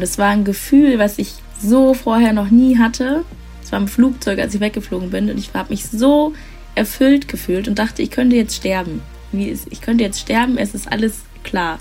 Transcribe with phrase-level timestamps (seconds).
[0.00, 3.24] Das war ein Gefühl, was ich so vorher noch nie hatte.
[3.62, 6.34] Es war im Flugzeug, als ich weggeflogen bin und ich habe mich so
[6.74, 9.02] erfüllt gefühlt und dachte, ich könnte jetzt sterben.
[9.32, 11.78] Ich könnte jetzt sterben, es ist alles klar.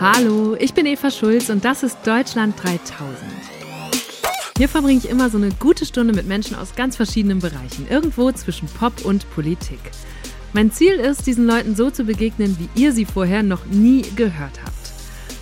[0.00, 3.16] Hallo, ich bin Eva Schulz und das ist Deutschland 3000.
[4.56, 8.32] Hier verbringe ich immer so eine gute Stunde mit Menschen aus ganz verschiedenen Bereichen, irgendwo
[8.32, 9.78] zwischen Pop und Politik.
[10.52, 14.60] Mein Ziel ist, diesen Leuten so zu begegnen, wie ihr sie vorher noch nie gehört
[14.64, 14.77] habt.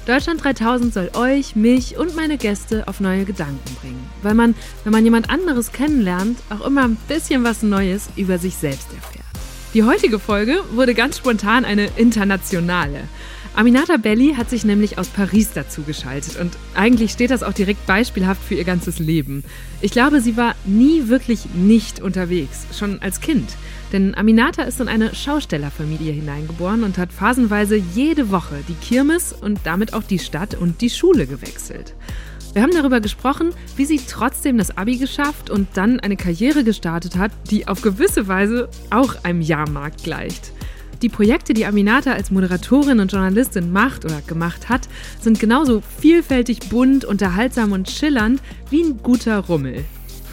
[0.07, 4.93] Deutschland 3000 soll euch, mich und meine Gäste auf neue Gedanken bringen, weil man, wenn
[4.93, 9.27] man jemand anderes kennenlernt, auch immer ein bisschen was Neues über sich selbst erfährt.
[9.75, 13.01] Die heutige Folge wurde ganz spontan eine internationale.
[13.57, 17.85] Aminata Belli hat sich nämlich aus Paris dazu geschaltet und eigentlich steht das auch direkt
[17.87, 19.43] beispielhaft für ihr ganzes Leben.
[19.81, 23.49] Ich glaube, sie war nie wirklich nicht unterwegs, schon als Kind.
[23.93, 29.61] Denn Aminata ist in eine Schaustellerfamilie hineingeboren und hat phasenweise jede Woche die Kirmes und
[29.65, 31.95] damit auch die Stadt und die Schule gewechselt.
[32.53, 37.17] Wir haben darüber gesprochen, wie sie trotzdem das Abi geschafft und dann eine Karriere gestartet
[37.17, 40.53] hat, die auf gewisse Weise auch einem Jahrmarkt gleicht.
[41.03, 44.89] Die Projekte, die Aminata als Moderatorin und Journalistin macht oder gemacht hat,
[45.21, 48.41] sind genauso vielfältig bunt, unterhaltsam und schillernd
[48.71, 49.85] wie ein guter Rummel.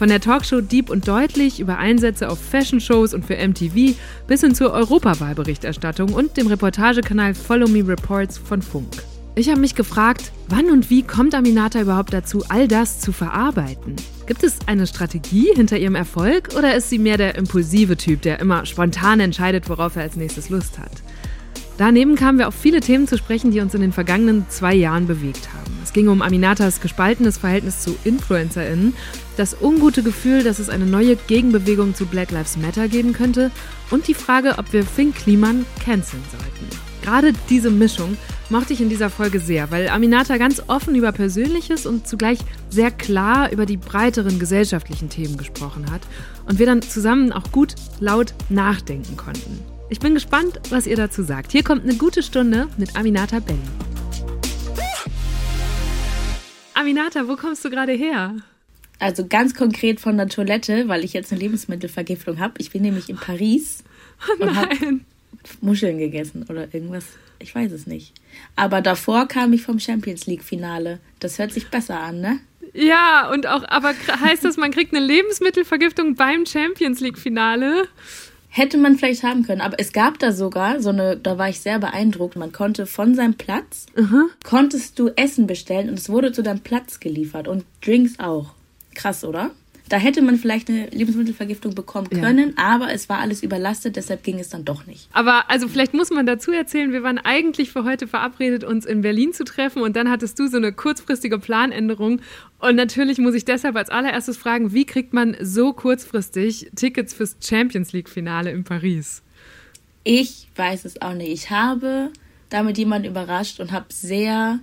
[0.04, 4.54] Von der Talkshow Deep und Deutlich über Einsätze auf Fashion-Shows und für MTV bis hin
[4.54, 9.02] zur Europawahlberichterstattung und dem Reportagekanal Follow Me Reports von Funk.
[9.34, 13.96] Ich habe mich gefragt, wann und wie kommt Aminata überhaupt dazu, all das zu verarbeiten?
[14.26, 18.40] Gibt es eine Strategie hinter ihrem Erfolg oder ist sie mehr der impulsive Typ, der
[18.40, 21.02] immer spontan entscheidet, worauf er als nächstes Lust hat?
[21.76, 25.08] Daneben kamen wir auf viele Themen zu sprechen, die uns in den vergangenen zwei Jahren
[25.08, 25.72] bewegt haben.
[25.82, 28.94] Es ging um Aminatas gespaltenes Verhältnis zu InfluencerInnen,
[29.36, 33.50] das ungute Gefühl, dass es eine neue Gegenbewegung zu Black Lives Matter geben könnte
[33.90, 36.84] und die Frage, ob wir Finn Kliman canceln sollten.
[37.02, 38.16] Gerade diese Mischung
[38.48, 42.38] mochte ich in dieser Folge sehr, weil Aminata ganz offen über Persönliches und zugleich
[42.70, 46.00] sehr klar über die breiteren gesellschaftlichen Themen gesprochen hat
[46.46, 49.73] und wir dann zusammen auch gut laut nachdenken konnten.
[49.90, 51.52] Ich bin gespannt, was ihr dazu sagt.
[51.52, 53.58] Hier kommt eine gute Stunde mit Aminata Belli.
[56.72, 58.34] Aminata, wo kommst du gerade her?
[58.98, 62.54] Also ganz konkret von der Toilette, weil ich jetzt eine Lebensmittelvergiftung habe.
[62.58, 63.84] Ich bin nämlich in Paris
[64.38, 65.00] oh und habe
[65.60, 67.04] Muscheln gegessen oder irgendwas.
[67.38, 68.14] Ich weiß es nicht.
[68.56, 70.98] Aber davor kam ich vom Champions League Finale.
[71.20, 72.40] Das hört sich besser an, ne?
[72.72, 77.86] Ja, und auch, aber heißt das, man kriegt eine Lebensmittelvergiftung beim Champions League Finale?
[78.56, 81.58] Hätte man vielleicht haben können, aber es gab da sogar so eine, da war ich
[81.58, 82.36] sehr beeindruckt.
[82.36, 84.26] Man konnte von seinem Platz, mhm.
[84.44, 88.54] konntest du Essen bestellen und es wurde zu deinem Platz geliefert und Drinks auch.
[88.94, 89.50] Krass, oder?
[89.88, 92.64] Da hätte man vielleicht eine Lebensmittelvergiftung bekommen können, ja.
[92.64, 95.08] aber es war alles überlastet, deshalb ging es dann doch nicht.
[95.12, 99.02] Aber also vielleicht muss man dazu erzählen, wir waren eigentlich für heute verabredet, uns in
[99.02, 102.22] Berlin zu treffen und dann hattest du so eine kurzfristige Planänderung
[102.60, 107.36] und natürlich muss ich deshalb als allererstes fragen, wie kriegt man so kurzfristig Tickets fürs
[107.42, 109.22] Champions League Finale in Paris?
[110.02, 111.30] Ich weiß es auch nicht.
[111.30, 112.10] Ich habe
[112.48, 114.60] damit jemanden überrascht und habe sehr,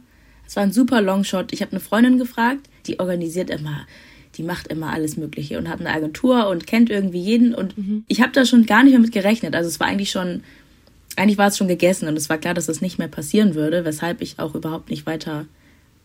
[0.47, 1.53] es war ein super Longshot.
[1.53, 3.85] Ich habe eine Freundin gefragt, die organisiert immer
[4.41, 7.53] die macht immer alles Mögliche und hat eine Agentur und kennt irgendwie jeden.
[7.53, 8.03] Und mhm.
[8.07, 9.53] ich habe da schon gar nicht mehr mit gerechnet.
[9.53, 10.41] Also es war eigentlich schon,
[11.15, 13.85] eigentlich war es schon gegessen und es war klar, dass das nicht mehr passieren würde,
[13.85, 15.45] weshalb ich auch überhaupt nicht weiter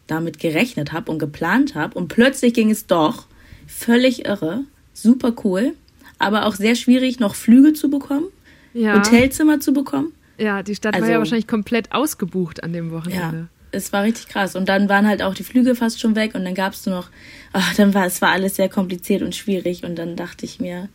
[0.06, 1.98] damit gerechnet habe und geplant habe.
[1.98, 3.26] Und plötzlich ging es doch.
[3.66, 4.64] Völlig irre.
[4.92, 5.72] Super cool.
[6.18, 8.26] Aber auch sehr schwierig, noch Flüge zu bekommen,
[8.74, 8.96] ja.
[8.96, 10.12] Hotelzimmer zu bekommen.
[10.36, 13.36] Ja, die Stadt also, war ja also wahrscheinlich komplett ausgebucht an dem Wochenende.
[13.36, 14.56] Ja es war richtig krass.
[14.56, 16.96] Und dann waren halt auch die Flüge fast schon weg und dann gab es nur
[16.96, 17.08] noch,
[17.52, 20.88] ach, dann war es war alles sehr kompliziert und schwierig und dann dachte ich mir,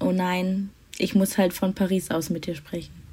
[0.00, 3.04] oh nein, ich muss halt von Paris aus mit dir sprechen.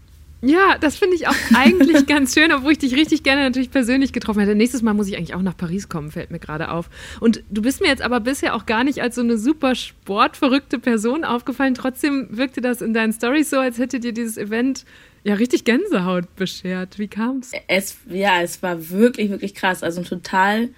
[0.44, 4.12] Ja, das finde ich auch eigentlich ganz schön, obwohl ich dich richtig gerne natürlich persönlich
[4.12, 4.56] getroffen hätte.
[4.56, 6.90] Nächstes Mal muss ich eigentlich auch nach Paris kommen, fällt mir gerade auf.
[7.20, 10.80] Und du bist mir jetzt aber bisher auch gar nicht als so eine super sportverrückte
[10.80, 11.76] Person aufgefallen.
[11.76, 14.86] Trotzdem wirkte das in deinen Stories so, als hätte dir dieses Event
[15.24, 17.00] ja richtig Gänsehaut beschert.
[17.00, 17.52] Wie kam's?
[17.68, 20.70] Es ja, es war wirklich wirklich krass, also ein total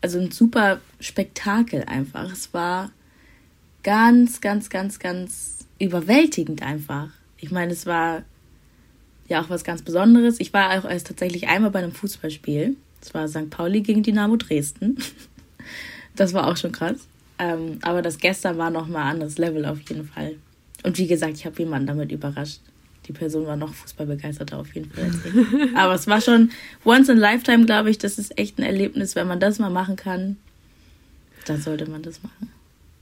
[0.00, 2.30] also ein super Spektakel einfach.
[2.30, 2.90] Es war
[3.82, 7.08] ganz ganz ganz ganz überwältigend einfach.
[7.38, 8.22] Ich meine, es war
[9.28, 10.40] ja auch was ganz Besonderes.
[10.40, 12.76] Ich war auch erst tatsächlich einmal bei einem Fußballspiel.
[13.00, 13.50] Es war St.
[13.50, 14.98] Pauli gegen Dynamo Dresden.
[16.14, 16.96] Das war auch schon krass.
[17.38, 20.36] Ähm, aber das gestern war nochmal ein anderes Level auf jeden Fall.
[20.82, 22.60] Und wie gesagt, ich habe jemanden damit überrascht
[23.06, 25.10] die Person war noch fußballbegeisterter auf jeden Fall.
[25.74, 26.50] Aber es war schon
[26.84, 27.98] once in a lifetime, glaube ich.
[27.98, 30.36] Das ist echt ein Erlebnis, wenn man das mal machen kann.
[31.46, 32.50] Dann sollte man das machen.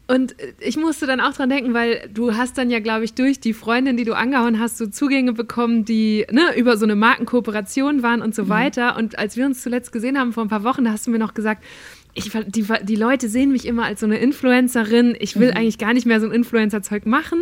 [0.07, 3.41] Und ich musste dann auch dran denken, weil du hast dann ja, glaube ich, durch
[3.41, 8.03] die Freundin, die du angehauen hast, so Zugänge bekommen, die ne, über so eine Markenkooperation
[8.03, 8.49] waren und so mhm.
[8.51, 8.97] weiter.
[8.99, 11.19] Und als wir uns zuletzt gesehen haben vor ein paar Wochen, da hast du mir
[11.19, 11.65] noch gesagt,
[12.13, 15.17] ich, die, die Leute sehen mich immer als so eine Influencerin.
[15.19, 15.57] Ich will mhm.
[15.57, 17.41] eigentlich gar nicht mehr so ein Influencer-Zeug machen.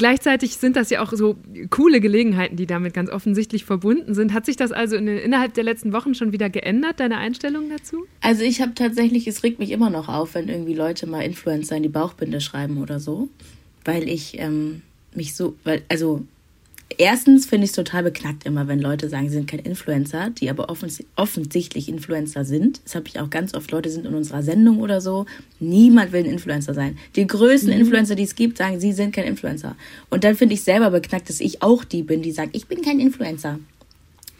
[0.00, 1.36] Gleichzeitig sind das ja auch so
[1.68, 4.32] coole Gelegenheiten, die damit ganz offensichtlich verbunden sind.
[4.32, 8.06] Hat sich das also in, innerhalb der letzten Wochen schon wieder geändert, deine Einstellung dazu?
[8.22, 11.76] Also ich habe tatsächlich, es regt mich immer noch auf, wenn irgendwie Leute mal Influencer
[11.76, 13.28] in die Bauchbinde schreiben oder so,
[13.84, 14.80] weil ich ähm,
[15.14, 16.22] mich so, weil, also
[17.00, 20.50] erstens finde ich es total beknackt immer, wenn Leute sagen, sie sind kein Influencer, die
[20.50, 22.82] aber offens offensichtlich Influencer sind.
[22.84, 23.70] Das habe ich auch ganz oft.
[23.70, 25.24] Leute sind in unserer Sendung oder so.
[25.60, 26.98] Niemand will ein Influencer sein.
[27.16, 27.80] Die größten mhm.
[27.80, 29.76] Influencer, die es gibt, sagen, sie sind kein Influencer.
[30.10, 32.82] Und dann finde ich selber beknackt, dass ich auch die bin, die sagt, ich bin
[32.82, 33.58] kein Influencer.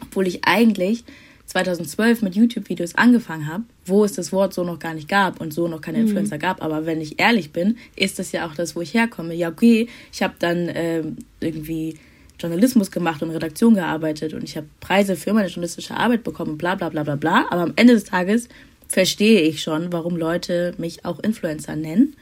[0.02, 1.04] Obwohl ich eigentlich
[1.46, 5.54] 2012 mit YouTube-Videos angefangen habe, wo es das Wort so noch gar nicht gab und
[5.54, 6.04] so noch keine mhm.
[6.04, 6.62] Influencer gab.
[6.62, 9.34] Aber wenn ich ehrlich bin, ist das ja auch das, wo ich herkomme.
[9.34, 11.96] Ja, okay, ich habe dann ähm, irgendwie
[12.40, 16.74] Journalismus gemacht und Redaktion gearbeitet und ich habe Preise für meine journalistische Arbeit bekommen, bla
[16.74, 17.46] bla bla bla bla.
[17.50, 18.48] Aber am Ende des Tages
[18.88, 22.16] verstehe ich schon, warum Leute mich auch Influencer nennen.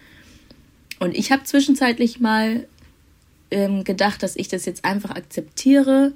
[0.99, 2.67] Und ich habe zwischenzeitlich mal
[3.51, 6.13] ähm, gedacht, dass ich das jetzt einfach akzeptiere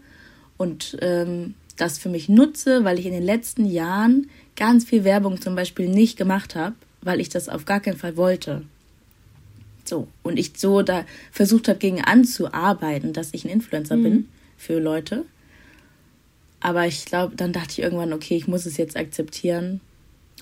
[0.56, 5.40] und ähm, das für mich nutze, weil ich in den letzten Jahren ganz viel Werbung
[5.40, 8.62] zum Beispiel nicht gemacht habe, weil ich das auf gar keinen Fall wollte.
[9.93, 10.09] So.
[10.23, 14.03] Und ich so da versucht habe, gegen anzuarbeiten, dass ich ein Influencer mhm.
[14.03, 15.27] bin für Leute.
[16.61, 19.83] Aber ich glaube, dann dachte ich irgendwann, okay, ich muss es jetzt akzeptieren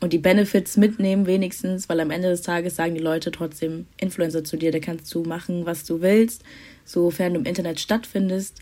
[0.00, 4.44] und die Benefits mitnehmen, wenigstens, weil am Ende des Tages sagen die Leute trotzdem Influencer
[4.44, 6.44] zu dir, da kannst du machen, was du willst,
[6.84, 8.60] sofern du im Internet stattfindest,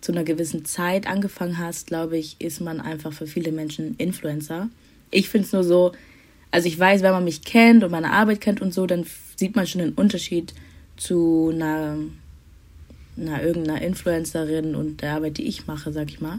[0.00, 4.68] zu einer gewissen Zeit angefangen hast, glaube ich, ist man einfach für viele Menschen Influencer.
[5.12, 5.92] Ich finde es nur so,
[6.54, 9.04] also ich weiß, wenn man mich kennt und meine Arbeit kennt und so, dann
[9.34, 10.54] sieht man schon den Unterschied
[10.96, 11.96] zu einer,
[13.18, 16.38] einer irgendeiner Influencerin und der Arbeit, die ich mache, sag ich mal.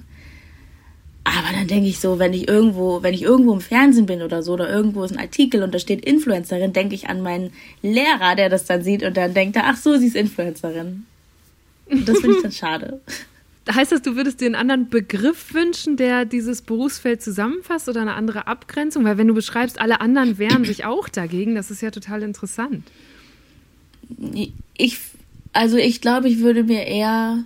[1.26, 4.42] Aber dann denke ich so, wenn ich irgendwo, wenn ich irgendwo im Fernsehen bin oder
[4.42, 7.52] so, oder irgendwo ist ein Artikel und da steht Influencerin, denke ich an meinen
[7.82, 11.06] Lehrer, der das dann sieht und dann denkt, ach so, sie ist Influencerin.
[11.88, 13.02] Und das finde ich dann schade.
[13.72, 18.14] Heißt das, du würdest dir einen anderen Begriff wünschen, der dieses Berufsfeld zusammenfasst oder eine
[18.14, 19.06] andere Abgrenzung?
[19.06, 22.84] Weil wenn du beschreibst, alle anderen wehren sich auch dagegen, das ist ja total interessant.
[24.78, 25.00] Ich,
[25.54, 27.44] also ich glaube, ich würde mir eher,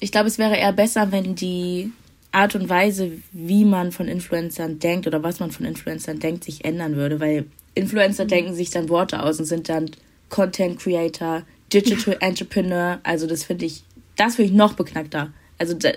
[0.00, 1.92] ich glaube, es wäre eher besser, wenn die
[2.32, 6.64] Art und Weise, wie man von Influencern denkt oder was man von Influencern denkt, sich
[6.64, 8.28] ändern würde, weil Influencer mhm.
[8.28, 9.90] denken sich dann Worte aus und sind dann
[10.28, 11.42] Content Creator,
[11.72, 13.82] Digital Entrepreneur, also das finde ich
[14.18, 15.32] das finde ich noch beknackter.
[15.58, 15.90] Also, da,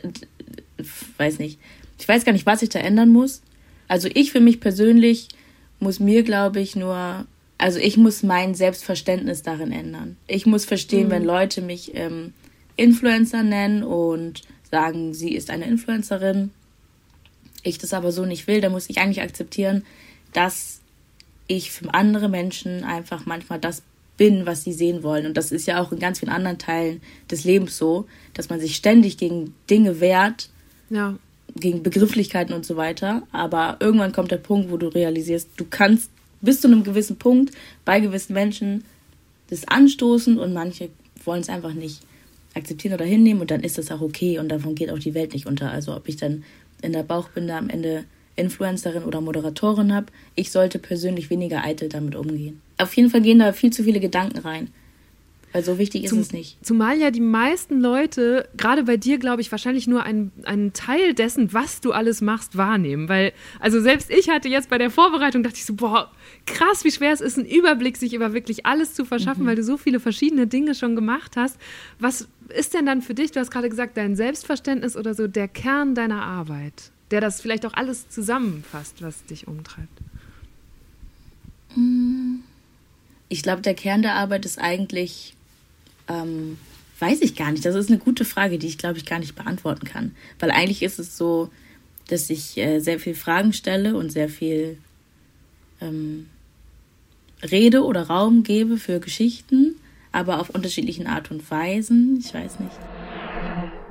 [1.17, 1.59] weiß nicht.
[1.99, 3.41] Ich weiß gar nicht, was ich da ändern muss.
[3.87, 5.27] Also, ich für mich persönlich
[5.79, 7.25] muss mir, glaube ich, nur.
[7.57, 10.17] Also, ich muss mein Selbstverständnis darin ändern.
[10.27, 11.11] Ich muss verstehen, mhm.
[11.11, 12.33] wenn Leute mich ähm,
[12.75, 16.51] Influencer nennen und sagen, sie ist eine Influencerin,
[17.63, 19.83] ich das aber so nicht will, dann muss ich eigentlich akzeptieren,
[20.33, 20.79] dass
[21.47, 23.83] ich für andere Menschen einfach manchmal das
[24.21, 25.25] bin, was sie sehen wollen.
[25.25, 27.01] Und das ist ja auch in ganz vielen anderen Teilen
[27.31, 30.51] des Lebens so, dass man sich ständig gegen Dinge wehrt,
[30.91, 31.17] ja.
[31.55, 33.23] gegen Begrifflichkeiten und so weiter.
[33.31, 37.51] Aber irgendwann kommt der Punkt, wo du realisierst, du kannst bis zu einem gewissen Punkt
[37.83, 38.83] bei gewissen Menschen
[39.49, 40.91] das anstoßen und manche
[41.25, 42.01] wollen es einfach nicht
[42.53, 45.33] akzeptieren oder hinnehmen und dann ist das auch okay und davon geht auch die Welt
[45.33, 45.71] nicht unter.
[45.71, 46.43] Also ob ich dann
[46.83, 48.03] in der Bauchbinde am Ende
[48.41, 52.61] Influencerin oder Moderatorin habe, ich sollte persönlich weniger eitel damit umgehen.
[52.77, 54.69] Auf jeden Fall gehen da viel zu viele Gedanken rein.
[55.53, 56.65] Weil so wichtig ist Zum, es nicht.
[56.65, 61.13] Zumal ja die meisten Leute, gerade bei dir, glaube ich, wahrscheinlich nur einen, einen Teil
[61.13, 63.09] dessen, was du alles machst, wahrnehmen.
[63.09, 66.09] Weil, also selbst ich hatte jetzt bei der Vorbereitung, dachte ich so, boah,
[66.45, 69.47] krass, wie schwer es ist, einen Überblick sich über wirklich alles zu verschaffen, mhm.
[69.47, 71.57] weil du so viele verschiedene Dinge schon gemacht hast.
[71.99, 75.49] Was ist denn dann für dich, du hast gerade gesagt, dein Selbstverständnis oder so der
[75.49, 76.91] Kern deiner Arbeit?
[77.11, 79.99] Der das vielleicht auch alles zusammenfasst, was dich umtreibt?
[83.29, 85.35] Ich glaube, der Kern der Arbeit ist eigentlich,
[86.07, 86.57] ähm,
[86.99, 87.65] weiß ich gar nicht.
[87.65, 90.15] Das ist eine gute Frage, die ich, glaube ich, gar nicht beantworten kann.
[90.39, 91.49] Weil eigentlich ist es so,
[92.07, 94.77] dass ich äh, sehr viel Fragen stelle und sehr viel
[95.79, 96.27] ähm,
[97.41, 99.75] Rede oder Raum gebe für Geschichten,
[100.11, 102.19] aber auf unterschiedlichen Art und Weisen.
[102.19, 103.00] Ich weiß nicht.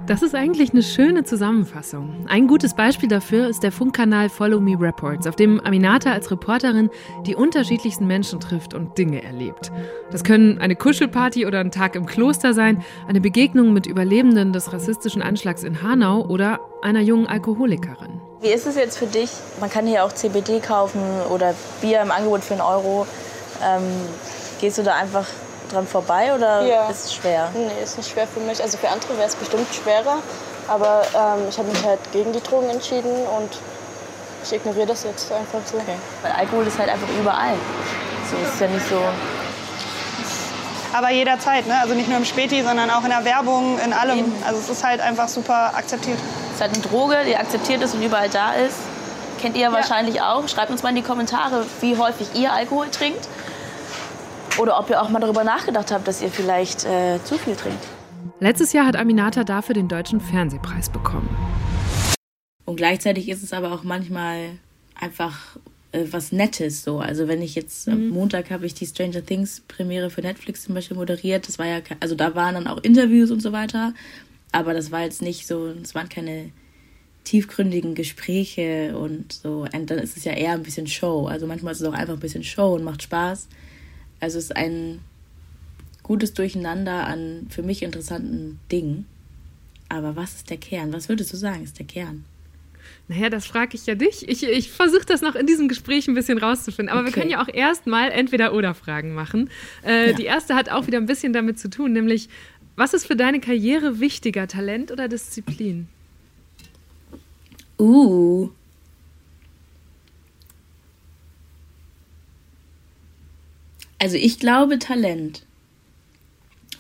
[0.07, 2.27] Das ist eigentlich eine schöne Zusammenfassung.
[2.29, 6.91] Ein gutes Beispiel dafür ist der Funkkanal Follow Me Reports, auf dem Aminata als Reporterin
[7.27, 9.71] die unterschiedlichsten Menschen trifft und Dinge erlebt.
[10.11, 14.73] Das können eine Kuschelparty oder ein Tag im Kloster sein, eine Begegnung mit Überlebenden des
[14.73, 18.21] rassistischen Anschlags in Hanau oder einer jungen Alkoholikerin.
[18.41, 19.31] Wie ist es jetzt für dich?
[19.61, 23.07] Man kann hier auch CBD kaufen oder Bier im Angebot für einen Euro.
[23.63, 23.83] Ähm,
[24.61, 25.27] Gehst du da einfach
[25.71, 26.89] dran vorbei oder Ja.
[26.89, 27.49] ist es schwer?
[27.55, 28.63] Nee, ist nicht schwer für mich.
[28.63, 30.17] Also für andere wäre es bestimmt schwerer.
[30.69, 33.51] Aber ähm, ich habe mich halt gegen die Drogen entschieden und
[34.45, 35.77] ich ignoriere das jetzt einfach so.
[35.79, 35.97] Okay.
[36.23, 37.55] Weil Alkohol ist halt einfach überall.
[38.31, 39.01] So ist ja nicht so.
[40.93, 41.75] Aber jederzeit, ne?
[41.81, 44.33] Also nicht nur im Späti, sondern auch in der Werbung, in allem.
[44.47, 46.19] Also es ist halt einfach super akzeptiert.
[46.49, 48.77] Es ist halt eine Droge, die akzeptiert ist und überall da ist.
[49.41, 50.47] Kennt ihr wahrscheinlich auch.
[50.49, 53.27] Schreibt uns mal in die Kommentare, wie häufig ihr Alkohol trinkt.
[54.59, 57.85] Oder ob ihr auch mal darüber nachgedacht habt, dass ihr vielleicht äh, zu viel trinkt.
[58.41, 61.29] Letztes Jahr hat Aminata dafür den Deutschen Fernsehpreis bekommen.
[62.65, 64.59] Und gleichzeitig ist es aber auch manchmal
[64.95, 65.57] einfach
[65.93, 67.01] äh, was Nettes so.
[67.01, 70.75] Also wenn ich jetzt am Montag habe ich die Stranger Things Premiere für Netflix zum
[70.75, 71.49] Beispiel moderiert.
[71.49, 73.93] Das war ja, also da waren dann auch Interviews und so weiter.
[74.53, 76.51] Aber das war jetzt nicht so, es waren keine
[77.25, 79.67] tiefgründigen Gespräche und so.
[79.73, 81.27] Und dann ist es ja eher ein bisschen Show.
[81.27, 83.49] Also manchmal ist es auch einfach ein bisschen Show und macht Spaß.
[84.21, 85.01] Also es ist ein
[86.03, 89.07] gutes Durcheinander an für mich interessanten Dingen.
[89.89, 90.93] Aber was ist der Kern?
[90.93, 92.25] Was würdest du sagen, ist der Kern?
[93.09, 94.29] Naja, das frage ich ja dich.
[94.29, 96.93] Ich, ich versuche das noch in diesem Gespräch ein bisschen rauszufinden.
[96.93, 97.21] Aber wir Okay.
[97.21, 99.51] können ja auch erstmal Entweder-Oder-Fragen machen.
[99.85, 100.17] Äh, Ja.
[100.17, 102.29] Die erste hat auch wieder ein bisschen damit zu tun, nämlich,
[102.77, 105.89] was ist für deine Karriere wichtiger, Talent oder Disziplin?
[107.79, 108.51] Uh.
[114.01, 115.45] Also ich glaube Talent.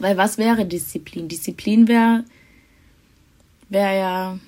[0.00, 1.28] Weil was wäre Disziplin?
[1.28, 2.24] Disziplin wäre
[3.68, 4.38] wäre ja.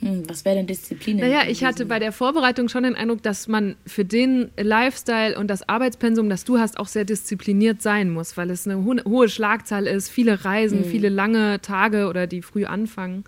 [0.00, 1.18] Hm, was wäre denn Disziplin?
[1.18, 5.38] in- Naja, ich hatte bei der Vorbereitung schon den Eindruck, dass man für den Lifestyle
[5.38, 8.96] und das Arbeitspensum, das du hast, auch sehr diszipliniert sein muss, weil es eine ho
[9.04, 13.24] hohe Schlagzahl ist, viele Reisen, viele lange Tage oder die früh anfangen.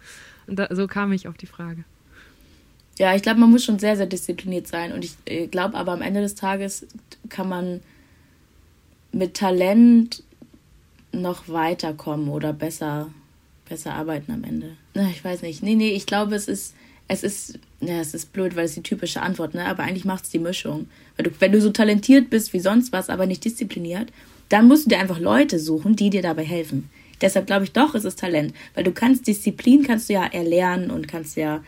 [0.46, 1.84] Und da, so kam ich auf die Frage.
[2.98, 4.92] Ja, ich glaube, man muss schon sehr, sehr diszipliniert sein.
[4.92, 6.86] Und ich äh, glaube aber am Ende des Tages
[7.28, 7.80] kann man
[9.12, 10.22] mit Talent
[11.12, 13.10] noch weiterkommen oder besser,
[13.68, 14.76] besser arbeiten am Ende.
[14.94, 15.62] Na, ich weiß nicht.
[15.62, 16.74] Nee, nee, ich glaube, es ist,
[17.08, 19.66] es ist, ja, es ist blöd, weil es die typische Antwort, ne?
[19.66, 20.88] Aber eigentlich macht es die Mischung.
[21.16, 24.10] Weil du, wenn du so talentiert bist wie sonst was, aber nicht diszipliniert,
[24.48, 26.90] dann musst du dir einfach Leute suchen, die dir dabei helfen.
[27.20, 28.52] Deshalb glaube ich doch, es ist Talent.
[28.74, 31.62] Weil du kannst Disziplin kannst du ja erlernen und kannst ja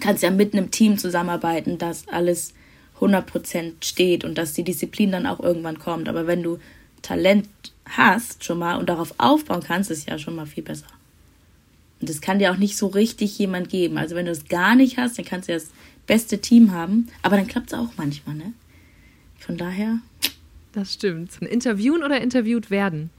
[0.00, 2.54] kannst ja mit einem Team zusammenarbeiten, dass alles
[3.00, 6.08] 100% steht und dass die Disziplin dann auch irgendwann kommt.
[6.08, 6.58] Aber wenn du
[7.02, 7.48] Talent
[7.84, 10.86] hast schon mal und darauf aufbauen kannst, ist ja schon mal viel besser.
[12.00, 13.98] Und das kann dir auch nicht so richtig jemand geben.
[13.98, 15.70] Also wenn du es gar nicht hast, dann kannst du ja das
[16.06, 18.52] beste Team haben, aber dann klappt es auch manchmal, ne?
[19.38, 19.98] Von daher
[20.72, 21.36] Das stimmt.
[21.42, 23.10] Interviewen oder interviewt werden?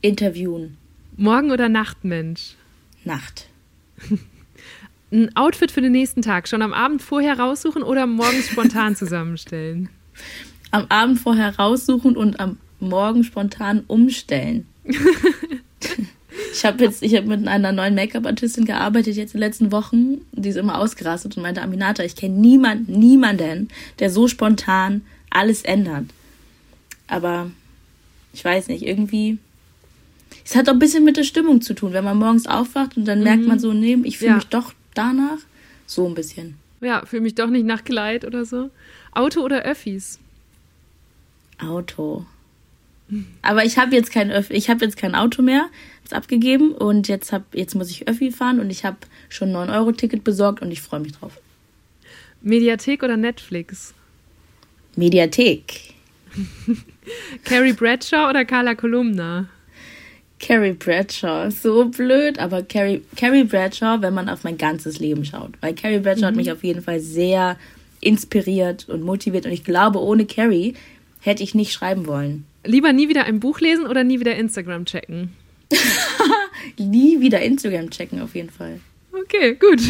[0.00, 0.76] interviewen,
[1.16, 2.56] Morgen- oder Nachtmensch?
[3.04, 3.48] Nacht.
[5.14, 9.88] Ein Outfit für den nächsten Tag schon am Abend vorher raussuchen oder morgens spontan zusammenstellen?
[10.72, 14.66] Am Abend vorher raussuchen und am Morgen spontan umstellen.
[16.52, 20.20] Ich habe jetzt, ich habe mit einer neuen Make-up-Artistin gearbeitet jetzt in den letzten Wochen.
[20.32, 23.68] Die ist immer ausgerastet und meinte, Aminata, ich kenne niemanden, niemanden,
[23.98, 26.04] der so spontan alles ändert.
[27.08, 27.50] Aber
[28.32, 29.38] ich weiß nicht, irgendwie.
[30.44, 33.04] Es hat auch ein bisschen mit der Stimmung zu tun, wenn man morgens aufwacht und
[33.06, 34.36] dann merkt man so, nee, ich fühle Ja.
[34.36, 35.38] mich doch danach.
[35.86, 36.56] So ein bisschen.
[36.80, 38.70] Ja, fühle mich doch nicht nach Kleid oder so.
[39.12, 40.18] Auto oder Öffis?
[41.58, 42.26] Auto.
[43.42, 45.68] Aber ich habe jetzt kein Öff ich habe jetzt kein Auto mehr,
[46.00, 48.96] hab's abgegeben und jetzt hab jetzt muss ich Öffi fahren und ich habe
[49.28, 51.38] schon 9 Euro Ticket besorgt und ich freue mich drauf.
[52.40, 53.94] Mediathek oder Netflix?
[54.96, 55.94] Mediathek.
[57.44, 59.48] Carrie Bradshaw oder Carla Kolumna?
[60.46, 65.52] Carrie Bradshaw, so blöd, aber Carrie, Carrie Bradshaw, wenn man auf mein ganzes Leben schaut.
[65.62, 67.56] Weil Carrie Bradshaw hat mich auf jeden Fall sehr
[68.02, 70.74] inspiriert und motiviert und ich glaube, ohne Carrie
[71.20, 72.44] hätte ich nicht schreiben wollen.
[72.62, 75.32] Lieber nie wieder ein Buch lesen oder nie wieder Instagram checken?
[76.78, 78.80] Nie wieder Instagram checken auf jeden Fall.
[79.12, 79.80] Okay, gut.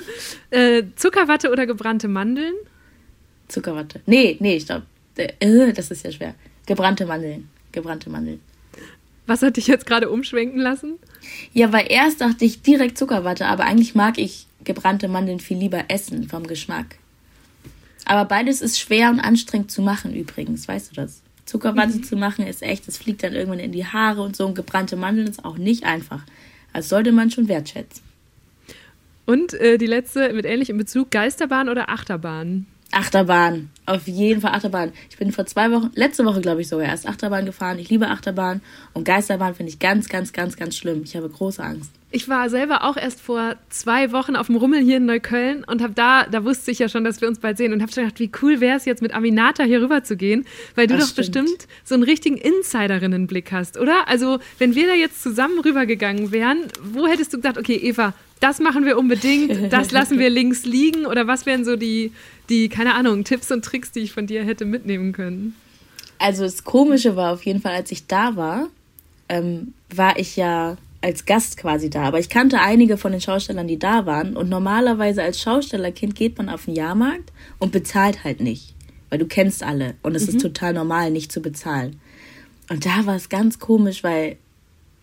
[0.50, 2.54] äh, Zuckerwatte oder gebrannte Mandeln?
[3.48, 4.00] Zuckerwatte.
[4.06, 4.82] Nee, nee, ich glaube,
[5.16, 6.34] äh, das ist ja schwer.
[6.66, 7.48] Gebrannte Mandeln.
[7.72, 8.40] Gebrannte Mandeln.
[9.26, 10.94] Was hat dich jetzt gerade umschwenken lassen?
[11.52, 15.84] Ja, weil erst dachte ich direkt Zuckerwatte, aber eigentlich mag ich gebrannte Mandeln viel lieber
[15.88, 16.96] essen vom Geschmack.
[18.04, 21.22] Aber beides ist schwer und anstrengend zu machen übrigens, weißt du das?
[21.46, 24.54] Zuckerwatte zu machen ist echt, das fliegt dann irgendwann in die Haare und so und
[24.54, 26.22] gebrannte Mandeln ist auch nicht einfach.
[26.72, 28.02] Also sollte man schon wertschätzen.
[29.26, 32.66] Und äh, die letzte mit ähnlichem Bezug, Geisterbahn oder Achterbahn?
[32.94, 34.92] Achterbahn, auf jeden Fall Achterbahn.
[35.10, 37.78] Ich bin vor zwei Wochen, letzte Woche glaube ich sogar erst Achterbahn gefahren.
[37.78, 38.60] Ich liebe Achterbahn
[38.92, 41.02] und Geisterbahn finde ich ganz, ganz, ganz, ganz schlimm.
[41.04, 41.90] Ich habe große Angst.
[42.14, 45.82] Ich war selber auch erst vor zwei Wochen auf dem Rummel hier in Neukölln und
[45.82, 48.04] habe da, da wusste ich ja schon, dass wir uns bald sehen und habe schon
[48.04, 51.12] gedacht, wie cool wäre es jetzt mit Aminata hier rüber zu gehen, weil du das
[51.12, 51.48] doch stimmt.
[51.48, 54.06] bestimmt so einen richtigen Insiderinnenblick hast, oder?
[54.06, 58.60] Also, wenn wir da jetzt zusammen rübergegangen wären, wo hättest du gesagt, okay, Eva, das
[58.60, 62.12] machen wir unbedingt, das lassen wir links liegen oder was wären so die,
[62.48, 65.56] die, keine Ahnung, Tipps und Tricks, die ich von dir hätte mitnehmen können?
[66.20, 68.68] Also das Komische war auf jeden Fall, als ich da war,
[69.28, 72.04] ähm, war ich ja als Gast quasi da.
[72.04, 74.36] Aber ich kannte einige von den Schaustellern, die da waren.
[74.36, 78.74] Und normalerweise als Schaustellerkind geht man auf den Jahrmarkt und bezahlt halt nicht.
[79.10, 79.94] Weil du kennst alle.
[80.02, 80.36] Und es mhm.
[80.36, 82.00] ist total normal, nicht zu bezahlen.
[82.70, 84.38] Und da war es ganz komisch, weil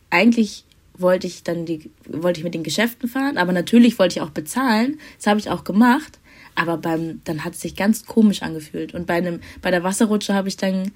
[0.09, 0.65] eigentlich
[0.97, 4.31] wollte ich dann die, wollte ich mit den Geschäften fahren, aber natürlich wollte ich auch
[4.31, 4.99] bezahlen.
[5.17, 6.19] Das habe ich auch gemacht.
[6.55, 8.93] Aber beim, dann hat es sich ganz komisch angefühlt.
[8.93, 10.91] Und bei einem, bei der Wasserrutsche habe ich dann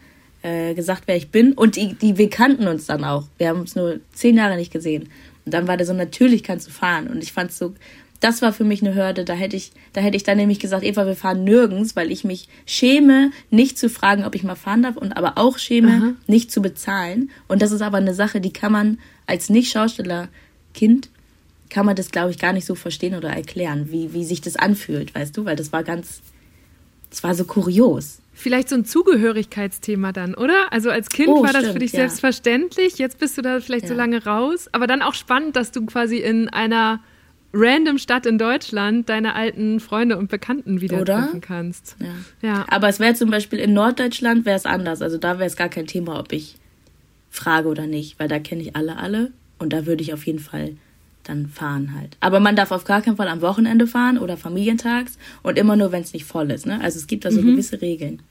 [0.46, 1.54] äh, gesagt, wer ich bin.
[1.54, 3.24] Und die, die, wir kannten uns dann auch.
[3.40, 5.10] Wir haben uns nur zehn Jahre nicht gesehen.
[5.44, 7.08] Und dann war der so, natürlich kannst du fahren.
[7.08, 7.74] Und ich fand so,
[8.20, 9.26] das war für mich eine Hürde.
[9.26, 12.24] Da hätte ich, da hätte ich dann nämlich gesagt, Eva, wir fahren nirgends, weil ich
[12.24, 16.14] mich schäme, nicht zu fragen, ob ich mal fahren darf und aber auch schäme, Aha.
[16.28, 17.32] nicht zu bezahlen.
[17.48, 21.10] Und das ist aber eine Sache, die kann man als Nicht-Schausteller-Kind
[21.72, 24.56] kann man das, glaube ich, gar nicht so verstehen oder erklären, wie, wie sich das
[24.56, 25.46] anfühlt, weißt du?
[25.46, 26.22] Weil das war ganz,
[27.10, 28.20] das war so kurios.
[28.38, 30.72] Vielleicht so ein Zugehörigkeitsthema dann, oder?
[30.72, 32.02] Also als Kind oh, war das für dich ja.
[32.02, 33.90] selbstverständlich, jetzt bist du da vielleicht ja.
[33.90, 37.00] so lange raus, aber dann auch spannend, dass du quasi in einer
[37.54, 41.22] random Stadt in Deutschland deine alten Freunde und Bekannten wieder oder?
[41.22, 41.96] treffen kannst.
[42.00, 42.50] Ja.
[42.50, 42.66] ja.
[42.68, 45.02] Aber es wäre zum Beispiel in Norddeutschland wäre es anders.
[45.02, 46.58] Also da wäre es gar kein Thema, ob ich
[47.30, 50.40] frage oder nicht, weil da kenne ich alle alle und da würde ich auf jeden
[50.40, 50.76] Fall
[51.26, 52.18] dann fahren halt.
[52.20, 55.92] Aber man darf auf gar keinen Fall am Wochenende fahren oder familientags und immer nur,
[55.92, 56.66] wenn es nicht voll ist.
[56.66, 56.80] Ne?
[56.82, 57.52] Also es gibt da so mhm.
[57.52, 58.22] gewisse Regeln.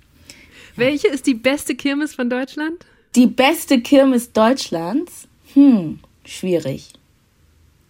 [0.77, 2.85] Welche ist die beste Kirmes von Deutschland?
[3.15, 5.29] Die beste Kirmes Deutschlands?
[5.53, 6.91] Hm, schwierig.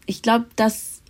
[0.06, 1.00] Ich glaube, dass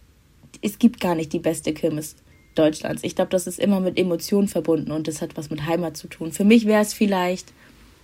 [0.62, 2.16] es gibt gar nicht die beste Kirmes
[2.54, 3.02] Deutschlands.
[3.02, 6.06] Ich glaube, das ist immer mit Emotionen verbunden und das hat was mit Heimat zu
[6.06, 6.32] tun.
[6.32, 7.52] Für mich wäre es vielleicht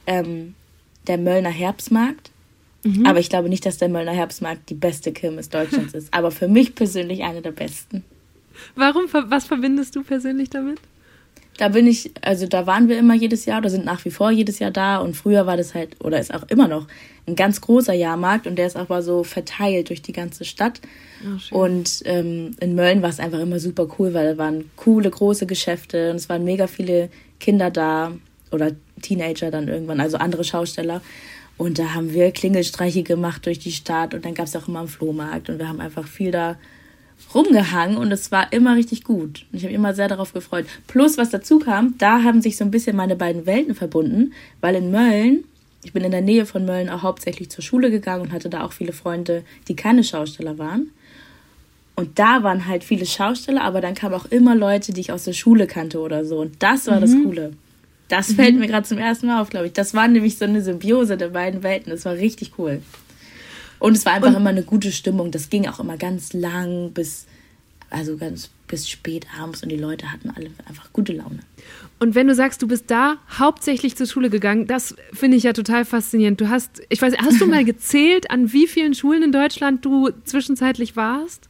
[0.06, 0.54] ähm,
[1.06, 2.30] der Möllner Herbstmarkt
[2.82, 3.06] Mhm.
[3.06, 6.12] Aber ich glaube nicht, dass der Möllner Herbstmarkt die beste Kirmes Deutschlands ist.
[6.12, 8.04] Aber für mich persönlich eine der besten.
[8.75, 9.04] Warum?
[9.12, 10.78] Was verbindest du persönlich damit?
[11.58, 14.30] Da bin ich, also da waren wir immer jedes Jahr oder sind nach wie vor
[14.30, 14.99] jedes Jahr da.
[14.99, 16.86] Und früher war das halt, oder ist auch immer noch,
[17.26, 20.80] ein ganz großer Jahrmarkt und der ist aber so verteilt durch die ganze Stadt.
[21.52, 25.10] Oh, und ähm, in Mölln war es einfach immer super cool, weil da waren coole,
[25.10, 28.12] große Geschäfte und es waren mega viele Kinder da
[28.50, 31.02] oder Teenager dann irgendwann, also andere Schausteller.
[31.60, 34.78] Und da haben wir Klingelstreiche gemacht durch die Stadt und dann gab es auch immer
[34.78, 36.56] einen Flohmarkt und wir haben einfach viel da
[37.34, 39.44] rumgehangen und es war immer richtig gut.
[39.52, 40.64] Und ich habe immer sehr darauf gefreut.
[40.86, 44.75] Plus, was dazu kam, da haben sich so ein bisschen meine beiden Welten verbunden, weil
[44.75, 45.44] in Mölln,
[45.84, 48.64] ich bin in der Nähe von Mölln auch hauptsächlich zur Schule gegangen und hatte da
[48.64, 50.92] auch viele Freunde, die keine Schausteller waren.
[51.94, 55.25] Und da waren halt viele Schausteller, aber dann kamen auch immer Leute, die ich aus
[55.25, 56.38] der Schule kannte oder so.
[56.38, 57.00] Und das war mhm.
[57.02, 57.52] das Coole.
[58.10, 58.34] Das mhm.
[58.34, 59.73] fällt mir gerade zum ersten Mal auf, glaube ich.
[59.73, 61.90] Das war nämlich so eine Symbiose der beiden Welten.
[61.90, 62.82] Das war richtig cool.
[63.78, 65.30] Und es war einfach und, immer eine gute Stimmung.
[65.30, 67.26] Das ging auch immer ganz lang bis,
[67.88, 71.40] also ganz bis spät abends und die Leute hatten alle einfach gute Laune.
[71.99, 75.52] Und wenn du sagst, du bist da hauptsächlich zur Schule gegangen, das finde ich ja
[75.52, 76.40] total faszinierend.
[76.40, 80.10] Du hast, ich weiß, hast du mal gezählt, an wie vielen Schulen in Deutschland du
[80.25, 81.49] zwischenzeitlich warst?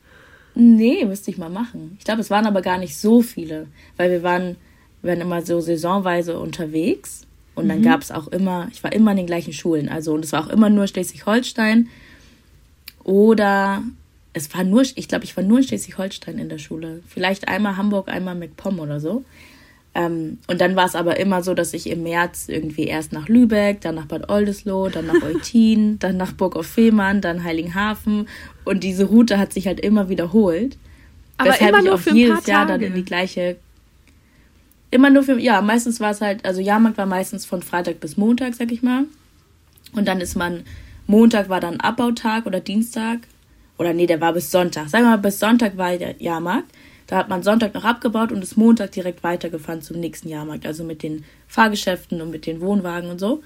[0.55, 1.97] Nee, müsste ich mal machen.
[1.99, 4.57] Ich glaube, es waren aber gar nicht so viele, weil wir waren
[5.03, 7.27] wir waren immer so saisonweise unterwegs.
[7.55, 7.85] Und dann mhm.
[7.85, 9.89] gab es auch immer, ich war immer in den gleichen Schulen.
[9.89, 11.89] Also, und es war auch immer nur Schleswig-Holstein.
[13.05, 13.83] Oder
[14.33, 17.03] es war nur, ich glaube, ich war nur in Schleswig-Holstein in der Schule.
[17.07, 19.25] Vielleicht einmal Hamburg, einmal MacPom oder so.
[19.93, 23.29] Ähm, und dann war es aber immer so, dass ich im März irgendwie erst nach
[23.29, 28.29] Lübeck, dann nach Bad Oldesloe, dann nach Eutin, dann nach Burg auf Fehmarn, dann Heiligenhafen.
[28.65, 30.77] Und diese Route hat sich halt immer wiederholt.
[31.39, 33.57] Aber weshalb immer nur ich auch jedes Jahr dann in die gleiche
[34.91, 38.17] Immer nur für, ja, meistens war es halt, also Jahrmarkt war meistens von Freitag bis
[38.17, 39.05] Montag, sag ich mal.
[39.93, 40.65] Und dann ist man,
[41.07, 43.21] Montag war dann Abbautag oder Dienstag.
[43.79, 44.89] Oder nee, der war bis Sonntag.
[44.89, 46.71] Sagen wir mal, bis Sonntag war der Jahrmarkt.
[47.07, 50.67] Da hat man Sonntag noch abgebaut und ist Montag direkt weitergefahren zum nächsten Jahrmarkt.
[50.67, 53.43] Also mit den Fahrgeschäften und mit den Wohnwagen und so.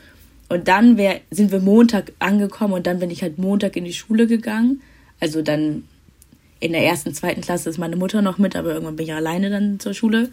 [0.48, 3.94] Und dann wär, sind wir Montag angekommen und dann bin ich halt Montag in die
[3.94, 4.82] Schule gegangen.
[5.20, 5.84] Also dann
[6.60, 9.50] in der ersten, zweiten Klasse ist meine Mutter noch mit, aber irgendwann bin ich alleine
[9.50, 10.30] dann zur Schule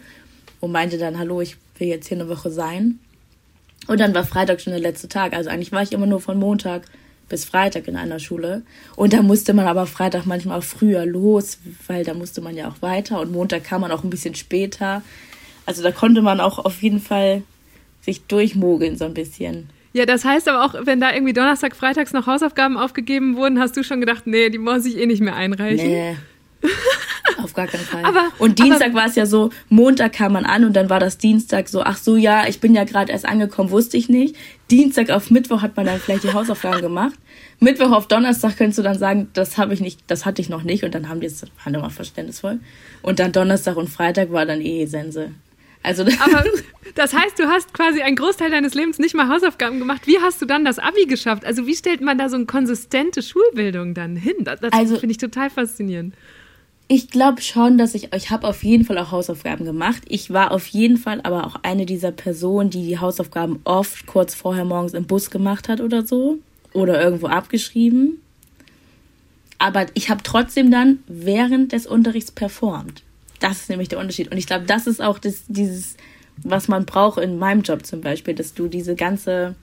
[0.62, 3.00] und meinte dann, hallo, ich will jetzt hier eine Woche sein.
[3.88, 5.32] Und dann war Freitag schon der letzte Tag.
[5.32, 6.84] Also eigentlich war ich immer nur von Montag
[7.28, 8.62] bis Freitag in einer Schule.
[8.94, 12.68] Und da musste man aber Freitag manchmal auch früher los, weil da musste man ja
[12.68, 13.20] auch weiter.
[13.20, 15.02] Und Montag kam man auch ein bisschen später.
[15.66, 17.42] Also da konnte man auch auf jeden Fall
[18.00, 19.68] sich durchmogeln so ein bisschen.
[19.92, 23.76] Ja, das heißt aber auch, wenn da irgendwie Donnerstag, Freitags noch Hausaufgaben aufgegeben wurden, hast
[23.76, 25.88] du schon gedacht, nee, die muss ich eh nicht mehr einreichen.
[25.88, 26.16] Nee.
[27.52, 28.02] Auf gar keinen Fall.
[28.04, 31.18] Aber, und Dienstag war es ja so, Montag kam man an und dann war das
[31.18, 34.36] Dienstag so, ach so, ja, ich bin ja gerade erst angekommen, wusste ich nicht.
[34.70, 37.14] Dienstag auf Mittwoch hat man dann vielleicht die Hausaufgaben gemacht.
[37.60, 40.62] Mittwoch auf Donnerstag könntest du dann sagen, das habe ich nicht, das hatte ich noch
[40.62, 42.58] nicht und dann haben die es, waren immer verständnisvoll.
[43.02, 45.32] Und dann Donnerstag und Freitag war dann eh Sense.
[45.82, 46.44] Also Aber
[46.94, 50.06] das heißt, du hast quasi einen Großteil deines Lebens nicht mal Hausaufgaben gemacht.
[50.06, 51.44] Wie hast du dann das Abi geschafft?
[51.44, 54.36] Also wie stellt man da so eine konsistente Schulbildung dann hin?
[54.40, 56.14] Das, das also, finde ich total faszinierend.
[56.94, 60.02] Ich glaube schon, dass ich, ich habe auf jeden Fall auch Hausaufgaben gemacht.
[60.08, 64.34] Ich war auf jeden Fall aber auch eine dieser Personen, die die Hausaufgaben oft kurz
[64.34, 66.36] vorher morgens im Bus gemacht hat oder so.
[66.74, 68.20] Oder irgendwo abgeschrieben.
[69.58, 73.02] Aber ich habe trotzdem dann während des Unterrichts performt.
[73.40, 74.30] Das ist nämlich der Unterschied.
[74.30, 75.96] Und ich glaube, das ist auch das, dieses,
[76.42, 79.54] was man braucht in meinem Job zum Beispiel, dass du diese ganze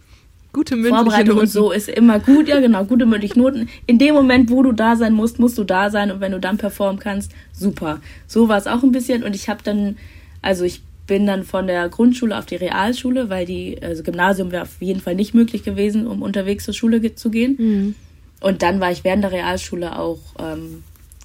[0.51, 1.39] Gute mündliche Vorbereitung Noten.
[1.41, 3.69] und so ist immer gut, ja genau, gute mündliche Noten.
[3.85, 6.39] In dem Moment, wo du da sein musst, musst du da sein und wenn du
[6.39, 8.01] dann performen kannst, super.
[8.27, 9.97] So war es auch ein bisschen und ich habe dann,
[10.41, 14.63] also ich bin dann von der Grundschule auf die Realschule, weil die, also Gymnasium wäre
[14.63, 17.55] auf jeden Fall nicht möglich gewesen, um unterwegs zur Schule zu gehen.
[17.57, 17.95] Mhm.
[18.39, 20.83] Und dann war ich während der Realschule auch ähm,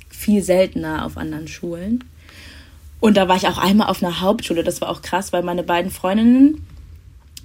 [0.09, 2.03] viel seltener auf anderen Schulen.
[3.01, 4.65] Und da war ich auch einmal auf einer Hauptschule.
[4.65, 6.67] Das war auch krass, weil meine beiden Freundinnen,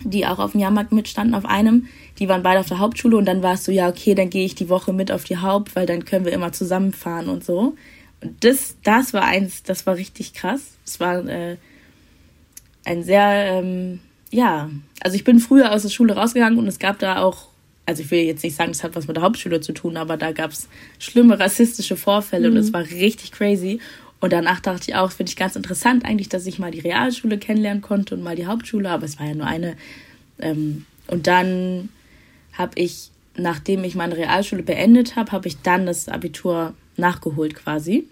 [0.03, 1.87] die auch auf dem Jahrmarkt mitstanden, auf einem,
[2.19, 3.17] die waren beide auf der Hauptschule.
[3.17, 5.37] Und dann war es so, ja, okay, dann gehe ich die Woche mit auf die
[5.37, 7.75] Haupt, weil dann können wir immer zusammenfahren und so.
[8.21, 10.61] Und das, das war eins, das war richtig krass.
[10.85, 11.57] Es war äh,
[12.85, 13.99] ein sehr, ähm,
[14.31, 14.69] ja,
[15.01, 17.47] also ich bin früher aus der Schule rausgegangen und es gab da auch,
[17.85, 20.17] also ich will jetzt nicht sagen, es hat was mit der Hauptschule zu tun, aber
[20.17, 20.67] da gab es
[20.99, 22.57] schlimme rassistische Vorfälle mhm.
[22.57, 23.79] und es war richtig crazy.
[24.19, 27.37] Und danach dachte ich auch, finde ich ganz interessant eigentlich, dass ich mal die Realschule
[27.37, 29.77] kennenlernen konnte und mal die Hauptschule, aber es war ja nur eine.
[30.39, 31.89] Ähm, und dann
[32.53, 38.07] habe ich, nachdem ich meine Realschule beendet habe, habe ich dann das Abitur nachgeholt quasi.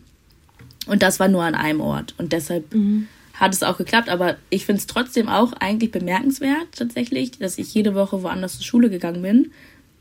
[0.87, 2.15] Und das war nur an einem Ort.
[2.17, 3.07] Und deshalb mhm.
[3.33, 4.07] hat es auch geklappt.
[4.07, 8.65] Aber ich finde es trotzdem auch eigentlich bemerkenswert tatsächlich, dass ich jede Woche woanders zur
[8.65, 9.51] Schule gegangen bin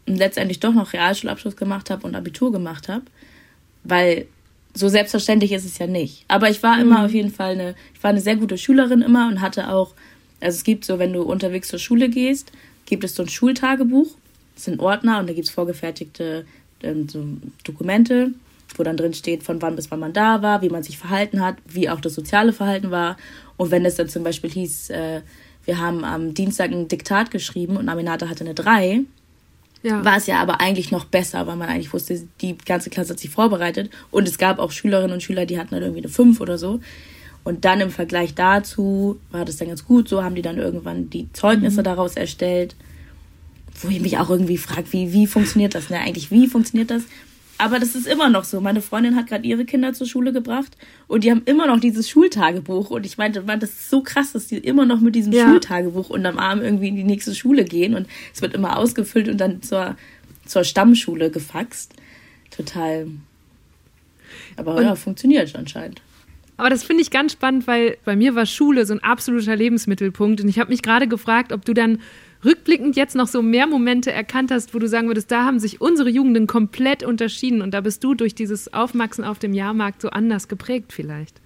[0.06, 3.02] und letztendlich doch noch Realschulabschluss gemacht habe und Abitur gemacht habe.
[3.82, 4.26] Weil
[4.76, 6.24] so selbstverständlich ist es ja nicht.
[6.28, 7.04] Aber ich war immer mhm.
[7.06, 9.94] auf jeden Fall eine, ich war eine sehr gute Schülerin immer und hatte auch,
[10.40, 12.52] also es gibt so, wenn du unterwegs zur Schule gehst,
[12.84, 14.08] gibt es so ein Schultagebuch.
[14.54, 16.44] Das sind Ordner und da gibt es vorgefertigte
[16.82, 17.24] ähm, so
[17.64, 18.32] Dokumente,
[18.76, 21.40] wo dann drin steht, von wann bis wann man da war, wie man sich verhalten
[21.40, 23.16] hat, wie auch das soziale Verhalten war.
[23.56, 25.22] Und wenn es dann zum Beispiel hieß, äh,
[25.64, 29.00] wir haben am Dienstag ein Diktat geschrieben und Aminata hatte eine 3,
[29.82, 30.04] ja.
[30.04, 33.20] War es ja aber eigentlich noch besser, weil man eigentlich wusste, die ganze Klasse hat
[33.20, 33.90] sich vorbereitet.
[34.10, 36.80] Und es gab auch Schülerinnen und Schüler, die hatten dann irgendwie eine 5 oder so.
[37.44, 40.08] Und dann im Vergleich dazu war das dann ganz gut.
[40.08, 41.84] So haben die dann irgendwann die Zeugnisse mhm.
[41.84, 42.74] daraus erstellt.
[43.80, 45.90] Wo ich mich auch irgendwie frage, wie, wie funktioniert das?
[45.90, 46.00] Ne?
[46.00, 47.02] Eigentlich, wie funktioniert das?
[47.58, 48.60] Aber das ist immer noch so.
[48.60, 50.76] Meine Freundin hat gerade ihre Kinder zur Schule gebracht
[51.08, 52.90] und die haben immer noch dieses Schultagebuch.
[52.90, 55.48] Und ich meinte, das ist so krass, dass die immer noch mit diesem ja.
[55.48, 57.94] Schultagebuch unterm Arm irgendwie in die nächste Schule gehen.
[57.94, 59.96] Und es wird immer ausgefüllt und dann zur,
[60.44, 61.94] zur Stammschule gefaxt.
[62.50, 63.06] Total.
[64.56, 66.02] Aber und, ja, funktioniert anscheinend.
[66.58, 70.40] Aber das finde ich ganz spannend, weil bei mir war Schule so ein absoluter Lebensmittelpunkt.
[70.40, 72.00] Und ich habe mich gerade gefragt, ob du dann
[72.46, 75.80] rückblickend jetzt noch so mehr Momente erkannt hast, wo du sagen würdest, da haben sich
[75.80, 80.08] unsere Jugenden komplett unterschieden und da bist du durch dieses Aufwachsen auf dem Jahrmarkt so
[80.08, 81.40] anders geprägt vielleicht?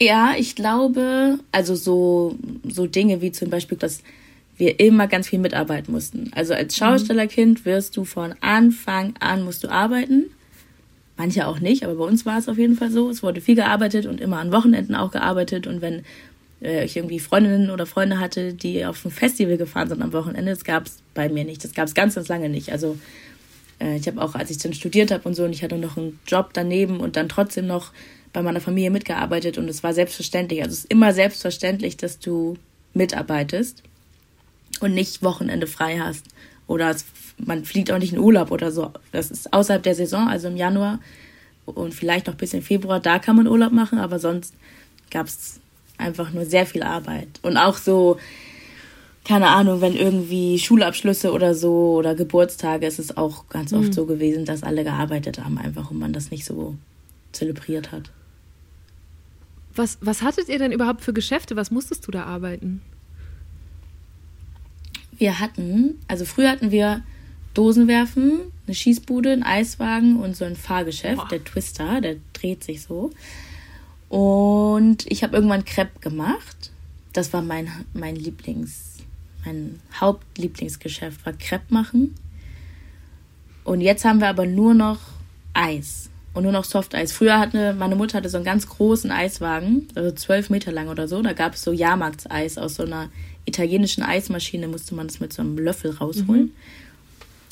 [0.00, 4.02] Ja, ich glaube, also so, so Dinge wie zum Beispiel, dass
[4.56, 6.30] wir immer ganz viel mitarbeiten mussten.
[6.34, 6.84] Also als mhm.
[6.84, 10.26] Schaustellerkind wirst du von Anfang an musst du arbeiten.
[11.16, 13.10] Manche auch nicht, aber bei uns war es auf jeden Fall so.
[13.10, 15.66] Es wurde viel gearbeitet und immer an Wochenenden auch gearbeitet.
[15.66, 16.02] Und wenn
[16.62, 20.50] äh, ich irgendwie Freundinnen oder Freunde hatte, die auf ein Festival gefahren sind am Wochenende.
[20.50, 21.64] Das gab es bei mir nicht.
[21.64, 22.72] Das gab es ganz, ganz lange nicht.
[22.72, 22.98] Also
[23.80, 25.96] äh, ich habe auch, als ich dann studiert habe und so, und ich hatte noch
[25.96, 27.92] einen Job daneben und dann trotzdem noch
[28.32, 30.62] bei meiner Familie mitgearbeitet und es war selbstverständlich.
[30.62, 32.56] Also es ist immer selbstverständlich, dass du
[32.94, 33.82] mitarbeitest
[34.80, 36.26] und nicht Wochenende frei hast.
[36.66, 37.04] Oder es,
[37.38, 38.92] man fliegt auch nicht in Urlaub oder so.
[39.10, 41.00] Das ist außerhalb der Saison, also im Januar
[41.64, 44.54] und vielleicht noch bis in Februar, da kann man Urlaub machen, aber sonst
[45.10, 45.59] gab es
[46.00, 47.28] einfach nur sehr viel Arbeit.
[47.42, 48.18] Und auch so,
[49.24, 53.92] keine Ahnung, wenn irgendwie Schulabschlüsse oder so oder Geburtstage, ist es auch ganz oft mhm.
[53.92, 56.76] so gewesen, dass alle gearbeitet haben, einfach und man das nicht so
[57.32, 58.10] zelebriert hat.
[59.74, 61.54] Was, was hattet ihr denn überhaupt für Geschäfte?
[61.56, 62.82] Was musstest du da arbeiten?
[65.16, 67.02] Wir hatten, also früher hatten wir
[67.54, 71.28] Dosen werfen, eine Schießbude, einen Eiswagen und so ein Fahrgeschäft, Boah.
[71.28, 73.10] der Twister, der dreht sich so.
[74.10, 76.72] Und ich habe irgendwann Crepe gemacht.
[77.12, 78.98] Das war mein, mein Lieblings,
[79.44, 82.16] mein Hauptlieblingsgeschäft war Crepe machen.
[83.64, 84.98] Und jetzt haben wir aber nur noch
[85.54, 87.12] Eis und nur noch Softeis.
[87.12, 91.06] Früher hatte meine Mutter hatte so einen ganz großen Eiswagen, also zwölf Meter lang oder
[91.06, 91.22] so.
[91.22, 93.10] Da gab es so Jahrmarktseis aus so einer
[93.44, 96.46] italienischen Eismaschine, musste man das mit so einem Löffel rausholen.
[96.46, 96.52] Mhm.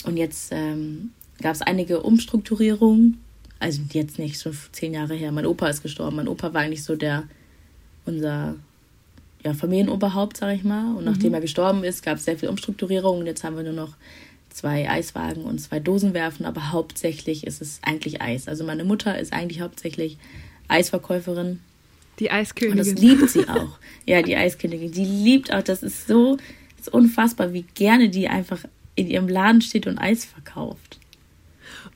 [0.04, 3.20] Und jetzt ähm, gab es einige Umstrukturierungen.
[3.60, 5.32] Also jetzt nicht, schon zehn Jahre her.
[5.32, 6.16] Mein Opa ist gestorben.
[6.16, 7.24] Mein Opa war eigentlich so der,
[8.04, 8.56] unser
[9.44, 10.94] ja, Familienoberhaupt, sag ich mal.
[10.96, 11.34] Und nachdem mhm.
[11.34, 13.18] er gestorben ist, gab es sehr viel Umstrukturierung.
[13.18, 13.94] Und jetzt haben wir nur noch
[14.50, 18.48] zwei Eiswagen und zwei Dosenwerfen, aber hauptsächlich ist es eigentlich Eis.
[18.48, 20.18] Also meine Mutter ist eigentlich hauptsächlich
[20.68, 21.60] Eisverkäuferin.
[22.18, 22.78] Die Eiskönigin.
[22.80, 23.78] Und das liebt sie auch.
[24.06, 24.90] Ja, die Eiskönigin.
[24.90, 26.38] Die liebt auch, das ist so
[26.78, 28.60] das ist unfassbar, wie gerne die einfach
[28.94, 30.97] in ihrem Laden steht und Eis verkauft.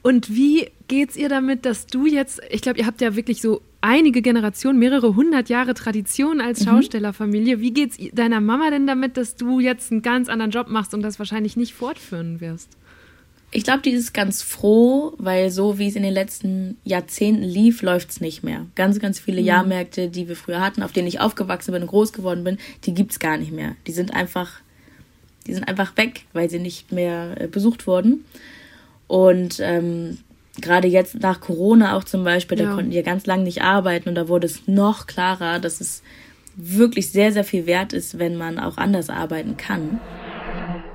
[0.02, 3.62] Und wie geht's ihr damit, dass du jetzt, ich glaube, ihr habt ja wirklich so
[3.80, 6.70] einige Generationen, mehrere hundert Jahre Tradition als mhm.
[6.70, 7.60] Schaustellerfamilie.
[7.60, 11.02] Wie geht's deiner Mama denn damit, dass du jetzt einen ganz anderen Job machst und
[11.02, 12.76] das wahrscheinlich nicht fortführen wirst?
[13.54, 17.82] Ich glaube, die ist ganz froh, weil so wie es in den letzten Jahrzehnten lief,
[17.82, 18.66] läuft es nicht mehr.
[18.74, 19.46] Ganz, ganz viele mhm.
[19.46, 22.94] Jahrmärkte, die wir früher hatten, auf denen ich aufgewachsen bin und groß geworden bin, die
[22.94, 23.76] gibt es gar nicht mehr.
[23.86, 24.60] Die sind einfach,
[25.46, 28.24] die sind einfach weg, weil sie nicht mehr äh, besucht wurden.
[29.12, 30.16] Und ähm,
[30.58, 32.74] gerade jetzt nach Corona auch zum Beispiel, da ja.
[32.74, 36.02] konnten die ja ganz lange nicht arbeiten und da wurde es noch klarer, dass es
[36.56, 40.00] wirklich sehr, sehr viel wert ist, wenn man auch anders arbeiten kann.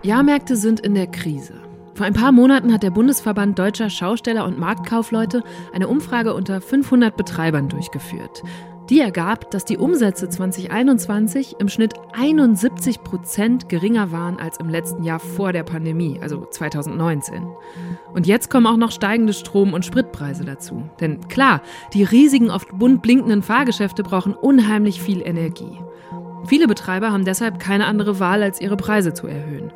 [0.02, 1.62] Jahrmärkte sind in der Krise.
[1.94, 7.16] Vor ein paar Monaten hat der Bundesverband Deutscher Schausteller und Marktkaufleute eine Umfrage unter 500
[7.16, 8.42] Betreibern durchgeführt.
[8.90, 15.04] Die ergab, dass die Umsätze 2021 im Schnitt 71 Prozent geringer waren als im letzten
[15.04, 17.46] Jahr vor der Pandemie, also 2019.
[18.14, 20.90] Und jetzt kommen auch noch steigende Strom- und Spritpreise dazu.
[21.02, 21.62] Denn klar,
[21.94, 25.78] die riesigen, oft bunt blinkenden Fahrgeschäfte brauchen unheimlich viel Energie.
[26.46, 29.72] Viele Betreiber haben deshalb keine andere Wahl, als ihre Preise zu erhöhen.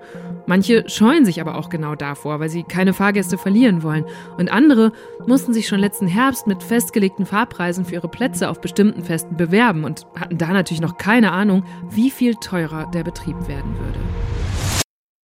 [0.47, 4.06] Manche scheuen sich aber auch genau davor, weil sie keine Fahrgäste verlieren wollen.
[4.38, 4.91] Und andere
[5.26, 9.84] mussten sich schon letzten Herbst mit festgelegten Fahrpreisen für ihre Plätze auf bestimmten Festen bewerben
[9.84, 14.00] und hatten da natürlich noch keine Ahnung, wie viel teurer der Betrieb werden würde.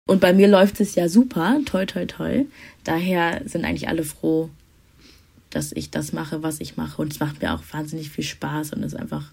[0.07, 2.45] Und bei mir läuft es ja super, toi, toi, toi.
[2.85, 4.49] Daher sind eigentlich alle froh,
[5.49, 7.01] dass ich das mache, was ich mache.
[7.01, 9.31] Und es macht mir auch wahnsinnig viel Spaß und ist einfach,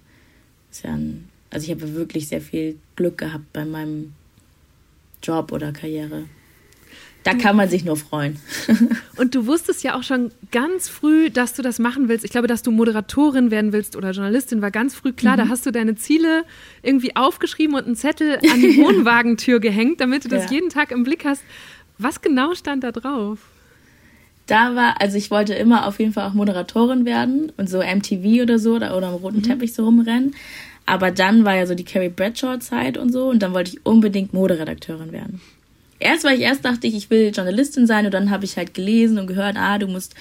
[0.73, 4.13] ist ja ein, also ich habe wirklich sehr viel Glück gehabt bei meinem
[5.23, 6.25] Job oder Karriere.
[7.23, 8.37] Da kann man sich nur freuen.
[9.17, 12.23] Und du wusstest ja auch schon ganz früh, dass du das machen willst.
[12.23, 15.35] Ich glaube, dass du Moderatorin werden willst oder Journalistin, war ganz früh klar.
[15.35, 15.39] Mhm.
[15.39, 16.45] Da hast du deine Ziele
[16.83, 20.51] irgendwie aufgeschrieben und einen Zettel an die Wohnwagentür gehängt, damit du das ja.
[20.51, 21.43] jeden Tag im Blick hast.
[21.97, 23.39] Was genau stand da drauf?
[24.47, 28.43] Da war, also ich wollte immer auf jeden Fall auch Moderatorin werden und so MTV
[28.43, 29.45] oder so oder, oder am roten mhm.
[29.45, 30.35] Teppich so rumrennen.
[30.87, 34.35] Aber dann war ja so die Carrie Bradshaw-Zeit und so und dann wollte ich unbedingt
[34.35, 35.41] Moderedakteurin werden.
[35.99, 38.75] Erst war ich erst dachte ich, ich will Journalistin sein und dann habe ich halt
[38.75, 40.15] gelesen und gehört, ah, du musst,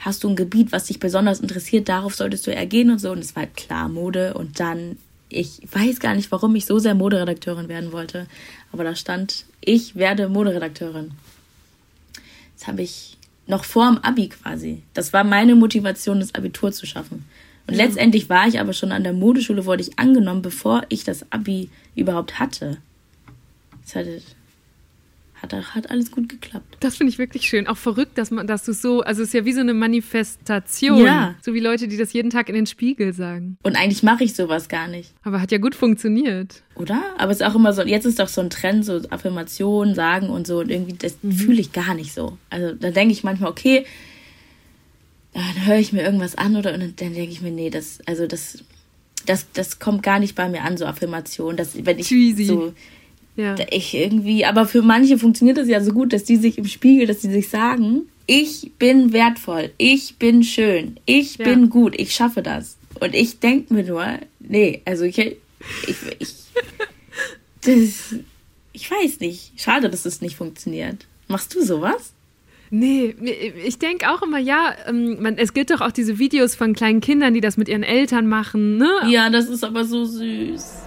[0.00, 3.12] hast du ein Gebiet, was dich besonders interessiert, darauf solltest du ergehen und so.
[3.12, 4.96] Und es war halt klar Mode und dann,
[5.28, 8.26] ich weiß gar nicht, warum ich so sehr Moderedakteurin werden wollte,
[8.72, 11.12] aber da stand, ich werde Moderedakteurin.
[12.58, 14.82] Das habe ich noch vor dem Abi quasi.
[14.94, 17.24] Das war meine Motivation, das Abitur zu schaffen.
[17.70, 17.84] Und ja.
[17.84, 21.70] letztendlich war ich aber schon an der Modeschule, wurde ich angenommen, bevor ich das Abi
[21.94, 22.78] überhaupt hatte.
[23.84, 26.78] Das hat, hat, hat alles gut geklappt.
[26.80, 27.68] Das finde ich wirklich schön.
[27.68, 31.04] Auch verrückt, dass man, dass du so, also es ist ja wie so eine Manifestation.
[31.04, 31.36] Ja.
[31.42, 33.56] So wie Leute, die das jeden Tag in den Spiegel sagen.
[33.62, 35.12] Und eigentlich mache ich sowas gar nicht.
[35.22, 36.64] Aber hat ja gut funktioniert.
[36.74, 37.00] Oder?
[37.18, 40.28] Aber es ist auch immer so, jetzt ist doch so ein Trend, so Affirmationen sagen
[40.28, 40.58] und so.
[40.58, 41.30] Und irgendwie, das mhm.
[41.30, 42.36] fühle ich gar nicht so.
[42.50, 43.86] Also da denke ich manchmal, okay,
[45.32, 48.26] dann höre ich mir irgendwas an oder und dann denke ich mir, nee, das, also
[48.26, 48.58] das,
[49.26, 52.44] das, das kommt gar nicht bei mir an, so Affirmation, dass wenn ich Cheesy.
[52.44, 52.72] so,
[53.36, 53.54] ja.
[53.70, 57.06] ich irgendwie, aber für manche funktioniert das ja so gut, dass die sich im Spiegel,
[57.06, 61.44] dass die sich sagen, ich bin wertvoll, ich bin schön, ich ja.
[61.44, 62.76] bin gut, ich schaffe das.
[63.00, 64.06] Und ich denke mir nur,
[64.40, 65.36] nee, also ich, ich,
[66.18, 66.34] ich,
[67.62, 68.14] das,
[68.72, 69.52] ich weiß nicht.
[69.56, 71.06] Schade, dass es das nicht funktioniert.
[71.28, 72.12] Machst du sowas?
[72.72, 73.16] Nee,
[73.66, 77.00] ich denke auch immer, ja, ähm, man, es gibt doch auch diese Videos von kleinen
[77.00, 78.88] Kindern, die das mit ihren Eltern machen, ne?
[79.08, 80.84] Ja, das ist aber so süß.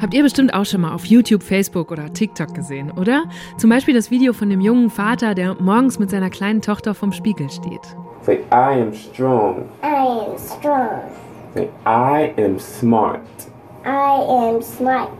[0.00, 3.24] Habt ihr bestimmt auch schon mal auf YouTube, Facebook oder TikTok gesehen, oder?
[3.58, 7.12] Zum Beispiel das Video von dem jungen Vater, der morgens mit seiner kleinen Tochter vom
[7.12, 7.82] Spiegel steht.
[8.22, 9.68] Say, I am strong.
[9.82, 11.02] I am strong.
[11.52, 13.20] Say, I am smart.
[13.84, 15.10] I am smart.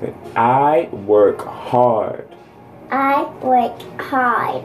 [0.00, 2.28] Say, I work hard.
[2.92, 4.62] I work hard.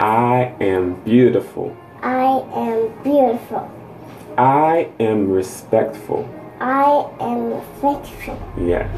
[0.00, 1.76] I am beautiful.
[2.02, 3.70] I am beautiful.
[4.36, 6.28] I am respectful.
[6.60, 8.38] I am respectful.
[8.58, 8.88] Yeah.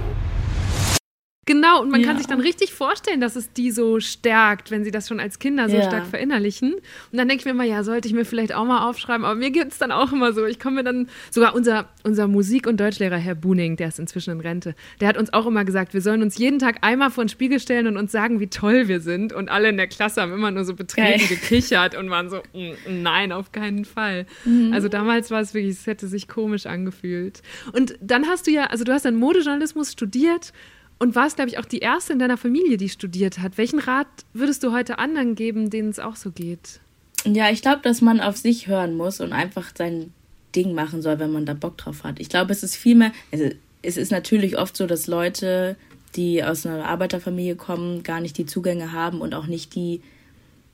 [1.46, 2.08] Genau, und man Ja.
[2.08, 5.38] kann sich dann richtig vorstellen, dass es die so stärkt, wenn sie das schon als
[5.38, 5.82] Kinder so Ja.
[5.86, 6.74] stark verinnerlichen.
[6.74, 6.82] Und
[7.12, 9.24] dann denke ich mir immer, ja, sollte ich mir vielleicht auch mal aufschreiben.
[9.24, 10.44] Aber mir geht es dann auch immer so.
[10.44, 14.30] Ich komme mir dann, sogar unser, unser Musik- und Deutschlehrer, Herr Buning, der ist inzwischen
[14.32, 17.24] in Rente, der hat uns auch immer gesagt, wir sollen uns jeden Tag einmal vor
[17.24, 19.32] den Spiegel stellen und uns sagen, wie toll wir sind.
[19.32, 21.28] Und alle in der Klasse haben immer nur so betreten Geil.
[21.28, 24.26] gekichert und waren so, "Mm, nein, auf keinen Fall.
[24.44, 24.72] Mhm.
[24.72, 27.40] Also damals war es wirklich, es hätte sich komisch angefühlt.
[27.72, 30.52] Und dann hast du ja, also du hast dann Modejournalismus studiert
[30.98, 33.58] und warst, glaube ich, auch die erste in deiner Familie, die studiert hat.
[33.58, 36.80] Welchen Rat würdest du heute anderen geben, denen es auch so geht?
[37.24, 40.12] Ja, ich glaube, dass man auf sich hören muss und einfach sein
[40.54, 42.20] Ding machen soll, wenn man da Bock drauf hat.
[42.20, 43.50] Ich glaube, es ist viel mehr, also
[43.82, 45.76] es ist natürlich oft so, dass Leute,
[46.14, 50.00] die aus einer Arbeiterfamilie kommen, gar nicht die Zugänge haben und auch nicht die,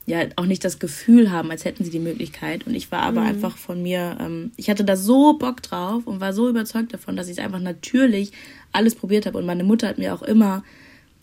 [0.07, 2.67] ja, auch nicht das Gefühl haben, als hätten sie die Möglichkeit.
[2.67, 6.21] Und ich war aber einfach von mir, ähm, ich hatte da so Bock drauf und
[6.21, 8.33] war so überzeugt davon, dass ich es einfach natürlich
[8.73, 9.39] alles probiert habe.
[9.39, 10.65] Und meine Mutter hat mir auch immer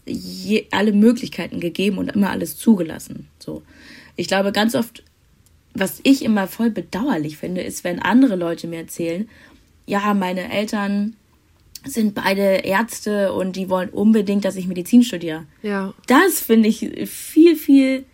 [0.05, 3.27] je, alle Möglichkeiten gegeben und immer alles zugelassen.
[3.39, 3.63] So.
[4.15, 5.03] Ich glaube, ganz oft,
[5.73, 9.29] was ich immer voll bedauerlich finde, ist, wenn andere Leute mir erzählen,
[9.85, 11.15] ja, meine Eltern
[11.85, 15.45] sind beide Ärzte und die wollen unbedingt, dass ich Medizin studiere.
[15.61, 15.93] Ja.
[16.07, 18.05] Das finde ich viel, viel.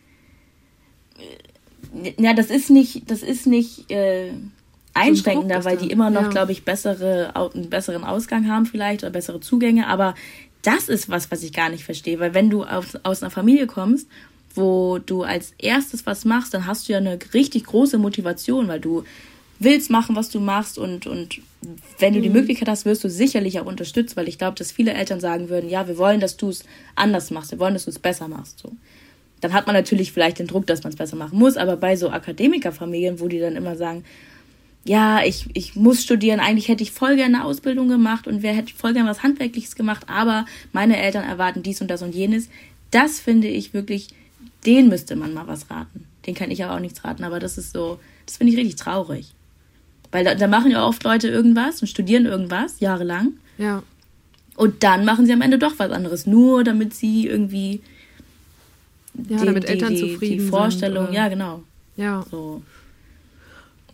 [2.18, 4.32] Ja, das ist nicht, das ist nicht äh,
[4.96, 6.30] einschränkender, weil die immer noch, ja.
[6.30, 9.88] glaube ich, bessere, einen besseren Ausgang haben vielleicht oder bessere Zugänge.
[9.88, 10.16] Aber
[10.64, 13.68] das ist was, was ich gar nicht verstehe, weil wenn du aus, aus einer Familie
[13.68, 14.08] kommst,
[14.56, 18.80] wo du als erstes was machst, dann hast du ja eine richtig große Motivation, weil
[18.80, 19.04] du
[19.60, 21.42] willst machen, was du machst und, und
[22.00, 24.94] wenn du die Möglichkeit hast, wirst du sicherlich auch unterstützt, weil ich glaube, dass viele
[24.94, 26.64] Eltern sagen würden, ja, wir wollen, dass du es
[26.96, 28.60] anders machst, wir wollen, dass du es besser machst.
[28.60, 28.72] So.
[29.42, 31.96] Dann hat man natürlich vielleicht den Druck, dass man es besser machen muss, aber bei
[31.96, 34.04] so Akademikerfamilien, wo die dann immer sagen,
[34.88, 38.54] ja, ich, ich muss studieren, eigentlich hätte ich voll gerne eine Ausbildung gemacht und wer
[38.54, 42.50] hätte voll gerne was Handwerkliches gemacht, aber meine Eltern erwarten dies und das und jenes.
[42.92, 44.10] Das finde ich wirklich,
[44.66, 46.06] den müsste man mal was raten.
[46.28, 48.76] Den kann ich aber auch nichts raten, aber das ist so, das finde ich richtig
[48.76, 49.34] traurig.
[50.12, 53.82] Weil da, da machen ja oft Leute irgendwas und studieren irgendwas jahrelang Ja.
[54.56, 57.82] und dann machen sie am Ende doch was anderes, nur damit sie irgendwie
[59.30, 61.16] Ja, die, damit die, Eltern die, zufrieden die Vorstellung, sind.
[61.16, 61.64] ja genau,
[61.98, 62.24] Ja.
[62.30, 62.62] so.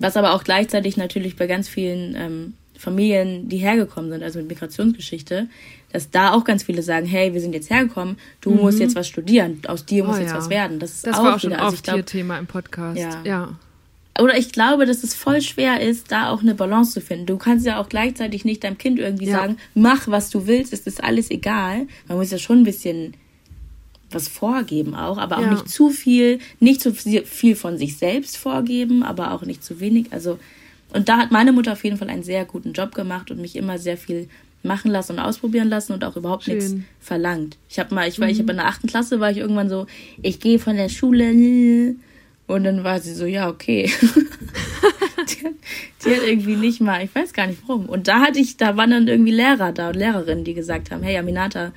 [0.02, 4.48] Was aber auch gleichzeitig natürlich bei ganz vielen ähm, Familien, die hergekommen sind, also mit
[4.50, 5.48] Migrationsgeschichte,
[5.94, 9.08] dass da auch ganz viele sagen, hey, wir sind jetzt hergekommen, du musst jetzt was
[9.08, 10.20] studieren, aus dir muss Mhm.
[10.20, 10.38] Oh, jetzt ja.
[10.38, 10.80] was werden.
[10.80, 12.48] Das ist Das auch war auch schon wieder, also ich oft glaub, hier Thema im
[12.48, 12.98] Podcast.
[13.00, 13.22] Ja.
[13.24, 13.56] ja.
[14.20, 17.28] oder ich glaube, dass es voll schwer ist, da auch eine Balance zu finden.
[17.28, 19.38] Du kannst ja auch gleichzeitig nicht deinem Kind irgendwie Ja.
[19.38, 21.88] sagen, mach was du willst, es ist alles egal.
[22.08, 23.14] Man muss ja schon ein bisschen
[24.14, 25.52] was vorgeben auch, aber auch Ja.
[25.52, 30.08] nicht zu viel, nicht zu viel von sich selbst vorgeben, aber auch nicht zu wenig.
[30.12, 30.40] Also
[30.94, 33.56] und da hat meine Mutter auf jeden Fall einen sehr guten Job gemacht und mich
[33.56, 34.28] immer sehr viel
[34.64, 36.56] machen lassen und ausprobieren lassen und auch überhaupt Schön.
[36.56, 37.58] nichts verlangt.
[37.70, 39.88] Ich habe mal, ich war, ich habe in der achten Klasse war ich irgendwann so,
[40.22, 41.96] ich gehe von der Schule
[42.48, 43.90] und dann war sie so, ja okay.
[45.30, 45.54] die, hat,
[46.06, 47.86] die hat irgendwie nicht mal, ich weiß gar nicht warum.
[47.88, 51.02] Und da hatte ich, da waren dann irgendwie Lehrer da und Lehrerinnen, die gesagt haben,
[51.04, 51.72] hey Aminata,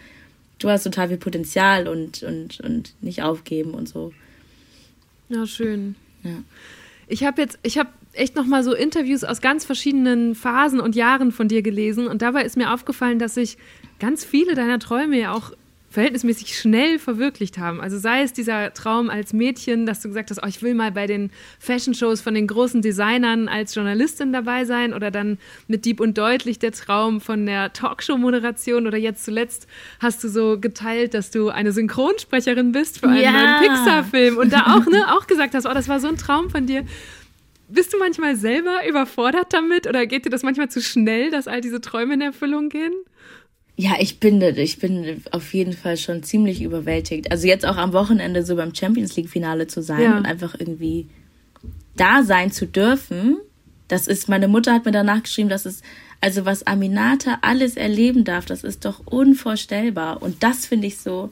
[0.64, 4.12] du hast total viel Potenzial und und und nicht aufgeben und so.
[5.28, 5.94] Ja, schön.
[6.22, 6.42] Ja.
[7.06, 10.96] Ich habe jetzt, ich habe echt noch mal so Interviews aus ganz verschiedenen Phasen und
[10.96, 13.58] Jahren von dir gelesen und dabei ist mir aufgefallen, dass sich
[14.00, 15.52] ganz viele deiner Träume ja auch
[15.94, 17.80] verhältnismäßig schnell verwirklicht haben.
[17.80, 20.90] Also sei es dieser Traum als Mädchen, dass du gesagt hast, oh, ich will mal
[20.90, 21.30] bei den
[21.60, 26.58] Fashion-Shows von den großen Designern als Journalistin dabei sein oder dann mit Dieb und Deutlich
[26.58, 29.68] der Traum von der Talkshow-Moderation oder jetzt zuletzt
[30.00, 33.30] hast du so geteilt, dass du eine Synchronsprecherin bist für einen Ja.
[33.32, 36.50] neuen Pixar-Film und da auch, ne, auch gesagt hast, oh, das war so ein Traum
[36.50, 36.84] von dir.
[37.68, 41.60] Bist du manchmal selber überfordert damit oder geht dir das manchmal zu schnell, dass all
[41.60, 42.92] diese Träume in Erfüllung gehen?
[43.76, 47.30] Ja, ich bin, ich bin auf jeden Fall schon ziemlich überwältigt.
[47.32, 50.16] Also jetzt auch am Wochenende so beim Champions League Finale zu sein Ja.
[50.16, 51.06] und einfach irgendwie
[51.96, 53.36] da sein zu dürfen.
[53.88, 55.82] Das ist, meine Mutter hat mir danach geschrieben, dass es,
[56.20, 60.22] also was Aminata alles erleben darf, das ist doch unvorstellbar.
[60.22, 61.30] Und das finde ich so,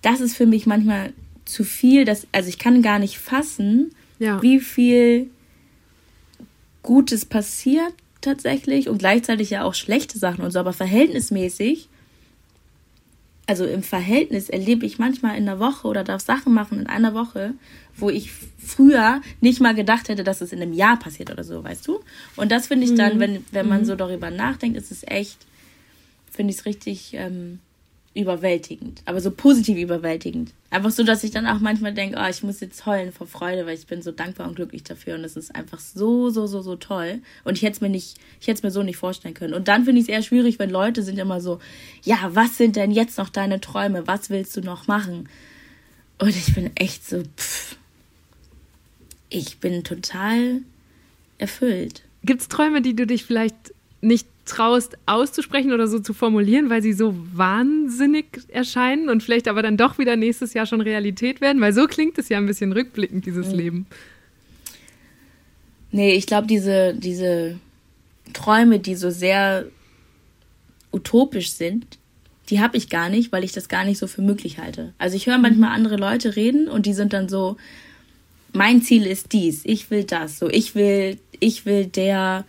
[0.00, 1.12] das ist für mich manchmal
[1.44, 4.40] zu viel, dass, also ich kann gar nicht fassen, Ja.
[4.42, 5.28] wie viel
[6.82, 7.92] Gutes passiert
[8.28, 11.88] tatsächlich und gleichzeitig ja auch schlechte Sachen und so, aber verhältnismäßig,
[13.46, 17.14] also im Verhältnis erlebe ich manchmal in einer Woche oder darf Sachen machen in einer
[17.14, 17.54] Woche,
[17.96, 21.64] wo ich früher nicht mal gedacht hätte, dass es in einem Jahr passiert oder so,
[21.64, 22.00] weißt du?
[22.36, 25.38] Und das finde ich dann, wenn, wenn man so darüber nachdenkt, ist es echt,
[26.30, 27.60] finde ich es richtig ähm,
[28.18, 30.52] überwältigend, aber so positiv überwältigend.
[30.70, 33.64] Einfach so, dass ich dann auch manchmal denke, oh, ich muss jetzt heulen vor Freude,
[33.64, 36.60] weil ich bin so dankbar und glücklich dafür und es ist einfach so, so, so,
[36.60, 37.20] so toll.
[37.44, 39.54] Und ich hätte es mir nicht, ich hätte es mir so nicht vorstellen können.
[39.54, 41.60] Und dann finde ich es eher schwierig, wenn Leute sind immer so,
[42.02, 44.06] ja, was sind denn jetzt noch deine Träume?
[44.08, 45.28] Was willst du noch machen?
[46.18, 47.76] Und ich bin echt so, pff,
[49.30, 50.62] ich bin total
[51.38, 52.02] erfüllt.
[52.24, 56.82] Gibt es Träume, die du dich vielleicht nicht traust auszusprechen oder so zu formulieren, weil
[56.82, 61.60] sie so wahnsinnig erscheinen und vielleicht aber dann doch wieder nächstes Jahr schon Realität werden?
[61.60, 63.54] Weil so klingt es ja ein bisschen rückblickend, dieses mhm.
[63.54, 63.86] Leben.
[65.90, 67.58] Nee, ich glaube, diese, diese
[68.32, 69.66] Träume, die so sehr
[70.92, 71.98] utopisch sind,
[72.50, 74.94] die habe ich gar nicht, weil ich das gar nicht so für möglich halte.
[74.98, 77.56] Also ich höre manchmal andere Leute reden und die sind dann so,
[78.52, 82.44] mein Ziel ist dies, ich will das, so ich will, ich will der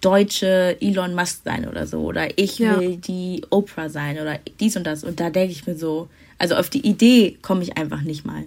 [0.00, 2.00] deutsche Elon Musk sein oder so.
[2.00, 2.78] Oder ich ja.
[2.78, 5.04] will die Oprah sein oder dies und das.
[5.04, 8.44] Und da denke ich mir so, also auf die Idee komme ich einfach nicht mal.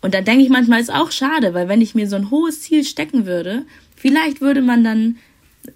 [0.00, 2.62] Und da denke ich manchmal, ist auch schade, weil wenn ich mir so ein hohes
[2.62, 3.64] Ziel stecken würde,
[3.96, 5.16] vielleicht würde man dann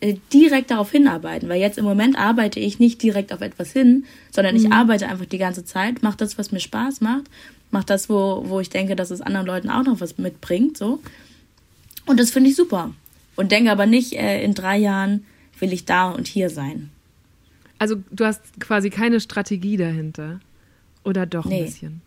[0.01, 4.05] äh, direkt darauf hinarbeiten, weil jetzt im Moment arbeite ich nicht direkt auf etwas hin,
[4.31, 4.61] sondern mhm.
[4.61, 7.25] ich arbeite einfach die ganze Zeit, mache das, was mir Spaß macht,
[7.71, 11.01] mache das, wo, wo ich denke, dass es anderen Leuten auch noch was mitbringt, so.
[12.05, 12.93] Und das finde ich super
[13.39, 15.25] und denke aber nicht, äh, in drei Jahren
[15.61, 16.91] will ich da und hier sein.
[17.79, 20.41] Also du hast quasi keine Strategie dahinter.
[21.05, 21.63] Oder doch ein nee.
[21.63, 22.01] bisschen?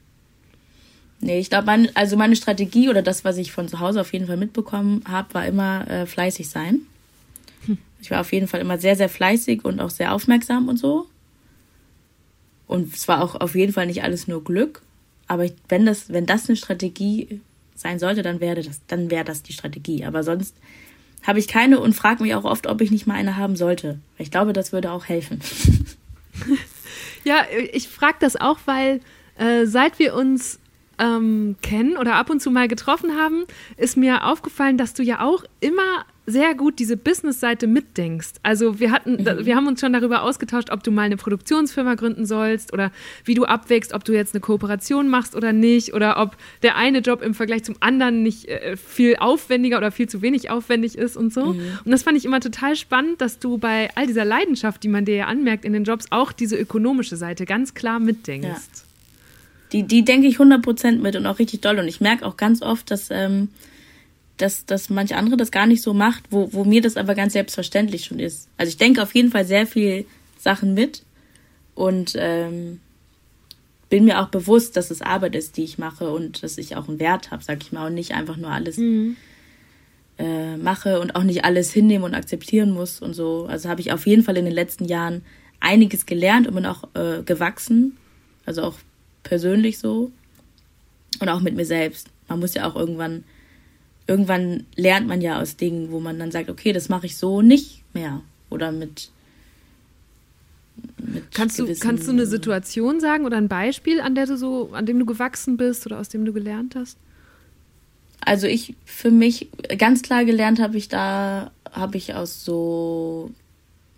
[1.21, 4.11] Nee, ich glaube, mein, also meine Strategie oder das, was ich von zu Hause auf
[4.11, 6.81] jeden Fall mitbekommen habe, war immer äh, fleißig sein.
[7.65, 7.77] Hm.
[8.01, 11.07] Ich war auf jeden Fall immer sehr, sehr fleißig und auch sehr aufmerksam und so.
[12.67, 14.81] Und es war auch auf jeden Fall nicht alles nur Glück.
[15.27, 17.39] Aber ich, wenn das, wenn das eine Strategie
[17.73, 20.03] sein sollte, dann wäre das, dann wäre das die Strategie.
[20.03, 20.57] Aber sonst
[21.23, 23.99] habe ich keine und frage mich auch oft, ob ich nicht mal eine haben sollte.
[24.17, 25.41] Ich glaube, das würde auch helfen.
[27.23, 29.01] ja, ich frage das auch, weil
[29.37, 30.59] äh, seit wir uns
[30.97, 33.45] ähm, kennen oder ab und zu mal getroffen haben,
[33.77, 38.33] ist mir aufgefallen, dass du ja auch immer sehr gut diese Business-Seite mitdenkst.
[38.43, 39.45] Also wir hatten, mhm.
[39.45, 42.91] wir haben uns schon darüber ausgetauscht, ob du mal eine Produktionsfirma gründen sollst oder
[43.25, 46.99] wie du abwägst, ob du jetzt eine Kooperation machst oder nicht oder ob der eine
[46.99, 51.17] Job im Vergleich zum anderen nicht äh, viel aufwendiger oder viel zu wenig aufwendig ist
[51.17, 51.53] und so.
[51.53, 51.79] Mhm.
[51.85, 55.05] Und das fand ich immer total spannend, dass du bei all dieser Leidenschaft, die man
[55.05, 58.45] dir ja anmerkt in den Jobs, auch diese ökonomische Seite ganz klar mitdenkst.
[58.47, 58.83] Ja.
[59.71, 61.79] Die, die denke ich 100% mit und auch richtig doll.
[61.79, 63.47] Und ich merke auch ganz oft, dass ähm,
[64.41, 67.33] dass, dass manche andere das gar nicht so macht, wo, wo mir das aber ganz
[67.33, 68.49] selbstverständlich schon ist.
[68.57, 70.05] Also ich denke auf jeden Fall sehr viel
[70.37, 71.03] Sachen mit
[71.75, 72.79] und ähm,
[73.89, 76.87] bin mir auch bewusst, dass es Arbeit ist, die ich mache und dass ich auch
[76.87, 79.17] einen Wert habe, sag ich mal, und nicht einfach nur alles mhm.
[80.17, 83.45] äh, mache und auch nicht alles hinnehmen und akzeptieren muss und so.
[83.47, 85.23] Also habe ich auf jeden Fall in den letzten Jahren
[85.59, 87.97] einiges gelernt und bin auch äh, gewachsen,
[88.45, 88.75] also auch
[89.23, 90.11] persönlich so
[91.19, 92.07] und auch mit mir selbst.
[92.27, 93.23] Man muss ja auch irgendwann
[94.11, 97.41] irgendwann lernt man ja aus Dingen, wo man dann sagt, okay, das mache ich so
[97.41, 98.21] nicht mehr.
[98.49, 99.09] Oder mit.
[100.97, 104.71] mit kannst, du, kannst du eine Situation sagen oder ein Beispiel, an der du so,
[104.73, 106.97] an dem du gewachsen bist oder aus dem du gelernt hast?
[108.19, 109.47] Also ich für mich
[109.77, 113.31] ganz klar gelernt habe ich da, habe ich aus so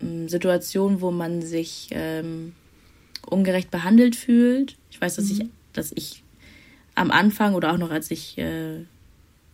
[0.00, 2.52] ähm, Situationen, wo man sich ähm,
[3.26, 4.76] ungerecht behandelt fühlt.
[4.92, 5.40] Ich weiß, dass mhm.
[5.40, 6.22] ich, dass ich
[6.94, 8.84] am Anfang oder auch noch als ich äh,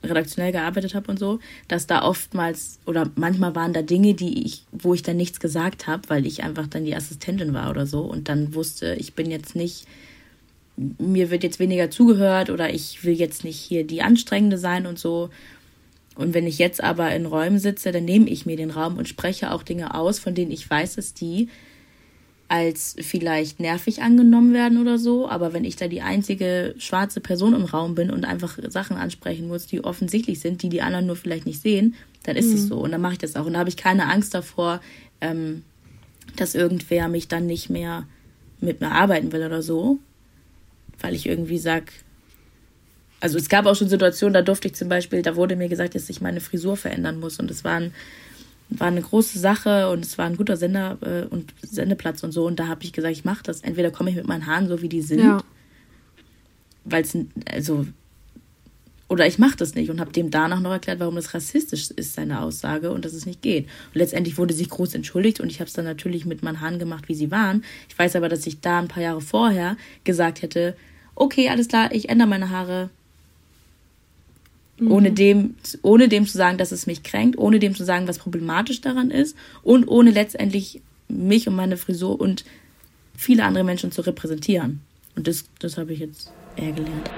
[0.03, 4.65] redaktionell gearbeitet habe und so, dass da oftmals oder manchmal waren da Dinge, die ich,
[4.73, 8.01] wo ich dann nichts gesagt habe, weil ich einfach dann die Assistentin war oder so
[8.03, 9.87] und dann wusste, ich bin jetzt nicht,
[10.77, 14.99] mir wird jetzt weniger zugehört oder ich will jetzt nicht hier die Anstrengende sein und
[14.99, 15.29] so.
[16.17, 19.09] Und wenn ich jetzt aber in Räumen sitze, dann nehme ich mir den Raum und
[19.09, 21.49] spreche auch Dinge aus, von denen ich weiß, dass die
[22.51, 27.55] als vielleicht nervig angenommen werden oder so, aber wenn ich da die einzige schwarze Person
[27.55, 31.15] im Raum bin und einfach Sachen ansprechen muss, die offensichtlich sind, die die anderen nur
[31.15, 31.95] vielleicht nicht sehen,
[32.25, 32.69] dann ist es mhm.
[32.69, 32.79] so.
[32.79, 33.47] Und dann mache ich das auch.
[33.47, 34.81] Und da habe ich keine Angst davor,
[35.21, 35.63] ähm,
[36.35, 38.09] dass irgendwer mich dann nicht mehr
[38.61, 40.01] mit mir arbeiten will oder so,
[41.01, 41.93] weil ich irgendwie sag,
[43.21, 45.95] also es gab auch schon Situationen, da durfte ich zum Beispiel, da wurde mir gesagt,
[45.95, 47.39] dass ich meine Frisur verändern muss.
[47.39, 47.95] Und es waren
[48.71, 52.47] war eine große Sache und es war ein guter Sender äh, und Sendeplatz und so.
[52.47, 53.61] Und da habe ich gesagt, ich mache das.
[53.61, 55.43] Entweder komme ich mit meinen Haaren so, wie die sind, ja.
[56.85, 57.17] weil es,
[57.51, 57.87] also,
[59.09, 62.15] oder ich mache das nicht und habe dem danach noch erklärt, warum das rassistisch ist,
[62.15, 63.65] seine Aussage und dass es nicht geht.
[63.65, 66.79] Und letztendlich wurde sich groß entschuldigt und ich habe es dann natürlich mit meinen Haaren
[66.79, 67.65] gemacht, wie sie waren.
[67.89, 70.77] Ich weiß aber, dass ich da ein paar Jahre vorher gesagt hätte,
[71.17, 72.91] okay, alles klar, ich ändere meine Haare,
[74.81, 74.91] Mhm.
[74.91, 78.19] Ohne, dem, ohne dem zu sagen, dass es mich kränkt, ohne dem zu sagen, was
[78.19, 82.45] problematisch daran ist und ohne letztendlich mich und meine Frisur und
[83.17, 84.81] viele andere Menschen zu repräsentieren.
[85.17, 87.11] Und das, das habe ich jetzt eher gelernt.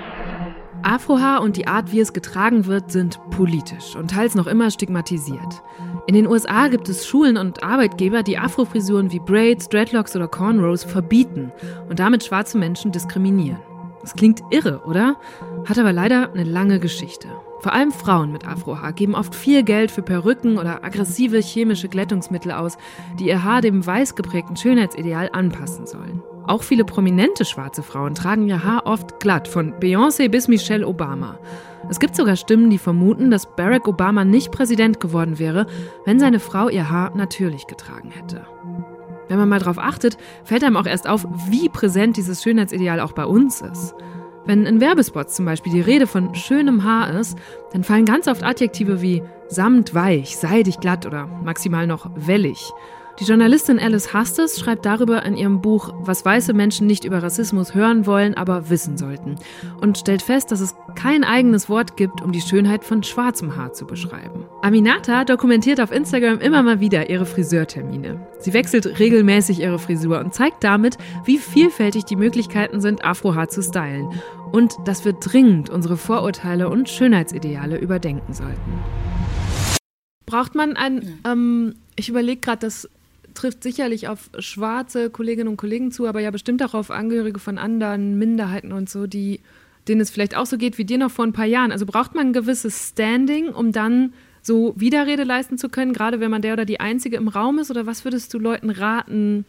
[0.82, 5.62] Afrohaar und die Art, wie es getragen wird, sind politisch und teils noch immer stigmatisiert.
[6.08, 10.82] In den USA gibt es Schulen und Arbeitgeber, die Afrofrisuren wie Braids, Dreadlocks oder Cornrows
[10.82, 11.52] verbieten
[11.88, 13.60] und damit schwarze Menschen diskriminieren.
[14.02, 15.16] Das klingt irre, oder?
[15.64, 17.28] Hat aber leider eine lange Geschichte.
[17.60, 22.50] Vor allem Frauen mit Afrohaar geben oft viel Geld für Perücken oder aggressive chemische Glättungsmittel
[22.50, 22.76] aus,
[23.20, 26.22] die ihr Haar dem weiß geprägten Schönheitsideal anpassen sollen.
[26.44, 31.38] Auch viele prominente schwarze Frauen tragen ihr Haar oft glatt, von Beyoncé bis Michelle Obama.
[31.88, 35.66] Es gibt sogar Stimmen, die vermuten, dass Barack Obama nicht Präsident geworden wäre,
[36.04, 38.44] wenn seine Frau ihr Haar natürlich getragen hätte.
[39.32, 43.12] Wenn man mal drauf achtet, fällt einem auch erst auf, wie präsent dieses Schönheitsideal auch
[43.12, 43.94] bei uns ist.
[44.44, 47.38] Wenn in Werbespots zum Beispiel die Rede von schönem Haar ist,
[47.72, 52.70] dann fallen ganz oft Adjektive wie samtweich, seidig glatt oder maximal noch wellig.
[53.20, 57.74] Die Journalistin Alice Hastes schreibt darüber in ihrem Buch Was weiße Menschen nicht über Rassismus
[57.74, 59.36] hören wollen, aber wissen sollten
[59.82, 63.74] und stellt fest, dass es kein eigenes Wort gibt, um die Schönheit von schwarzem Haar
[63.74, 64.46] zu beschreiben.
[64.62, 68.26] Aminata dokumentiert auf Instagram immer mal wieder ihre Friseurtermine.
[68.38, 70.96] Sie wechselt regelmäßig ihre Frisur und zeigt damit,
[71.26, 74.08] wie vielfältig die Möglichkeiten sind, Afrohaar zu stylen
[74.52, 78.72] und dass wir dringend unsere Vorurteile und Schönheitsideale überdenken sollten.
[80.24, 82.88] Braucht man ein, ähm, ich überlege gerade, das
[83.34, 87.58] trifft sicherlich auf schwarze Kolleginnen und Kollegen zu, aber ja bestimmt auch auf Angehörige von
[87.58, 89.40] anderen Minderheiten und so, die,
[89.88, 91.72] denen es vielleicht auch so geht wie dir noch vor ein paar Jahren.
[91.72, 94.12] Also braucht man ein gewisses Standing, um dann
[94.42, 97.70] so Widerrede leisten zu können, gerade wenn man der oder die Einzige im Raum ist?
[97.70, 99.44] Oder was würdest du Leuten raten?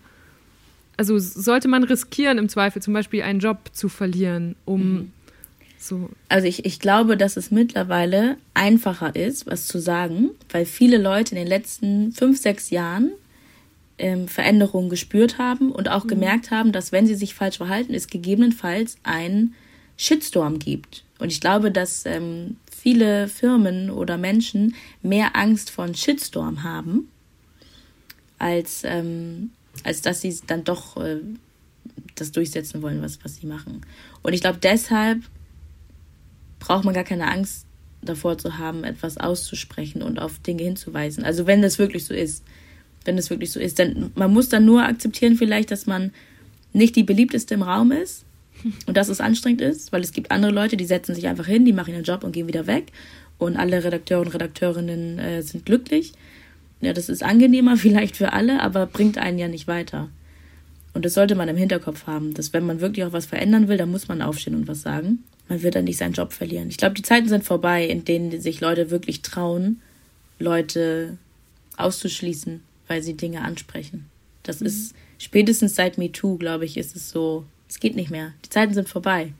[0.97, 5.11] Also sollte man riskieren, im Zweifel zum Beispiel einen Job zu verlieren, um mhm.
[5.79, 6.09] so.
[6.29, 11.33] Also ich, ich glaube, dass es mittlerweile einfacher ist, was zu sagen, weil viele Leute
[11.33, 13.11] in den letzten fünf, sechs Jahren
[13.97, 16.09] ähm, Veränderungen gespürt haben und auch mhm.
[16.09, 19.53] gemerkt haben, dass wenn sie sich falsch verhalten, es gegebenenfalls einen
[19.97, 21.03] Shitstorm gibt.
[21.19, 27.09] Und ich glaube, dass ähm, viele Firmen oder Menschen mehr Angst vor einem Shitstorm haben,
[28.39, 29.51] als, ähm,
[29.83, 31.19] als dass sie dann doch äh,
[32.15, 33.81] das durchsetzen wollen, was, was sie machen.
[34.21, 35.21] Und ich glaube, deshalb
[36.59, 37.65] braucht man gar keine Angst
[38.01, 41.23] davor zu haben, etwas auszusprechen und auf Dinge hinzuweisen.
[41.23, 42.43] Also wenn das wirklich so ist
[43.05, 43.79] wenn es wirklich so ist.
[43.79, 46.11] Denn man muss dann nur akzeptieren vielleicht, dass man
[46.73, 48.25] nicht die beliebteste im Raum ist
[48.87, 51.65] und dass es anstrengend ist, weil es gibt andere Leute, die setzen sich einfach hin,
[51.65, 52.91] die machen ihren Job und gehen wieder weg
[53.37, 56.13] und alle Redakteure und Redakteurinnen äh, sind glücklich.
[56.81, 60.09] Ja, das ist angenehmer vielleicht für alle, aber bringt einen ja nicht weiter.
[60.93, 63.77] Und das sollte man im Hinterkopf haben, dass wenn man wirklich auch was verändern will,
[63.77, 65.23] dann muss man aufstehen und was sagen.
[65.49, 66.69] Man wird dann nicht seinen Job verlieren.
[66.69, 69.81] Ich glaube, die Zeiten sind vorbei, in denen sich Leute wirklich trauen,
[70.37, 71.17] Leute
[71.77, 72.61] auszuschließen
[72.93, 74.05] weil sie Dinge ansprechen.
[74.43, 74.67] Das mhm.
[74.67, 78.33] ist spätestens seit MeToo, glaube ich, ist es so, es geht nicht mehr.
[78.45, 79.33] Die Zeiten sind vorbei.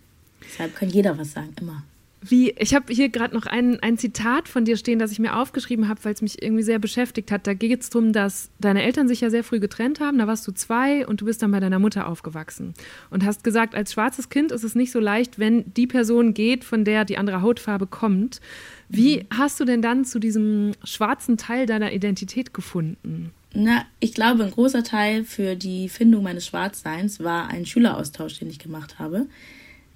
[0.43, 1.83] Deshalb kann jeder was sagen, immer.
[2.25, 5.35] Wie, ich habe hier gerade noch ein, ein Zitat von dir stehen, das ich mir
[5.35, 7.45] aufgeschrieben habe, weil es mich irgendwie sehr beschäftigt hat.
[7.45, 10.17] Da geht es darum, dass deine Eltern sich ja sehr früh getrennt haben.
[10.17, 12.73] Da warst du zwei und du bist dann bei deiner Mutter aufgewachsen.
[13.11, 16.63] Und hast gesagt, als schwarzes Kind ist es nicht so leicht, wenn die Person geht,
[16.63, 18.41] von der die andere Hautfarbe kommt.
[18.89, 19.25] Wie mhm.
[19.37, 23.31] hast du denn dann zu diesem schwarzen Teil deiner Identität gefunden?
[23.53, 28.49] Na, ich glaube, ein großer Teil für die Findung meines Schwarzseins war ein Schüleraustausch, den
[28.49, 29.27] ich gemacht habe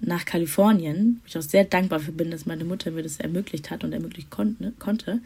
[0.00, 3.70] nach Kalifornien, wo ich auch sehr dankbar für bin, dass meine Mutter mir das ermöglicht
[3.70, 4.72] hat und ermöglicht konnte.
[4.78, 5.20] konnte.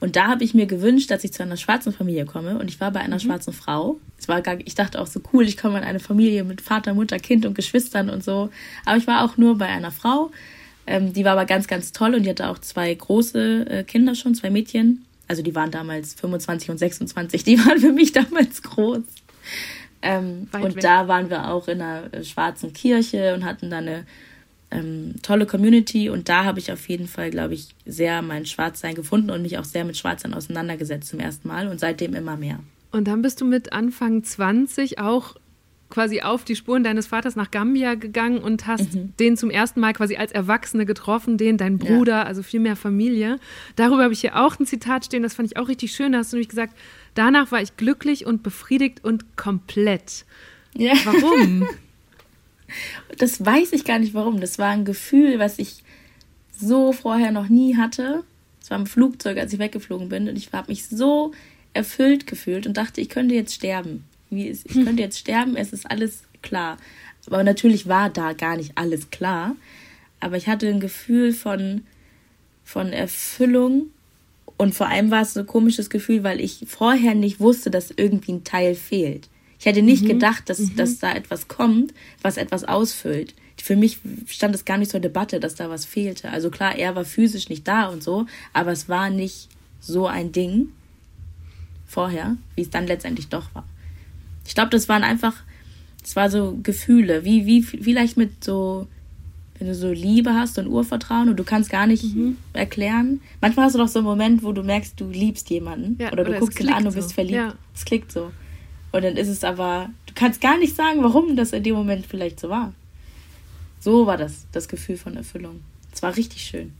[0.00, 2.58] Und da habe ich mir gewünscht, dass ich zu einer schwarzen Familie komme.
[2.58, 3.20] Und ich war bei einer mhm.
[3.20, 3.98] schwarzen Frau.
[4.18, 6.92] Es war gar, ich dachte auch so cool, ich komme in eine Familie mit Vater,
[6.92, 8.50] Mutter, Kind und Geschwistern und so.
[8.84, 10.30] Aber ich war auch nur bei einer Frau.
[10.86, 14.14] Ähm, die war aber ganz, ganz toll und die hatte auch zwei große äh, Kinder
[14.14, 18.62] schon, zwei Mädchen also die waren damals 25 und 26, die waren für mich damals
[18.62, 19.02] groß.
[20.00, 20.80] Ähm, und weg.
[20.80, 24.06] da waren wir auch in einer äh, schwarzen Kirche und hatten da eine
[24.70, 28.94] ähm, tolle Community und da habe ich auf jeden Fall, glaube ich, sehr mein Schwarzsein
[28.94, 32.60] gefunden und mich auch sehr mit Schwarzsein auseinandergesetzt zum ersten Mal und seitdem immer mehr.
[32.90, 35.36] Und dann bist du mit Anfang 20 auch
[35.90, 39.14] quasi auf die Spuren deines Vaters nach Gambia gegangen und hast mhm.
[39.18, 42.22] den zum ersten Mal quasi als Erwachsene getroffen, den, dein Bruder, ja.
[42.24, 43.38] also viel mehr Familie.
[43.76, 46.12] Darüber habe ich hier auch ein Zitat stehen, das fand ich auch richtig schön.
[46.12, 46.74] Da hast du nämlich gesagt,
[47.14, 50.24] danach war ich glücklich und befriedigt und komplett.
[50.74, 50.92] Ja.
[51.04, 51.66] Warum?
[53.18, 54.40] das weiß ich gar nicht warum.
[54.40, 55.82] Das war ein Gefühl, was ich
[56.52, 58.24] so vorher noch nie hatte.
[58.60, 61.32] Es war im Flugzeug, als ich weggeflogen bin und ich habe mich so
[61.72, 64.04] erfüllt gefühlt und dachte, ich könnte jetzt sterben.
[64.30, 66.76] Wie ist, ich könnte jetzt sterben, es ist alles klar.
[67.26, 69.56] Aber natürlich war da gar nicht alles klar.
[70.20, 71.82] Aber ich hatte ein Gefühl von,
[72.64, 73.90] von Erfüllung.
[74.56, 77.92] Und vor allem war es so ein komisches Gefühl, weil ich vorher nicht wusste, dass
[77.96, 79.28] irgendwie ein Teil fehlt.
[79.60, 83.34] Ich hätte nicht gedacht, dass, dass da etwas kommt, was etwas ausfüllt.
[83.60, 86.30] Für mich stand es gar nicht zur Debatte, dass da was fehlte.
[86.30, 89.48] Also klar, er war physisch nicht da und so, aber es war nicht
[89.80, 90.68] so ein Ding
[91.86, 93.64] vorher, wie es dann letztendlich doch war.
[94.48, 95.34] Ich glaube, das waren einfach,
[96.02, 98.88] es war so Gefühle, wie, wie, vielleicht mit so,
[99.58, 102.06] wenn du so Liebe hast und Urvertrauen und du kannst gar nicht
[102.54, 103.20] erklären.
[103.42, 106.24] Manchmal hast du doch so einen Moment, wo du merkst, du liebst jemanden Ja, oder
[106.24, 107.14] du oder guckst ihn an und bist so.
[107.14, 107.36] verliebt.
[107.36, 107.54] Ja.
[107.74, 108.32] Es klickt so.
[108.90, 112.06] Und dann ist es aber, du kannst gar nicht sagen, warum das in dem Moment
[112.06, 112.72] vielleicht so war.
[113.80, 115.60] So war das, das Gefühl von Erfüllung.
[115.92, 116.72] Es war richtig schön.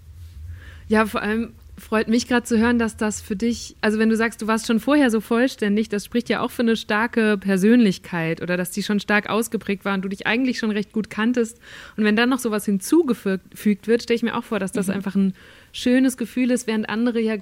[0.88, 4.16] Ja, vor allem freut mich gerade zu hören, dass das für dich, also wenn du
[4.16, 8.42] sagst, du warst schon vorher so vollständig, das spricht ja auch für eine starke Persönlichkeit
[8.42, 11.58] oder dass die schon stark ausgeprägt war und du dich eigentlich schon recht gut kanntest.
[11.96, 15.14] Und wenn dann noch sowas hinzugefügt wird, stelle ich mir auch vor, dass das einfach
[15.14, 15.34] ein
[15.72, 17.36] schönes Gefühl ist, während andere ja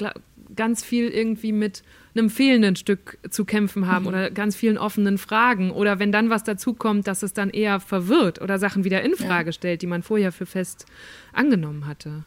[0.55, 1.82] ganz viel irgendwie mit
[2.14, 6.45] einem fehlenden Stück zu kämpfen haben oder ganz vielen offenen Fragen oder wenn dann was
[6.45, 10.32] dazukommt, dass es dann eher verwirrt oder Sachen wieder in Frage stellt, die man vorher
[10.32, 10.87] für fest
[11.32, 12.24] angenommen hatte.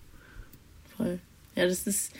[0.95, 1.19] Voll.
[1.59, 2.13] Ja, das ist.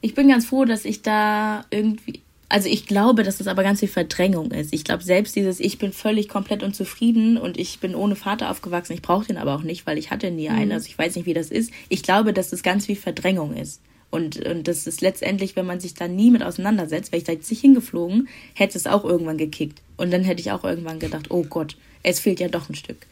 [0.00, 2.20] Ich bin ganz froh, dass ich da irgendwie.
[2.48, 4.72] Also ich glaube, dass das aber ganz viel Verdrängung ist.
[4.72, 8.92] Ich glaube, selbst dieses, ich bin völlig komplett unzufrieden und ich bin ohne Vater aufgewachsen.
[8.92, 10.70] Ich brauche den aber auch nicht, weil ich hatte nie einen.
[10.70, 11.72] Also ich weiß nicht, wie das ist.
[11.88, 13.80] Ich glaube, dass das ganz viel Verdrängung ist.
[14.10, 17.32] Und, und das ist letztendlich, wenn man sich da nie mit auseinandersetzt, wäre ich da
[17.32, 19.82] jetzt nicht hingeflogen, hätte es auch irgendwann gekickt.
[19.96, 23.06] Und dann hätte ich auch irgendwann gedacht, oh Gott, es fehlt ja doch ein Stück.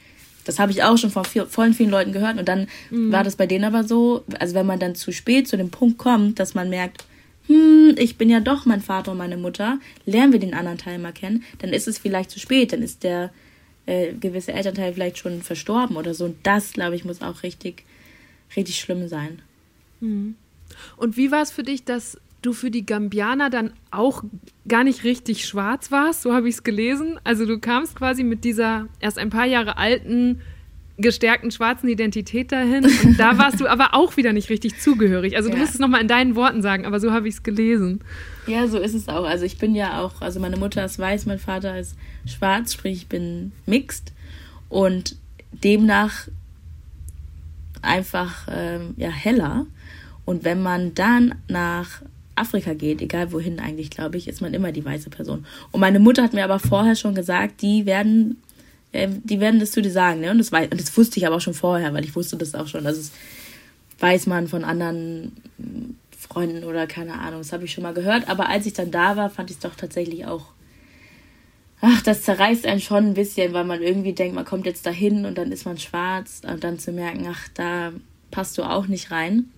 [0.44, 2.38] Das habe ich auch schon von viel, vollen vielen Leuten gehört.
[2.38, 5.56] Und dann war das bei denen aber so, also wenn man dann zu spät zu
[5.56, 7.04] dem Punkt kommt, dass man merkt,
[7.46, 10.98] hm, ich bin ja doch mein Vater und meine Mutter, lernen wir den anderen Teil
[10.98, 13.30] mal kennen, dann ist es vielleicht zu spät, dann ist der
[13.86, 16.26] äh, gewisse Elternteil vielleicht schon verstorben oder so.
[16.26, 17.84] Und das, glaube ich, muss auch richtig,
[18.56, 19.42] richtig schlimm sein.
[20.96, 24.22] Und wie war es für dich, dass du für die Gambianer dann auch
[24.68, 26.22] gar nicht richtig schwarz warst?
[26.22, 27.18] So habe ich es gelesen.
[27.24, 30.40] Also du kamst quasi mit dieser erst ein paar Jahre alten,
[30.96, 32.84] gestärkten schwarzen Identität dahin.
[33.04, 35.36] Und da warst du aber auch wieder nicht richtig zugehörig.
[35.36, 35.60] Also du Ja.
[35.62, 38.00] musst es nochmal in deinen Worten sagen, aber so habe ich es gelesen.
[38.46, 39.24] Ja, so ist es auch.
[39.24, 42.92] Also ich bin ja auch, also meine Mutter ist weiß, mein Vater ist schwarz, sprich
[42.98, 44.12] ich bin mixed
[44.68, 45.16] und
[45.50, 46.28] demnach
[47.82, 49.66] einfach ähm, ja heller.
[50.24, 52.02] Und wenn man dann nach
[52.36, 55.46] Afrika geht, egal wohin eigentlich, glaube ich, ist man immer die weiße Person.
[55.70, 58.42] Und meine Mutter hat mir aber vorher schon gesagt, die werden,
[58.92, 60.30] ähm, die werden das zu dir sagen, ne?
[60.30, 62.54] Und das, wei- und das wusste ich aber auch schon vorher, weil ich wusste das
[62.54, 62.86] auch schon.
[62.86, 63.12] Also das
[64.00, 65.36] weiß man von anderen
[66.18, 68.28] Freunden oder keine Ahnung, das habe ich schon mal gehört.
[68.28, 70.46] Aber als ich dann da war, fand ich es doch tatsächlich auch.
[71.80, 75.26] Ach, das zerreißt einen schon ein bisschen, weil man irgendwie denkt, man kommt jetzt dahin
[75.26, 77.92] und dann ist man schwarz und dann zu merken, ach, da
[78.30, 79.50] passt du auch nicht rein.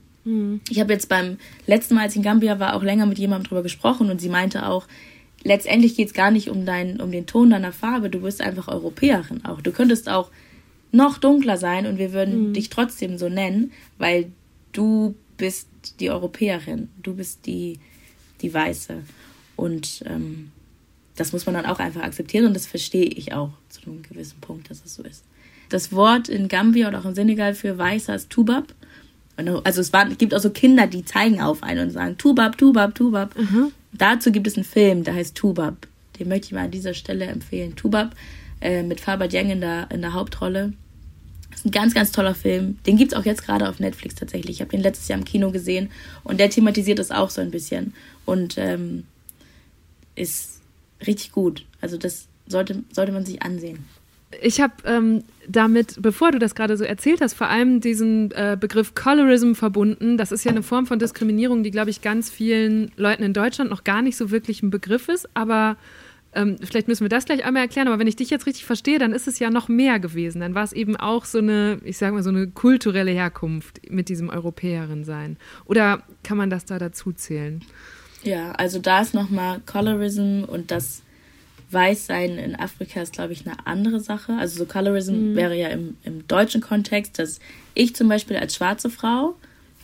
[0.68, 3.48] Ich habe jetzt beim letzten Mal, als ich in Gambia war, auch länger mit jemandem
[3.48, 4.86] drüber gesprochen und sie meinte auch,
[5.44, 8.68] letztendlich geht es gar nicht um, dein, um den Ton deiner Farbe, du bist einfach
[8.68, 9.60] Europäerin auch.
[9.60, 10.30] Du könntest auch
[10.90, 14.32] noch dunkler sein und wir würden dich trotzdem so nennen, weil
[14.72, 15.68] du bist
[16.00, 17.78] die Europäerin, du bist die,
[18.40, 19.02] die Weiße.
[19.54, 20.50] Und ähm,
[21.14, 24.40] das muss man dann auch einfach akzeptieren und das verstehe ich auch zu einem gewissen
[24.40, 25.24] Punkt, dass es so ist.
[25.68, 28.74] Das Wort in Gambia oder auch in Senegal für Weißer ist Tubab.
[29.36, 32.94] Also es war, gibt auch so Kinder, die zeigen auf einen und sagen Tubab, Tubab,
[32.94, 33.34] Tubab.
[33.92, 35.86] Dazu gibt es einen Film, der heißt Tubab.
[36.18, 37.76] Den möchte ich mal an dieser Stelle empfehlen.
[37.76, 38.14] Tubab
[38.60, 40.72] äh, mit Faber Dieng in der, in der Hauptrolle.
[41.50, 42.78] Das ist ein ganz, ganz toller Film.
[42.86, 44.56] Den gibt's auch jetzt gerade auf Netflix tatsächlich.
[44.56, 45.90] Ich habe den letztes Jahr im Kino gesehen
[46.24, 47.94] und der thematisiert das auch so ein bisschen.
[48.24, 49.04] Und ähm,
[50.14, 50.60] ist
[51.06, 51.64] richtig gut.
[51.80, 53.84] Also das sollte, sollte man sich ansehen.
[54.42, 58.56] Ich habe ähm, damit, bevor du das gerade so erzählt hast, vor allem diesen äh,
[58.58, 60.16] Begriff Colorism verbunden.
[60.16, 63.70] Das ist ja eine Form von Diskriminierung, die, glaube ich, ganz vielen Leuten in Deutschland
[63.70, 65.28] noch gar nicht so wirklich ein Begriff ist.
[65.34, 65.76] Aber
[66.34, 67.88] ähm, vielleicht müssen wir das gleich einmal erklären.
[67.88, 70.40] Aber wenn ich dich jetzt richtig verstehe, dann ist es ja noch mehr gewesen.
[70.40, 74.08] Dann war es eben auch so eine, ich sage mal, so eine kulturelle Herkunft mit
[74.08, 75.36] diesem Europäerin sein.
[75.64, 77.64] Oder kann man das da dazu zählen?
[78.22, 81.02] Ja, also da ist nochmal Colorism und das
[81.70, 84.34] Weißsein in Afrika ist, glaube ich, eine andere Sache.
[84.34, 87.40] Also so Colorism wäre ja im, im deutschen Kontext, dass
[87.74, 89.34] ich zum Beispiel als schwarze Frau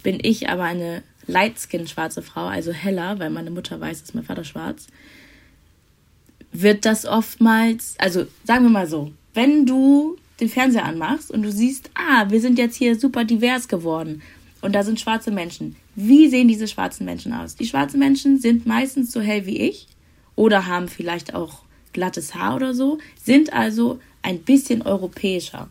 [0.02, 4.24] bin ich aber eine light-skin schwarze Frau, also heller, weil meine Mutter weiß, ist mein
[4.24, 4.88] Vater schwarz.
[6.52, 11.52] Wird das oftmals, also sagen wir mal so, wenn du den Fernseher anmachst und du
[11.52, 14.22] siehst, ah, wir sind jetzt hier super divers geworden
[14.60, 15.76] und da sind schwarze Menschen.
[15.94, 17.56] Wie sehen diese schwarzen Menschen aus?
[17.56, 19.86] Die schwarzen Menschen sind meistens so hell wie ich
[20.34, 21.62] oder haben vielleicht auch
[21.92, 25.68] glattes Haar oder so, sind also ein bisschen europäischer.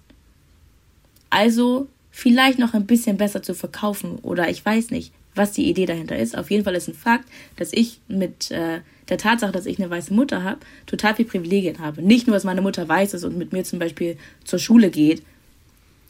[1.30, 5.86] Also vielleicht noch ein bisschen besser zu verkaufen oder ich weiß nicht, was die Idee
[5.86, 6.38] dahinter ist.
[6.38, 9.90] Auf jeden Fall ist ein Fakt, dass ich mit, äh, der Tatsache, dass ich eine
[9.90, 12.02] weiße Mutter habe, total viel Privilegien habe.
[12.02, 15.24] Nicht nur, dass meine Mutter weiß ist und mit mir zum Beispiel zur Schule geht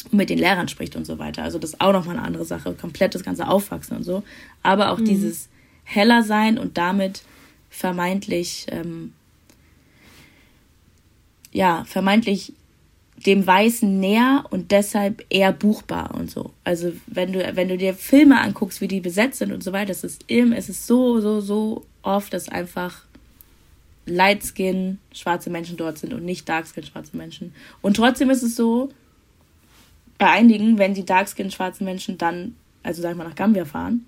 [0.06, 1.44] und mit den Lehrern spricht und so weiter.
[1.44, 4.24] Also das ist auch nochmal eine andere Sache, komplett das ganze Aufwachsen und so.
[4.64, 5.06] Aber auch mhm.
[5.06, 5.50] dieses
[5.84, 7.22] heller sein und damit
[7.70, 9.14] vermeintlich, ähm,
[11.52, 12.54] ja, vermeintlich
[13.26, 16.52] dem Weißen näher und deshalb eher buchbar und so.
[16.64, 19.92] Also wenn du, wenn du dir Filme anguckst, wie die besetzt sind und so weiter,
[19.92, 23.04] es ist im, es ist so, so, so oft, dass einfach
[24.08, 27.54] Lightskin schwarze Menschen dort sind und nicht Darkskin schwarze Menschen.
[27.82, 28.90] Und trotzdem ist es so,
[30.18, 34.06] bei einigen, wenn die Darkskin schwarzen Menschen dann, also sag ich mal, nach Gambia fahren,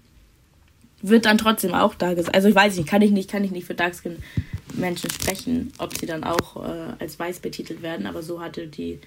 [1.03, 2.33] wird dann trotzdem auch da gesagt.
[2.33, 4.17] Also ich weiß nicht, kann ich nicht, kann ich nicht für Darkskin
[4.73, 8.99] Menschen sprechen, ob sie dann auch äh, als weiß betitelt werden, aber so hatte die,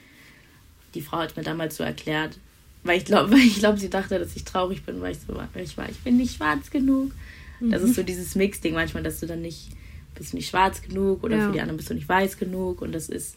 [0.95, 2.39] die Frau hat mir damals so erklärt.
[2.85, 5.35] Weil ich glaube, weil ich glaube, sie dachte, dass ich traurig bin, weil ich so
[5.35, 7.13] weil ich war, ich bin nicht schwarz genug.
[7.61, 7.71] Mhm.
[7.71, 9.71] Das ist so dieses Mix-Ding manchmal, dass du dann nicht,
[10.15, 11.47] bist du nicht schwarz genug oder ja.
[11.47, 12.83] für die anderen bist du nicht weiß genug.
[12.83, 13.37] Und das ist,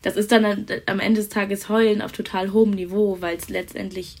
[0.00, 4.16] das ist dann am Ende des Tages Heulen auf total hohem Niveau, weil es letztendlich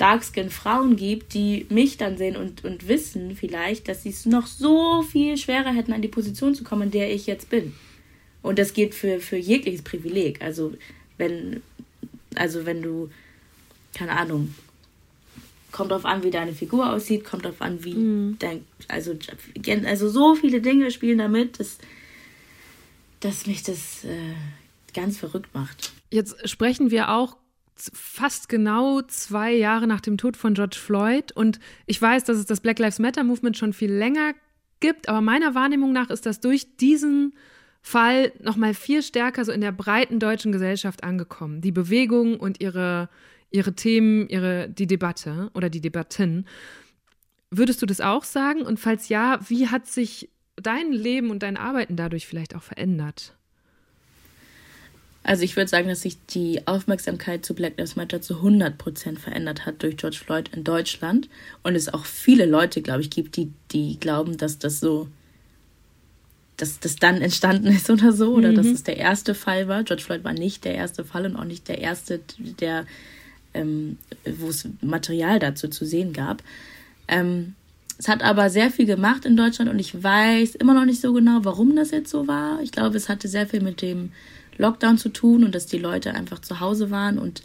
[0.00, 5.02] Darkskin-Frauen gibt, die mich dann sehen und, und wissen vielleicht, dass sie es noch so
[5.02, 7.74] viel schwerer hätten, an die Position zu kommen, in der ich jetzt bin.
[8.42, 10.40] Und das gilt für, für jegliches Privileg.
[10.40, 10.72] Also
[11.18, 11.62] wenn,
[12.34, 13.10] also wenn du,
[13.92, 14.54] keine Ahnung,
[15.70, 18.36] kommt drauf an, wie deine Figur aussieht, kommt drauf an, wie mhm.
[18.38, 19.14] dein, also,
[19.84, 21.76] also so viele Dinge spielen damit, dass,
[23.20, 24.34] dass mich das äh,
[24.94, 25.92] ganz verrückt macht.
[26.10, 27.36] Jetzt sprechen wir auch
[27.94, 31.32] fast genau zwei Jahre nach dem Tod von George Floyd.
[31.32, 34.34] Und ich weiß, dass es das Black Lives Matter Movement schon viel länger
[34.80, 37.34] gibt, aber meiner Wahrnehmung nach ist das durch diesen
[37.82, 41.60] Fall noch mal viel stärker so in der breiten deutschen Gesellschaft angekommen.
[41.60, 43.08] Die Bewegung und ihre,
[43.50, 46.46] ihre Themen, ihre, die Debatte oder die Debatten.
[47.50, 48.62] Würdest du das auch sagen?
[48.62, 53.36] Und falls ja, wie hat sich dein Leben und dein Arbeiten dadurch vielleicht auch verändert?
[55.22, 59.66] Also ich würde sagen, dass sich die Aufmerksamkeit zu Black Lives Matter zu 100% verändert
[59.66, 61.28] hat durch George Floyd in Deutschland.
[61.62, 65.08] Und es auch viele Leute, glaube ich, gibt, die, die glauben, dass das so,
[66.56, 68.34] dass das dann entstanden ist oder so.
[68.34, 68.56] Oder mhm.
[68.56, 69.84] dass es der erste Fall war.
[69.84, 72.20] George Floyd war nicht der erste Fall und auch nicht der erste,
[72.60, 72.86] der,
[73.52, 76.42] ähm, wo es Material dazu zu sehen gab.
[77.08, 77.54] Ähm,
[77.98, 81.12] es hat aber sehr viel gemacht in Deutschland und ich weiß immer noch nicht so
[81.12, 82.62] genau, warum das jetzt so war.
[82.62, 84.12] Ich glaube, es hatte sehr viel mit dem
[84.60, 87.42] Lockdown zu tun und dass die Leute einfach zu Hause waren und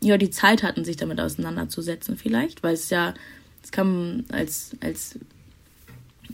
[0.00, 3.14] ja, die Zeit hatten, sich damit auseinanderzusetzen vielleicht, weil es ja,
[3.62, 5.18] es kann als, als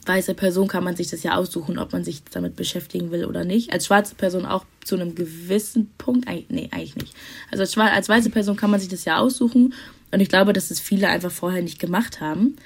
[0.06, 3.44] weiße Person kann man sich das ja aussuchen, ob man sich damit beschäftigen will oder
[3.44, 3.72] nicht.
[3.72, 7.14] Als schwarze Person auch zu einem gewissen Punkt, nee, eigentlich nicht.
[7.50, 9.74] Also als, als weiße Person kann man sich das ja aussuchen
[10.10, 12.56] und ich glaube, dass es viele einfach vorher nicht gemacht haben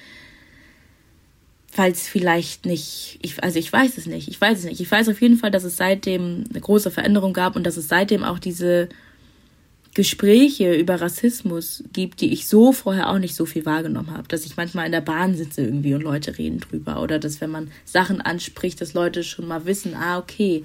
[1.76, 4.80] es vielleicht nicht, ich, also ich weiß es nicht, ich weiß es nicht.
[4.80, 7.88] Ich weiß auf jeden Fall, dass es seitdem eine große Veränderung gab und dass es
[7.88, 8.88] seitdem auch diese
[9.94, 14.28] Gespräche über Rassismus gibt, die ich so vorher auch nicht so viel wahrgenommen habe.
[14.28, 17.02] Dass ich manchmal in der Bahn sitze irgendwie und Leute reden drüber.
[17.02, 20.64] Oder dass, wenn man Sachen anspricht, dass Leute schon mal wissen, ah, okay,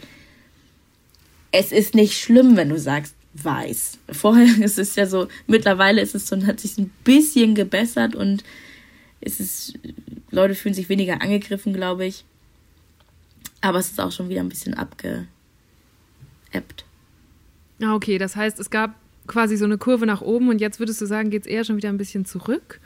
[1.51, 3.99] es ist nicht schlimm, wenn du sagst, weiß.
[4.11, 8.43] Vorher ist es ja so, mittlerweile ist es so, hat sich ein bisschen gebessert und
[9.19, 9.73] es ist,
[10.29, 12.25] Leute fühlen sich weniger angegriffen, glaube ich.
[13.61, 15.27] Aber es ist auch schon wieder ein bisschen abgeebbt.
[17.81, 18.95] Ah, okay, das heißt, es gab
[19.27, 21.77] quasi so eine Kurve nach oben und jetzt würdest du sagen, geht es eher schon
[21.77, 22.79] wieder ein bisschen zurück?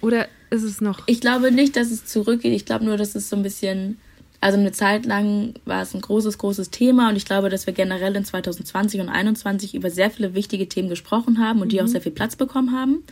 [0.00, 1.00] Oder ist es noch?
[1.06, 2.52] Ich glaube nicht, dass es zurückgeht.
[2.52, 3.98] Ich glaube nur, dass es so ein bisschen,
[4.40, 7.74] also eine Zeit lang war es ein großes, großes Thema und ich glaube, dass wir
[7.74, 11.70] generell in 2020 und 2021 über sehr viele wichtige Themen gesprochen haben und mhm.
[11.70, 11.90] die auch mhm.
[11.90, 13.02] sehr viel Platz bekommen haben.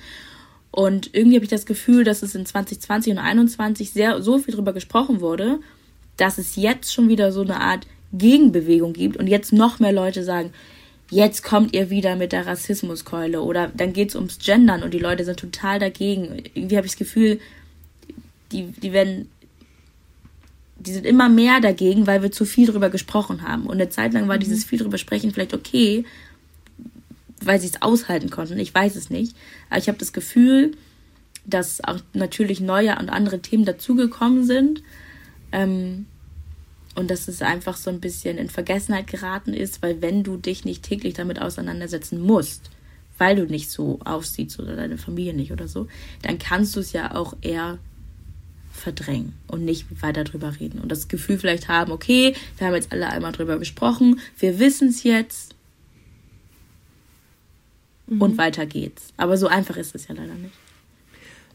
[0.73, 4.55] Und irgendwie habe ich das Gefühl, dass es in 2020 und 2021 sehr, so viel
[4.55, 5.61] drüber gesprochen wurde,
[6.17, 10.25] dass es jetzt schon wieder so eine Art Gegenbewegung gibt und jetzt noch mehr Leute
[10.25, 10.53] sagen,
[11.11, 14.99] jetzt kommt ihr wieder mit der Rassismuskeule oder dann geht es ums Gendern und die
[14.99, 16.43] Leute sind total dagegen.
[16.55, 17.39] Irgendwie habe ich das Gefühl,
[18.51, 19.29] die, die werden,
[20.79, 23.67] die sind immer mehr dagegen, weil wir zu viel drüber gesprochen haben.
[23.67, 24.41] Und eine Zeit lang war mhm.
[24.41, 26.07] dieses viel drüber sprechen vielleicht okay,
[27.47, 28.59] weil sie es aushalten konnten.
[28.59, 29.37] Ich weiß es nicht.
[29.71, 30.73] Aber ich habe das Gefühl,
[31.45, 34.83] dass auch natürlich neue und andere Themen dazugekommen sind.
[35.51, 36.07] Ähm,
[36.95, 40.65] und dass es einfach so ein bisschen in Vergessenheit geraten ist, weil wenn du dich
[40.65, 42.71] nicht täglich damit auseinandersetzen musst,
[43.19, 45.89] weil du nicht so aussiehst oder deine Familie nicht oder so,
[46.23, 47.79] dann kannst du es ja auch eher
[48.73, 50.81] verdrängen und nicht weiter drüber reden.
[50.81, 54.89] Und das Gefühl vielleicht haben, okay, wir haben jetzt alle einmal drüber gesprochen, wir wissen
[54.89, 55.52] es jetzt,
[58.15, 58.23] mhm.
[58.23, 59.13] und weiter geht's.
[59.17, 60.55] Aber so einfach ist es ja leider nicht.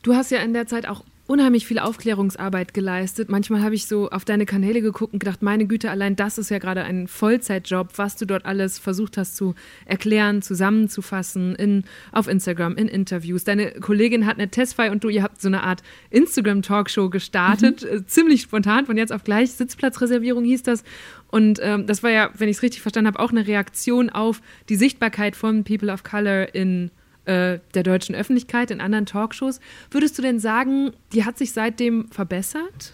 [0.04, 3.30] Du hast ja in der Zeit auch unheimlich viel Aufklärungsarbeit geleistet.
[3.30, 6.50] Manchmal habe ich so auf deine Kanäle geguckt und gedacht, meine Güte, allein das ist
[6.50, 9.54] ja gerade ein Vollzeitjob, was du dort alles versucht hast zu
[9.86, 13.44] erklären, zusammenzufassen in, auf Instagram, in Interviews.
[13.44, 17.98] Deine Kollegin hat eine Testfile und du, ihr habt so eine Art Instagram-Talkshow gestartet, mhm.
[17.98, 19.52] Äh, ziemlich spontan, von jetzt auf gleich.
[19.52, 20.84] Sitzplatzreservierung hieß das.
[21.30, 24.42] Und ähm, das war ja, wenn ich es richtig verstanden habe, auch eine Reaktion auf
[24.70, 26.90] die Sichtbarkeit von People of Color in
[27.28, 29.60] äh, der deutschen Öffentlichkeit, in anderen Talkshows.
[29.92, 32.94] Würdest du denn sagen, die hat sich seitdem verbessert?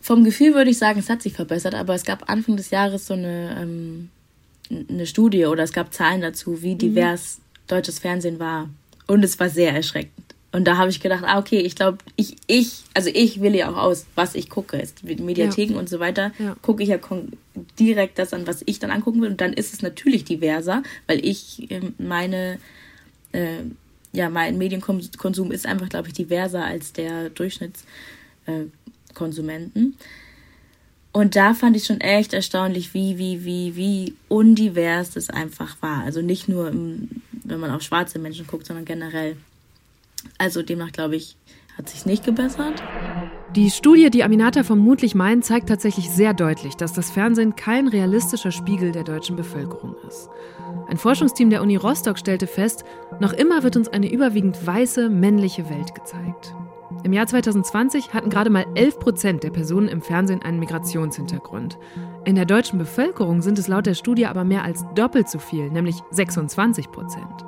[0.00, 3.06] Vom Gefühl würde ich sagen, es hat sich verbessert, aber es gab Anfang des Jahres
[3.06, 4.10] so eine, ähm,
[4.70, 6.78] eine Studie oder es gab Zahlen dazu, wie mhm.
[6.78, 7.42] divers mhm.
[7.68, 8.68] deutsches Fernsehen war.
[9.06, 10.28] Und es war sehr erschreckend.
[10.50, 13.70] Und da habe ich gedacht, ah, okay, ich glaube, ich, ich, also ich wähle ja
[13.70, 14.78] auch aus, was ich gucke.
[14.78, 15.78] Ist Mediatheken ja.
[15.78, 16.56] und so weiter, ja.
[16.62, 16.98] gucke ich ja
[17.78, 19.30] direkt das an, was ich dann angucken will.
[19.30, 22.58] Und dann ist es natürlich diverser, weil ich ähm, meine
[23.32, 23.64] äh,
[24.12, 29.96] ja, mein Medienkonsum ist einfach, glaube ich, diverser als der Durchschnittskonsumenten.
[31.12, 36.02] Und da fand ich schon echt erstaunlich, wie, wie, wie, wie undivers das einfach war.
[36.04, 39.36] Also nicht nur, im, wenn man auf schwarze Menschen guckt, sondern generell.
[40.36, 41.36] Also demnach, glaube ich,
[41.76, 42.82] hat sich nicht gebessert.
[43.54, 48.50] Die Studie, die Aminata vermutlich meint, zeigt tatsächlich sehr deutlich, dass das Fernsehen kein realistischer
[48.50, 50.28] Spiegel der deutschen Bevölkerung ist.
[50.88, 52.82] Ein Forschungsteam der Uni Rostock stellte fest,
[53.20, 56.54] noch immer wird uns eine überwiegend weiße, männliche Welt gezeigt.
[57.04, 61.78] Im Jahr 2020 hatten gerade mal 11 Prozent der Personen im Fernsehen einen Migrationshintergrund.
[62.24, 65.70] In der deutschen Bevölkerung sind es laut der Studie aber mehr als doppelt so viel,
[65.70, 67.44] nämlich 26 Prozent.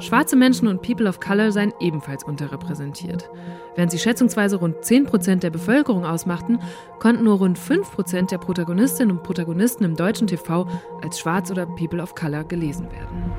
[0.00, 3.28] Schwarze Menschen und People of Color seien ebenfalls unterrepräsentiert.
[3.76, 6.58] Während sie schätzungsweise rund 10 Prozent der Bevölkerung ausmachten,
[6.98, 10.66] konnten nur rund 5 Prozent der Protagonistinnen und Protagonisten im deutschen TV
[11.02, 13.30] als Schwarz oder People of Color gelesen werden.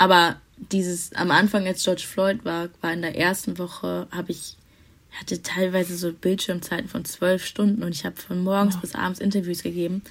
[0.00, 4.56] Aber dieses am Anfang, als George Floyd war, war in der ersten Woche, habe ich
[5.18, 8.80] hatte teilweise so Bildschirmzeiten von zwölf Stunden und ich habe von morgens oh.
[8.80, 10.02] bis abends Interviews gegeben.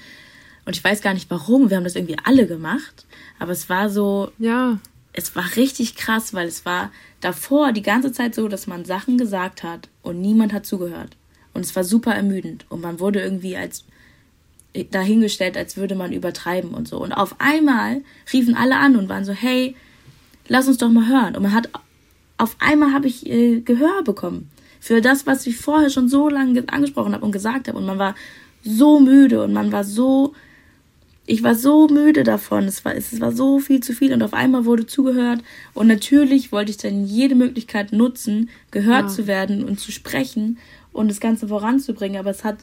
[0.69, 1.71] Und ich weiß gar nicht warum.
[1.71, 3.07] Wir haben das irgendwie alle gemacht.
[3.39, 4.31] Aber es war so.
[4.37, 4.77] Ja.
[5.13, 6.91] Es war richtig krass, weil es war
[7.21, 11.17] davor die ganze Zeit so, dass man Sachen gesagt hat und niemand hat zugehört.
[11.55, 12.67] Und es war super ermüdend.
[12.69, 13.83] Und man wurde irgendwie als
[14.91, 17.01] dahingestellt, als würde man übertreiben und so.
[17.01, 19.75] Und auf einmal riefen alle an und waren so, hey,
[20.47, 21.35] lass uns doch mal hören.
[21.35, 21.67] Und man hat,
[22.37, 26.63] auf einmal habe ich äh, Gehör bekommen für das, was ich vorher schon so lange
[26.67, 27.79] angesprochen habe und gesagt habe.
[27.79, 28.13] Und man war
[28.63, 30.35] so müde und man war so
[31.29, 32.63] ich war so müde davon.
[32.63, 35.41] Es war, es war so viel zu viel und auf einmal wurde zugehört.
[35.75, 39.07] Und natürlich wollte ich dann jede Möglichkeit nutzen, gehört ja.
[39.09, 40.57] zu werden und zu sprechen
[40.91, 42.19] und das Ganze voranzubringen.
[42.19, 42.57] Aber es hat,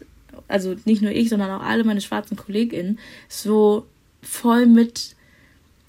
[0.48, 2.98] also nicht nur ich, sondern auch alle meine schwarzen KollegInnen,
[3.28, 3.86] so
[4.20, 5.14] voll mit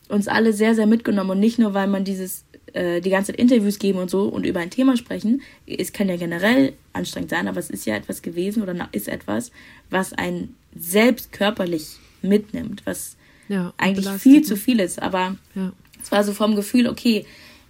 [0.07, 1.31] uns alle sehr, sehr mitgenommen.
[1.31, 4.45] Und nicht nur, weil man dieses, äh, die ganze Zeit Interviews geben und so und
[4.45, 5.41] über ein Thema sprechen.
[5.65, 9.51] Es kann ja generell anstrengend sein, aber es ist ja etwas gewesen oder ist etwas,
[9.89, 13.15] was einen selbst körperlich mitnimmt, was
[13.49, 15.01] ja, eigentlich viel zu viel ist.
[15.01, 15.71] Aber ja.
[16.01, 17.25] es war so vom Gefühl, okay,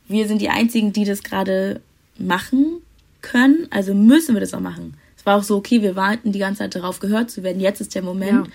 [0.08, 1.82] wir sind die Einzigen, die das gerade
[2.18, 2.82] machen
[3.22, 4.96] können, also müssen wir das auch machen.
[5.18, 7.60] Es war auch so, okay, wir warten die ganze Zeit darauf, gehört zu werden.
[7.60, 8.48] Jetzt ist der Moment.
[8.48, 8.54] Ja.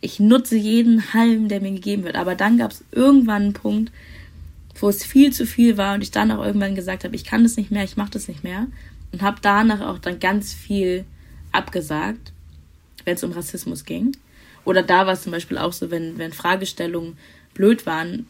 [0.00, 2.16] Ich nutze jeden Halm, der mir gegeben wird.
[2.16, 3.92] Aber dann gab es irgendwann einen Punkt,
[4.80, 7.42] wo es viel zu viel war und ich dann auch irgendwann gesagt habe, ich kann
[7.42, 8.66] das nicht mehr, ich mache das nicht mehr.
[9.12, 11.04] Und habe danach auch dann ganz viel
[11.52, 12.32] abgesagt,
[13.04, 14.12] wenn es um Rassismus ging.
[14.68, 17.16] Oder da war es zum Beispiel auch so, wenn, wenn Fragestellungen
[17.54, 18.26] blöd waren,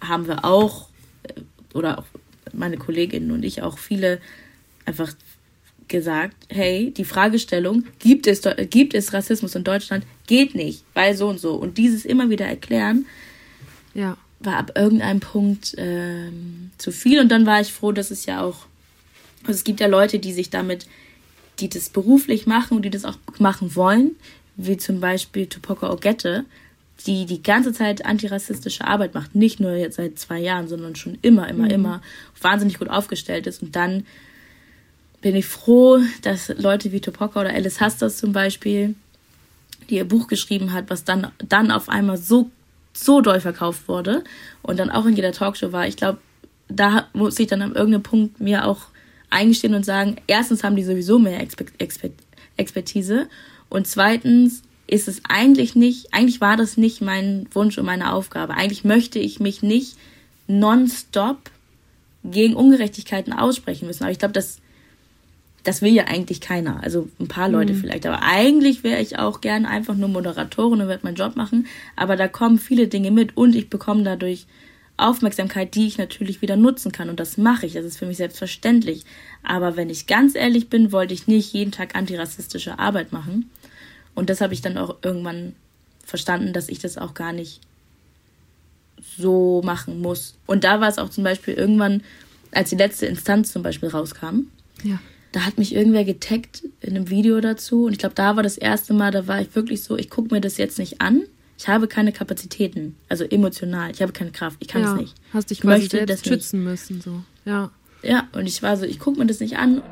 [0.00, 0.88] haben wir auch,
[1.24, 1.34] äh,
[1.74, 2.06] oder auch
[2.54, 4.22] meine Kolleginnen und ich auch viele
[4.86, 5.12] einfach
[5.86, 8.40] gesagt, hey, die Fragestellung, gibt es,
[8.70, 11.56] gibt es Rassismus in Deutschland, geht nicht, weil so und so.
[11.56, 13.04] Und dieses immer wieder erklären,
[13.92, 14.16] ja.
[14.38, 17.20] war ab irgendeinem Punkt ähm, zu viel.
[17.20, 18.64] Und dann war ich froh, dass es ja auch,
[19.42, 20.86] also es gibt ja Leute, die sich damit,
[21.58, 24.12] die das beruflich machen und die das auch machen wollen,
[24.56, 26.44] wie zum Beispiel Tupoka Ogette,
[27.06, 31.18] die die ganze Zeit antirassistische Arbeit macht, nicht nur jetzt seit zwei Jahren, sondern schon
[31.22, 31.70] immer, immer, mhm.
[31.70, 32.02] immer
[32.40, 33.62] wahnsinnig gut aufgestellt ist.
[33.62, 34.04] Und dann
[35.20, 38.94] bin ich froh, dass Leute wie Tupoka oder Alice Hasters zum Beispiel,
[39.88, 42.50] die ihr Buch geschrieben hat, was dann, dann auf einmal so,
[42.92, 44.24] so doll verkauft wurde
[44.62, 45.86] und dann auch in jeder Talkshow war.
[45.86, 46.18] Ich glaube,
[46.68, 48.82] da muss ich dann an irgendeinem Punkt mir auch
[49.30, 51.40] eingestehen und sagen, erstens haben die sowieso mehr
[52.56, 53.28] Expertise
[53.70, 58.54] und zweitens ist es eigentlich nicht, eigentlich war das nicht mein Wunsch und meine Aufgabe.
[58.54, 59.96] Eigentlich möchte ich mich nicht
[60.48, 61.38] nonstop
[62.24, 64.02] gegen Ungerechtigkeiten aussprechen müssen.
[64.02, 64.58] Aber ich glaube, das,
[65.62, 66.82] das will ja eigentlich keiner.
[66.82, 67.78] Also ein paar Leute mhm.
[67.78, 68.04] vielleicht.
[68.04, 71.68] Aber eigentlich wäre ich auch gern einfach nur Moderatorin und würde meinen Job machen.
[71.94, 74.46] Aber da kommen viele Dinge mit und ich bekomme dadurch
[75.08, 77.08] Aufmerksamkeit, die ich natürlich wieder nutzen kann.
[77.10, 77.72] Und das mache ich.
[77.74, 79.04] Das ist für mich selbstverständlich.
[79.42, 83.50] Aber wenn ich ganz ehrlich bin, wollte ich nicht jeden Tag antirassistische Arbeit machen.
[84.14, 85.54] Und das habe ich dann auch irgendwann
[86.04, 87.60] verstanden, dass ich das auch gar nicht
[89.18, 90.34] so machen muss.
[90.46, 92.02] Und da war es auch zum Beispiel irgendwann,
[92.52, 94.48] als die letzte Instanz zum Beispiel rauskam,
[94.82, 94.98] Ja.
[95.32, 97.84] da hat mich irgendwer getaggt in einem Video dazu.
[97.84, 100.34] Und ich glaube, da war das erste Mal, da war ich wirklich so, ich gucke
[100.34, 101.22] mir das jetzt nicht an.
[101.60, 103.90] Ich habe keine Kapazitäten, also emotional.
[103.90, 104.94] Ich habe keine Kraft, ich kann es ja.
[104.94, 105.14] nicht.
[105.34, 106.28] Hast dich Ich quasi möchte das nicht.
[106.28, 107.20] schützen müssen, so.
[107.44, 107.70] Ja.
[108.02, 109.82] Ja, und ich war so, ich gucke mir das nicht an.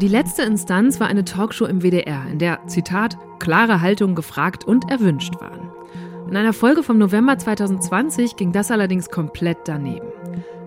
[0.00, 4.90] Die letzte Instanz war eine Talkshow im WDR, in der, Zitat, klare Haltungen gefragt und
[4.90, 5.70] erwünscht waren.
[6.30, 10.08] In einer Folge vom November 2020 ging das allerdings komplett daneben.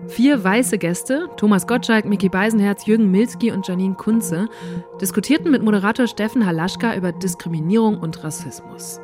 [0.06, 4.48] Vier weiße Gäste, Thomas Gottschalk, Mickey Beisenherz, Jürgen Milski und Janine Kunze,
[5.00, 9.00] diskutierten mit Moderator Steffen Halaschka über Diskriminierung und Rassismus.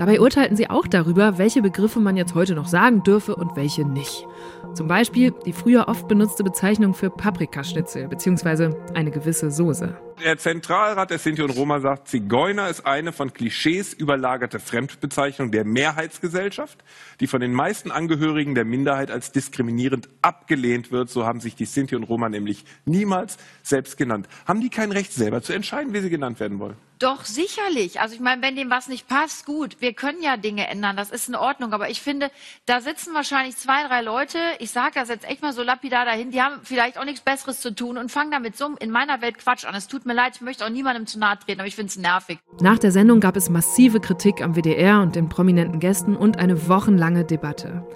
[0.00, 3.84] Dabei urteilten sie auch darüber, welche Begriffe man jetzt heute noch sagen dürfe und welche
[3.84, 4.26] nicht.
[4.72, 8.70] Zum Beispiel die früher oft benutzte Bezeichnung für Paprikaschnitzel bzw.
[8.94, 9.94] eine gewisse Soße.
[10.24, 15.64] Der Zentralrat der Sinti und Roma sagt, Zigeuner ist eine von Klischees überlagerte Fremdbezeichnung der
[15.64, 16.84] Mehrheitsgesellschaft,
[17.20, 21.08] die von den meisten Angehörigen der Minderheit als diskriminierend abgelehnt wird.
[21.08, 24.28] So haben sich die Sinti und Roma nämlich niemals selbst genannt.
[24.46, 26.76] Haben die kein Recht, selber zu entscheiden, wie sie genannt werden wollen?
[27.00, 27.98] Doch, sicherlich.
[27.98, 31.10] Also ich meine, wenn dem was nicht passt, gut, wir können ja Dinge ändern, das
[31.10, 31.72] ist in Ordnung.
[31.72, 32.30] Aber ich finde,
[32.66, 36.30] da sitzen wahrscheinlich zwei, drei Leute, ich sage das jetzt echt mal so lapidar dahin,
[36.30, 39.38] die haben vielleicht auch nichts Besseres zu tun und fangen damit so in meiner Welt
[39.38, 39.74] Quatsch an.
[39.74, 41.98] Es tut mir leid, ich möchte auch niemandem zu nahe treten, aber ich finde es
[41.98, 42.38] nervig.
[42.60, 46.68] Nach der Sendung gab es massive Kritik am WDR und den prominenten Gästen und eine
[46.68, 47.86] wochenlange Debatte.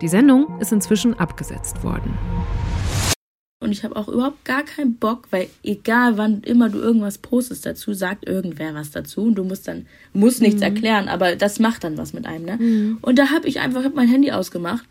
[0.00, 2.16] Die Sendung ist inzwischen abgesetzt worden.
[3.60, 7.64] Und ich habe auch überhaupt gar keinen Bock, weil egal wann immer du irgendwas postest
[7.64, 11.82] dazu, sagt irgendwer was dazu und du musst dann, musst nichts erklären, aber das macht
[11.82, 12.98] dann was mit einem, ne?
[13.00, 14.84] Und da habe ich einfach hab mein Handy ausgemacht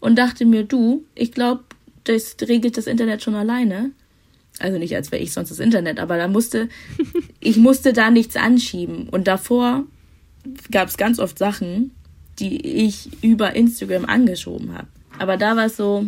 [0.00, 1.64] und dachte mir, du, ich glaube,
[2.04, 3.92] das regelt das Internet schon alleine.
[4.58, 6.68] Also nicht, als wäre ich sonst das Internet, aber da musste,
[7.40, 9.08] ich musste da nichts anschieben.
[9.08, 9.84] Und davor
[10.70, 11.92] gab es ganz oft Sachen,
[12.38, 14.88] die ich über Instagram angeschoben habe.
[15.18, 16.06] Aber da war es so,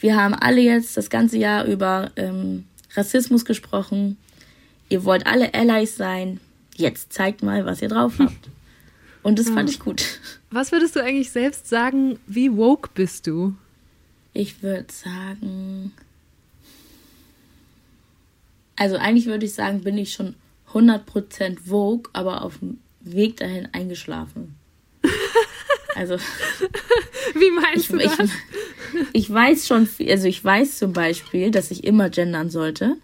[0.00, 2.64] wir haben alle jetzt das ganze Jahr über ähm,
[2.94, 4.16] Rassismus gesprochen.
[4.88, 6.40] Ihr wollt alle Allies sein.
[6.76, 8.50] Jetzt zeigt mal, was ihr drauf habt.
[9.22, 10.04] Und das fand ich gut.
[10.50, 13.54] Was würdest du eigentlich selbst sagen, wie woke bist du?
[14.34, 15.92] Ich würde sagen.
[18.76, 20.34] Also eigentlich würde ich sagen, bin ich schon
[20.72, 24.56] 100% Vogue, aber auf dem Weg dahin eingeschlafen.
[25.96, 26.16] Also
[27.34, 28.28] Wie meinst ich, du ich, das?
[29.12, 32.96] ich weiß schon, viel- also ich weiß zum Beispiel, dass ich immer gendern sollte.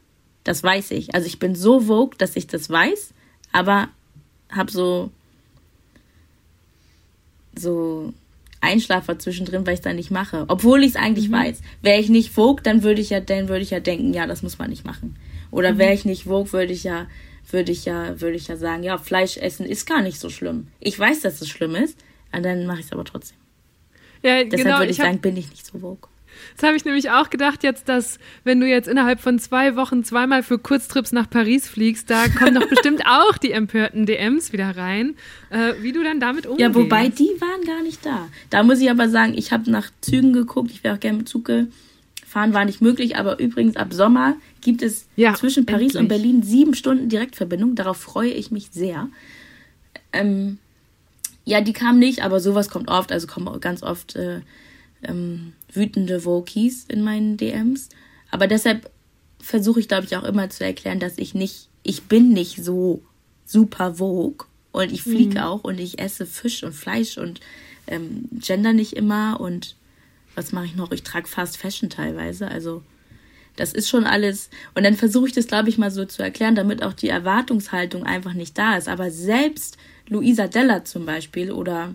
[0.42, 1.14] Das weiß ich.
[1.14, 3.14] Also ich bin so Vogue, dass ich das weiß,
[3.52, 3.90] aber
[4.50, 5.12] habe so
[7.56, 8.12] so
[8.60, 10.44] Einschlafer zwischendrin, weil ich es dann nicht mache.
[10.48, 11.60] Obwohl ich es eigentlich weiß.
[11.82, 14.42] Wäre ich nicht Vogue, dann würde ich ja, dann würde ich ja denken, ja, das
[14.42, 15.16] muss man nicht machen.
[15.50, 17.06] Oder wäre ich nicht Vogue, würde ich ja,
[17.50, 20.68] würde ich ja, würde ich ja sagen, ja, Fleisch essen ist gar nicht so schlimm.
[20.80, 21.98] Ich weiß, dass es schlimm ist,
[22.32, 23.36] und dann mache ich es aber trotzdem.
[24.22, 24.78] Ja, Deshalb genau.
[24.78, 26.08] würde ich hab- sagen, bin ich nicht so Vogue.
[26.56, 30.04] Das habe ich nämlich auch gedacht jetzt, dass wenn du jetzt innerhalb von zwei Wochen
[30.04, 34.76] zweimal für Kurztrips nach Paris fliegst, da kommen doch bestimmt auch die empörten DMs wieder
[34.76, 35.16] rein,
[35.50, 36.68] äh, wie du dann damit umgehst.
[36.68, 38.28] Ja, wobei die waren gar nicht da.
[38.48, 40.70] Da muss ich aber sagen, ich habe nach Zügen geguckt.
[40.70, 43.16] Ich wäre auch gerne mit Zug gefahren, war nicht möglich.
[43.16, 46.22] Aber übrigens, ab Sommer gibt es Ja, zwischen Paris und endlich.
[46.22, 47.74] Berlin sieben Stunden Direktverbindung.
[47.74, 49.08] Darauf freue ich mich sehr.
[50.12, 50.58] Ähm,
[51.44, 53.12] ja, die kamen nicht, aber sowas kommt oft.
[53.12, 54.40] Also kommen ganz oft äh,
[55.02, 57.88] ähm, wütende Vokies in meinen DMs.
[58.30, 58.90] Aber deshalb
[59.40, 63.02] versuche ich, glaube ich, auch immer zu erklären, dass ich nicht, ich bin nicht so
[63.46, 67.40] super Vogue und ich fliege auch und ich esse Fisch und Fleisch und
[67.86, 69.74] ähm, gender nicht immer und
[70.36, 70.92] was mache ich noch?
[70.92, 72.82] Ich trage Fast Fashion teilweise, also
[73.60, 74.48] das ist schon alles.
[74.74, 78.04] Und dann versuche ich das, glaube ich, mal so zu erklären, damit auch die Erwartungshaltung
[78.04, 78.88] einfach nicht da ist.
[78.88, 79.76] Aber selbst
[80.08, 81.94] Luisa Della zum Beispiel oder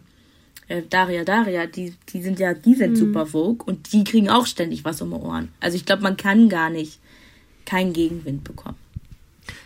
[0.68, 4.46] äh, Daria Daria, die, die sind ja, die sind super Vogue und die kriegen auch
[4.46, 5.50] ständig was um die Ohren.
[5.60, 7.00] Also ich glaube, man kann gar nicht
[7.66, 8.78] keinen Gegenwind bekommen.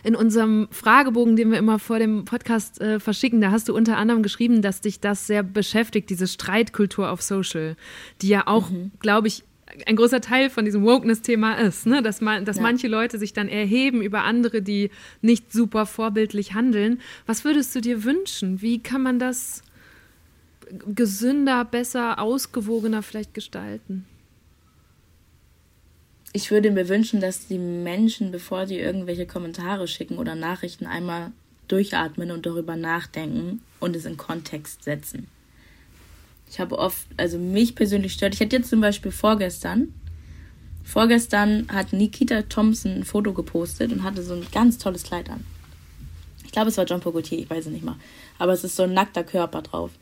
[0.02, 3.98] In unserem Fragebogen, den wir immer vor dem Podcast äh, verschicken, da hast du unter
[3.98, 7.76] anderem geschrieben, dass dich das sehr beschäftigt, diese Streitkultur auf Social,
[8.22, 8.70] die ja auch,
[9.00, 9.44] glaube ich,
[9.86, 12.02] ein großer Teil von diesem Wokeness-Thema ist, ne?
[12.02, 12.62] dass, man, dass Ja.
[12.62, 14.90] manche Leute sich dann erheben über andere, die
[15.22, 17.00] nicht super vorbildlich handeln.
[17.26, 18.62] Was würdest du dir wünschen?
[18.62, 19.62] Wie kann man das
[20.94, 24.06] gesünder, besser, ausgewogener vielleicht gestalten?
[26.32, 31.32] Ich würde mir wünschen, dass die Menschen, bevor sie irgendwelche Kommentare schicken oder Nachrichten, einmal
[31.66, 35.26] durchatmen und darüber nachdenken und es in Kontext setzen.
[36.50, 38.34] Ich habe oft, also mich persönlich stört.
[38.34, 39.94] Ich hatte jetzt zum Beispiel vorgestern,
[40.82, 45.44] vorgestern hat Nikita Thompson ein Foto gepostet und hatte so ein ganz tolles Kleid an.
[46.44, 47.94] Ich glaube, es war John Pogotier, ich weiß es nicht mal.
[48.38, 49.92] Aber es ist so ein nackter Körper drauf.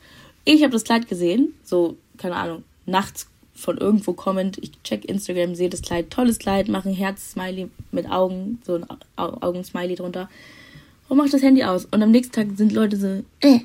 [0.46, 4.57] Ich habe das Kleid gesehen, so, keine Ahnung, nachts von irgendwo kommend.
[4.57, 8.86] Ich check Instagram, sehe das Kleid, tolles Kleid, mache ein Herz-Smiley mit Augen, so ein
[9.16, 10.30] Augen-Smiley drunter
[11.09, 11.84] und mach das Handy aus.
[11.86, 13.61] Und am nächsten Tag sind Leute so, äh,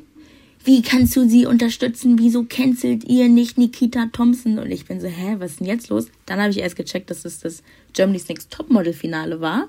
[0.65, 2.17] wie kannst du sie unterstützen?
[2.19, 4.59] Wieso cancelt ihr nicht Nikita Thompson?
[4.59, 6.07] Und ich bin so, hä, was ist denn jetzt los?
[6.25, 9.67] Dann habe ich erst gecheckt, dass es das Germany's Next Topmodel Finale war.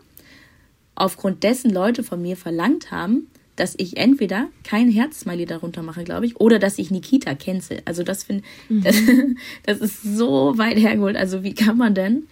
[0.94, 6.26] Aufgrund dessen Leute von mir verlangt haben, dass ich entweder kein Herzsmiley darunter mache, glaube
[6.26, 7.82] ich, oder dass ich Nikita cancel.
[7.84, 8.82] Also das finde mhm.
[8.82, 8.96] das,
[9.64, 11.16] das ist so weit hergeholt.
[11.16, 12.24] Also wie kann man denn?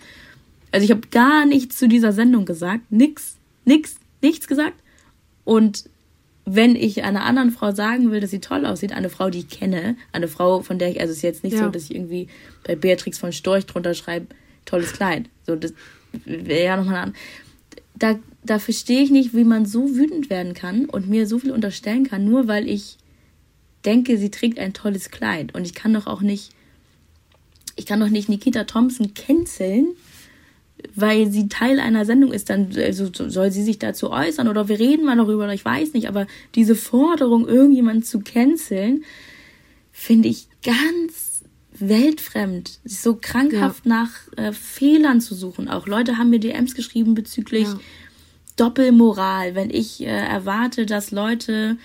[0.72, 4.74] Also ich habe gar nichts zu dieser Sendung gesagt, nix, nix, nichts gesagt.
[5.44, 5.84] Und
[6.44, 9.48] wenn ich einer anderen Frau sagen will, dass sie toll aussieht, eine Frau, die ich
[9.48, 11.64] kenne, eine Frau, von der ich, also es ist jetzt nicht ja.
[11.64, 12.28] so, dass ich irgendwie
[12.64, 14.26] bei Beatrix von Storch drunter schreibe,
[14.64, 15.28] tolles Kleid.
[15.46, 15.72] So, das
[16.24, 17.14] wäre ja nochmal an.
[17.94, 21.52] Da, da verstehe ich nicht, wie man so wütend werden kann und mir so viel
[21.52, 22.98] unterstellen kann, nur weil ich
[23.84, 25.54] denke, sie trägt ein tolles Kleid.
[25.54, 26.50] Und ich kann doch auch nicht,
[27.76, 29.88] ich kann doch nicht Nikita Thompson canceln,
[30.94, 34.78] weil sie Teil einer Sendung ist, dann also soll sie sich dazu äußern oder wir
[34.78, 39.04] reden mal darüber, oder ich weiß nicht, aber diese Forderung, irgendjemanden zu canceln,
[39.90, 41.42] finde ich ganz
[41.74, 43.88] weltfremd, so krankhaft ja.
[43.88, 45.68] nach äh, Fehlern zu suchen.
[45.68, 47.80] Auch Leute haben mir DMs geschrieben bezüglich ja.
[48.56, 51.78] Doppelmoral, wenn ich äh, erwarte, dass Leute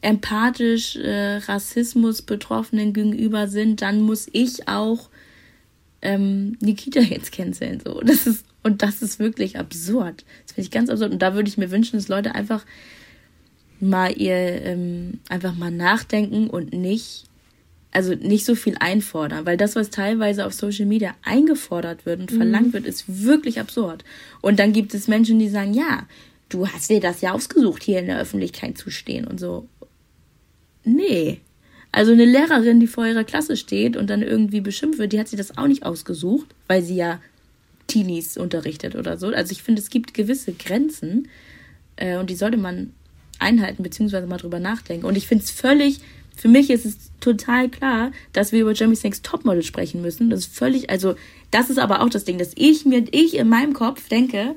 [0.00, 5.08] empathisch äh, Rassismus Betroffenen gegenüber sind, dann muss ich auch
[6.02, 7.80] ähm, Nikita jetzt canceln.
[7.80, 8.00] So.
[8.00, 10.24] Das ist, und das ist wirklich absurd.
[10.44, 11.12] Das finde ich ganz absurd.
[11.12, 12.64] Und da würde ich mir wünschen, dass Leute einfach
[13.80, 17.24] mal ihr, ähm, einfach mal nachdenken und nicht,
[17.90, 19.46] also nicht so viel einfordern.
[19.46, 22.36] Weil das, was teilweise auf Social Media eingefordert wird und mhm.
[22.36, 24.04] verlangt wird, ist wirklich absurd.
[24.40, 26.06] Und dann gibt es Menschen, die sagen, ja,
[26.48, 29.68] du hast dir das ja ausgesucht, hier in der Öffentlichkeit zu stehen und so.
[30.84, 31.40] Nee,
[31.92, 35.28] also eine Lehrerin, die vor ihrer Klasse steht und dann irgendwie beschimpft wird, die hat
[35.28, 37.20] sich das auch nicht ausgesucht, weil sie ja
[37.86, 39.28] Teenies unterrichtet oder so.
[39.28, 41.28] Also ich finde, es gibt gewisse Grenzen
[41.96, 42.94] äh, und die sollte man
[43.38, 45.04] einhalten, beziehungsweise mal drüber nachdenken.
[45.04, 46.00] Und ich finde es völlig,
[46.34, 50.30] für mich ist es total klar, dass wir über Jeremy's Next Topmodel sprechen müssen.
[50.30, 51.14] Das ist völlig, also
[51.50, 54.54] das ist aber auch das Ding, dass ich mir, ich in meinem Kopf denke,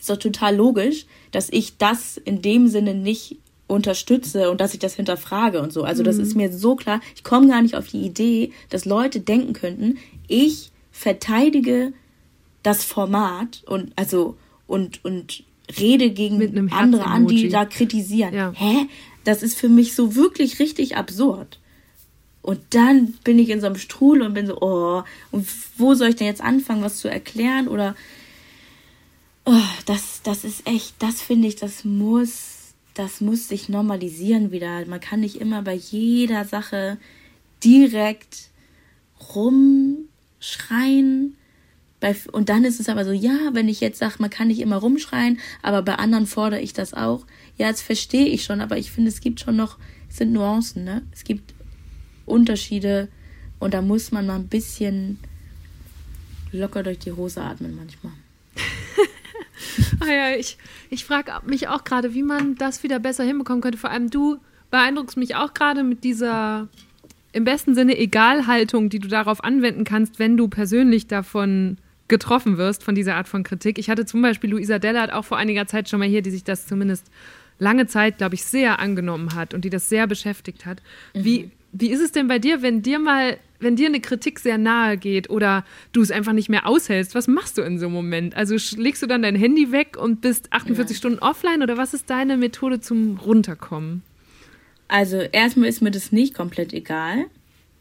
[0.00, 3.36] ist doch total logisch, dass ich das in dem Sinne nicht
[3.66, 5.84] unterstütze und dass ich das hinterfrage und so.
[5.84, 6.42] Also das ist mhm.
[6.42, 7.00] mir so klar.
[7.14, 9.98] Ich komme gar nicht auf die Idee, dass Leute denken könnten,
[10.28, 11.92] ich verteidige
[12.62, 14.36] das Format und also
[14.66, 15.44] und und
[15.78, 18.34] rede gegen andere an, die da kritisieren.
[18.34, 18.52] Ja.
[18.54, 18.86] Hä?
[19.24, 21.58] Das ist für mich so wirklich richtig absurd.
[22.42, 25.48] Und dann bin ich in so einem Strudel und bin so, oh, und
[25.78, 27.68] wo soll ich denn jetzt anfangen, was zu erklären?
[27.68, 27.96] Oder
[29.46, 29.52] oh,
[29.86, 32.53] das, das ist echt, das finde ich, das muss
[32.94, 34.86] das muss sich normalisieren wieder.
[34.86, 36.98] Man kann nicht immer bei jeder Sache
[37.62, 38.50] direkt
[39.34, 41.36] rumschreien.
[42.32, 44.76] und dann ist es aber so, ja, wenn ich jetzt sage, man kann nicht immer
[44.76, 47.26] rumschreien, aber bei anderen fordere ich das auch.
[47.56, 49.78] Ja, das verstehe ich schon, aber ich finde, es gibt schon noch,
[50.08, 51.02] es sind Nuancen, ne?
[51.12, 51.54] Es gibt
[52.26, 53.08] Unterschiede
[53.58, 55.18] und da muss man mal ein bisschen
[56.52, 58.12] locker durch die Hose atmen manchmal.
[60.00, 60.58] ah ja, ich,
[60.90, 63.78] ich frage mich auch gerade, wie man das wieder besser hinbekommen könnte.
[63.78, 64.38] Vor allem du
[64.70, 66.68] beeindruckst mich auch gerade mit dieser
[67.32, 72.84] im besten Sinne Egalhaltung, die du darauf anwenden kannst, wenn du persönlich davon getroffen wirst,
[72.84, 73.78] von dieser Art von Kritik.
[73.78, 76.44] Ich hatte zum Beispiel Luisa Dellert auch vor einiger Zeit schon mal hier, die sich
[76.44, 77.10] das zumindest
[77.58, 80.82] lange Zeit, glaube ich, sehr angenommen hat und die das sehr beschäftigt hat.
[81.14, 81.24] Mhm.
[81.24, 84.58] Wie, wie ist es denn bei dir, wenn dir mal wenn dir eine Kritik sehr
[84.58, 87.94] nahe geht oder du es einfach nicht mehr aushältst, was machst du in so einem
[87.94, 88.36] Moment?
[88.36, 90.98] Also legst du dann dein Handy weg und bist 48 ja.
[90.98, 94.02] Stunden offline oder was ist deine Methode zum Runterkommen?
[94.86, 97.24] Also erstmal ist mir das nicht komplett egal.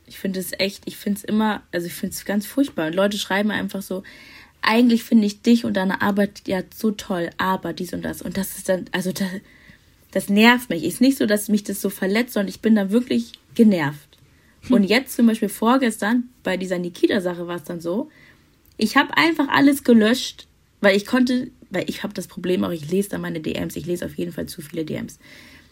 [0.08, 2.88] Ich finde es echt, ich finde es immer, also ich finde es ganz furchtbar.
[2.88, 4.04] Und Leute schreiben einfach so,
[4.62, 8.22] eigentlich finde ich dich und deine Arbeit ja so toll, aber dies und das.
[8.22, 9.28] Und das ist dann, also das,
[10.14, 10.84] das nervt mich.
[10.84, 14.14] Ist nicht so, dass mich das so verletzt, sondern ich bin da wirklich genervt.
[14.70, 18.10] Und jetzt zum Beispiel vorgestern, bei dieser Nikita-Sache war es dann so,
[18.78, 20.48] ich habe einfach alles gelöscht,
[20.80, 23.86] weil ich konnte, weil ich habe das Problem auch, ich lese da meine DMs, ich
[23.86, 25.20] lese auf jeden Fall zu viele DMs.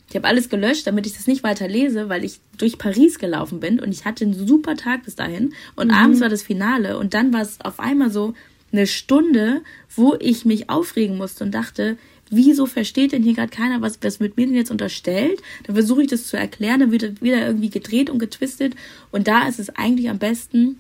[0.09, 3.61] Ich habe alles gelöscht, damit ich das nicht weiter lese, weil ich durch Paris gelaufen
[3.61, 5.93] bin und ich hatte einen super Tag bis dahin und mhm.
[5.93, 8.34] abends war das Finale und dann war es auf einmal so
[8.73, 9.61] eine Stunde,
[9.95, 11.97] wo ich mich aufregen musste und dachte,
[12.32, 15.41] wieso versteht denn hier gerade keiner, was, was wird mir denn jetzt unterstellt?
[15.68, 18.74] Dann versuche ich das zu erklären, dann wird wieder irgendwie gedreht und getwistet.
[19.12, 20.80] Und da ist es eigentlich am besten,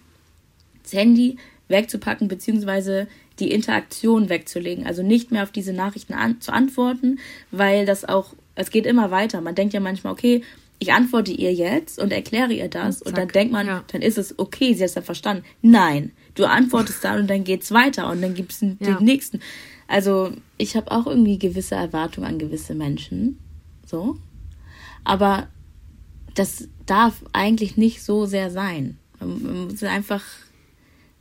[0.81, 1.37] das Handy
[1.67, 3.07] wegzupacken, beziehungsweise
[3.39, 4.85] die Interaktion wegzulegen.
[4.85, 7.19] Also nicht mehr auf diese Nachrichten an, zu antworten,
[7.51, 9.41] weil das auch, es geht immer weiter.
[9.41, 10.43] Man denkt ja manchmal, okay,
[10.79, 13.01] ich antworte ihr jetzt und erkläre ihr das.
[13.01, 13.83] Und, und dann denkt man, ja.
[13.91, 15.43] dann ist es okay, sie hat es ja verstanden.
[15.61, 18.95] Nein, du antwortest dann und dann geht's weiter und dann gibt es den, ja.
[18.95, 19.41] den nächsten.
[19.91, 23.37] Also ich habe auch irgendwie gewisse Erwartungen an gewisse Menschen.
[23.85, 24.15] So.
[25.03, 25.49] Aber
[26.33, 28.97] das darf eigentlich nicht so sehr sein.
[29.19, 30.23] Man muss einfach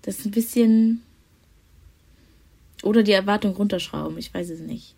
[0.02, 1.02] das ein bisschen
[2.84, 4.16] oder die Erwartung runterschrauben.
[4.18, 4.94] Ich weiß es nicht.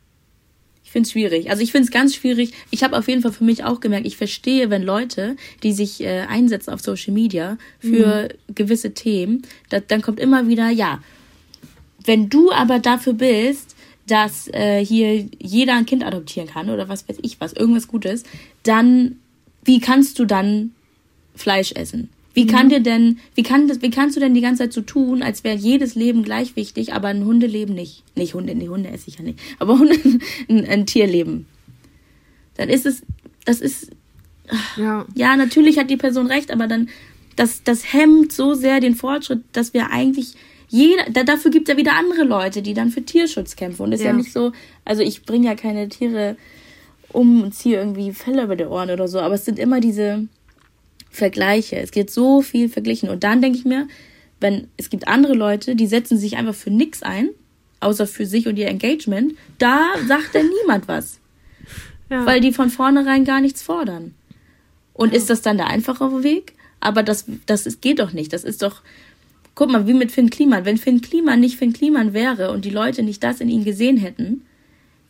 [0.85, 1.49] Ich finde es schwierig.
[1.49, 2.53] Also ich finde es ganz schwierig.
[2.71, 6.03] Ich habe auf jeden Fall für mich auch gemerkt, ich verstehe, wenn Leute, die sich
[6.03, 8.55] äh, einsetzen auf Social Media für mhm.
[8.55, 11.03] gewisse Themen, da, dann kommt immer wieder, ja,
[12.07, 13.77] wenn du aber dafür bist,
[14.07, 18.25] dass äh, hier jeder ein Kind adoptieren kann oder was weiß ich was, irgendwas Gutes,
[18.63, 19.17] dann
[19.65, 20.73] wie kannst du dann
[21.35, 22.11] Fleisch essen?
[22.35, 22.71] Wie kann mhm.
[22.71, 25.57] dir denn, wie kann wie kannst du denn die ganze Zeit so tun, als wäre
[25.57, 28.03] jedes Leben gleich wichtig, aber ein Hundeleben nicht?
[28.17, 29.97] Nicht Hunde, nee, Hunde esse ich ja nicht, aber Hunde,
[30.49, 31.47] ein, ein Tierleben.
[32.57, 33.03] Dann ist es,
[33.45, 33.91] das ist,
[34.77, 35.07] ja.
[35.15, 36.89] ja, natürlich hat die Person recht, aber dann,
[37.37, 40.35] das, das hemmt so sehr den Fortschritt, dass wir eigentlich
[40.73, 43.83] jeder, da, dafür gibt es ja wieder andere Leute, die dann für Tierschutz kämpfen.
[43.83, 44.07] Und das ja.
[44.07, 44.53] ist ja nicht so,
[44.85, 46.37] also ich bringe ja keine Tiere
[47.13, 50.27] um und ziehe irgendwie Fälle über die Ohren oder so, aber es sind immer diese,
[51.13, 51.77] Vergleiche.
[51.77, 53.11] Es geht so viel verglichen.
[53.11, 53.87] Und dann denke ich mir,
[54.41, 57.29] wenn es gibt andere Leute, die setzen sich einfach für nichts ein,
[57.81, 61.21] außer für sich und ihr Engagement, da sagt dann niemand was.
[62.09, 62.25] Ja.
[62.25, 64.15] Weil die von vornherein gar nichts fordern.
[64.95, 65.19] Und ja.
[65.19, 66.55] ist das dann der einfachere Weg?
[66.81, 68.33] Aber das, das ist, geht doch nicht.
[68.33, 68.81] Das ist doch,
[69.55, 70.65] guck mal, wie mit Finn Kliman.
[70.65, 73.97] Wenn Finn Kliman nicht Finn Kliman wäre und die Leute nicht das in ihm gesehen
[73.97, 74.43] hätten,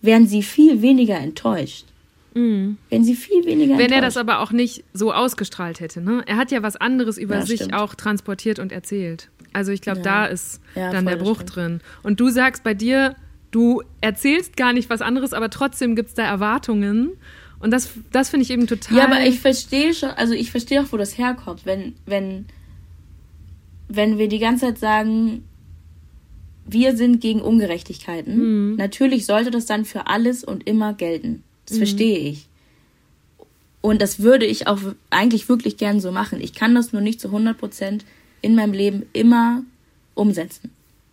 [0.01, 1.87] wären sie viel weniger enttäuscht.
[2.35, 2.79] Mhm.
[2.89, 3.79] Wenn sie viel weniger.
[3.79, 6.23] Wenn er das aber auch nicht so ausgestrahlt hätte, ne?
[6.27, 7.75] Er hat ja was anderes über ja, sich stimmt.
[7.75, 9.29] auch transportiert und erzählt.
[9.53, 10.05] Also ich glaube, ja.
[10.05, 11.57] da ist ja, dann der Bruch stimmt.
[11.57, 11.81] drin.
[12.03, 13.17] Und du sagst bei dir,
[13.51, 17.11] du erzählst gar nicht was anderes, aber trotzdem gibt es da Erwartungen.
[17.61, 18.97] Und das, das finde ich eben total.
[18.97, 21.65] Ja, aber ich verstehe schon, also ich verstehe auch, wo das herkommt.
[21.65, 22.47] Wenn, wenn,
[23.89, 25.45] wenn wir die ganze Zeit sagen,
[26.65, 28.77] wir sind gegen Ungerechtigkeiten, mhm.
[28.77, 31.43] natürlich sollte das dann für alles und immer gelten.
[31.67, 31.81] Das mhm.
[31.81, 32.47] verstehe ich.
[33.81, 34.79] Und das würde ich auch
[35.11, 36.41] eigentlich wirklich gern so machen.
[36.41, 38.05] Ich kann das nur nicht zu 100 Prozent
[38.41, 39.65] in meinem Leben immer
[40.15, 40.71] umsetzen.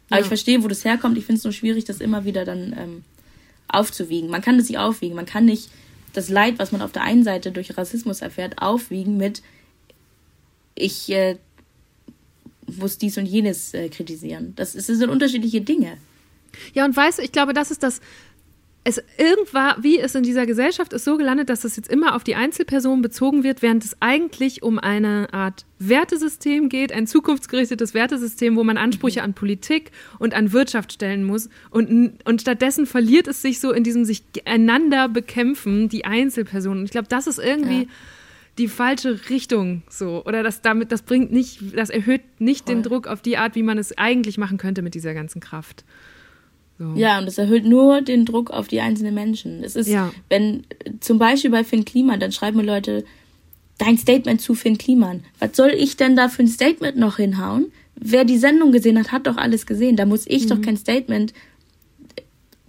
[0.09, 0.21] Aber ja.
[0.23, 1.17] ich verstehe, wo das herkommt.
[1.17, 3.03] Ich finde es nur schwierig, das immer wieder dann ähm,
[3.67, 4.29] aufzuwiegen.
[4.29, 5.15] Man kann das nicht aufwiegen.
[5.15, 5.69] Man kann nicht
[6.13, 9.41] das Leid, was man auf der einen Seite durch Rassismus erfährt, aufwiegen mit
[10.75, 11.37] ich äh,
[12.77, 14.53] muss dies und jenes äh, kritisieren.
[14.55, 15.97] Das, das sind unterschiedliche Dinge.
[16.73, 18.01] Ja, und weißt du, ich glaube, das ist das
[18.85, 22.23] es irgendwann, wie es in dieser Gesellschaft ist so gelandet, dass es jetzt immer auf
[22.23, 28.55] die Einzelperson bezogen wird, während es eigentlich um eine Art Wertesystem geht, ein zukunftsgerichtetes Wertesystem,
[28.55, 29.25] wo man Ansprüche mhm.
[29.25, 31.49] an Politik und an Wirtschaft stellen muss.
[31.69, 36.79] Und, und stattdessen verliert es sich so in diesem sich einander bekämpfen, die Einzelpersonen.
[36.79, 37.83] Und ich glaube, das ist irgendwie.
[37.83, 37.89] Ja
[38.59, 42.75] die falsche Richtung so oder das damit das bringt nicht das erhöht nicht Voll.
[42.75, 45.83] den Druck auf die Art wie man es eigentlich machen könnte mit dieser ganzen Kraft
[46.79, 46.93] so.
[46.95, 49.65] Ja, und das erhöht nur den Druck auf die einzelnen Menschen.
[49.65, 50.13] Es ist, ja.
[50.29, 50.63] wenn
[51.01, 53.03] zum Beispiel bei Finn Kliman, dann schreiben mir Leute,
[53.77, 55.25] dein Statement zu Finn Kliman.
[55.39, 57.73] Was soll ich denn da für ein Statement noch hinhauen?
[57.95, 59.97] Wer die Sendung gesehen hat, hat doch alles gesehen.
[59.97, 60.49] Da muss ich mhm.
[60.49, 61.33] doch kein Statement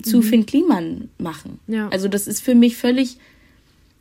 [0.02, 0.22] zu mhm.
[0.22, 1.60] Finn Kliman machen.
[1.68, 1.88] Ja.
[1.90, 3.18] Also das ist für mich völlig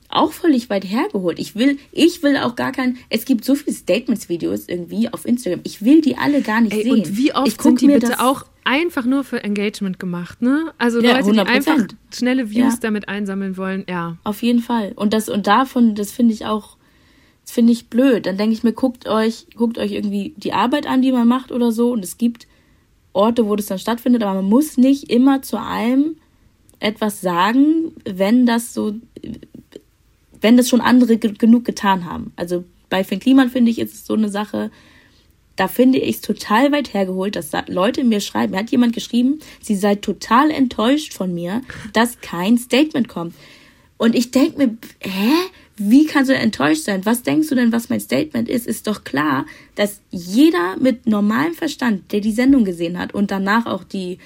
[0.09, 1.39] auch völlig weit hergeholt.
[1.39, 2.97] Ich will, ich will auch gar kein.
[3.09, 5.61] Es gibt so viele Statements-Videos irgendwie auf Instagram.
[5.63, 6.91] Ich will die alle gar nicht Ey, sehen.
[6.93, 10.73] Und wie oft ich sind die bitte auch einfach nur für Engagement gemacht, ne?
[10.77, 11.33] Also ja, Leute, 100%.
[11.33, 12.79] die einfach schnelle Views ja.
[12.81, 14.17] damit einsammeln wollen, ja.
[14.23, 14.93] Auf jeden Fall.
[14.95, 16.77] Und das und davon, das finde ich auch,
[17.43, 18.25] das finde ich blöd.
[18.25, 21.51] Dann denke ich mir, guckt euch, guckt euch irgendwie die Arbeit an, die man macht
[21.51, 21.91] oder so.
[21.91, 22.47] Und es gibt
[23.13, 26.15] Orte, wo das dann stattfindet, aber man muss nicht immer zu allem
[26.79, 28.95] etwas sagen, wenn das so
[30.41, 32.33] wenn das schon andere genug getan haben.
[32.35, 34.71] Also bei Finn Kliman finde ich, ist es so eine Sache,
[35.55, 39.75] da finde ich es total weit hergeholt, dass Leute mir schreiben, hat jemand geschrieben, sie
[39.75, 41.61] sei total enttäuscht von mir,
[41.91, 43.35] dass kein Statement kommt.
[43.97, 45.33] Und ich denke mir, hä?
[45.81, 47.05] Wie kannst du denn enttäuscht sein?
[47.05, 48.67] Was denkst du denn, was mein Statement ist?
[48.67, 49.45] Ist doch klar,
[49.75, 54.17] dass jeder mit normalem Verstand, der die Sendung gesehen hat und danach auch die,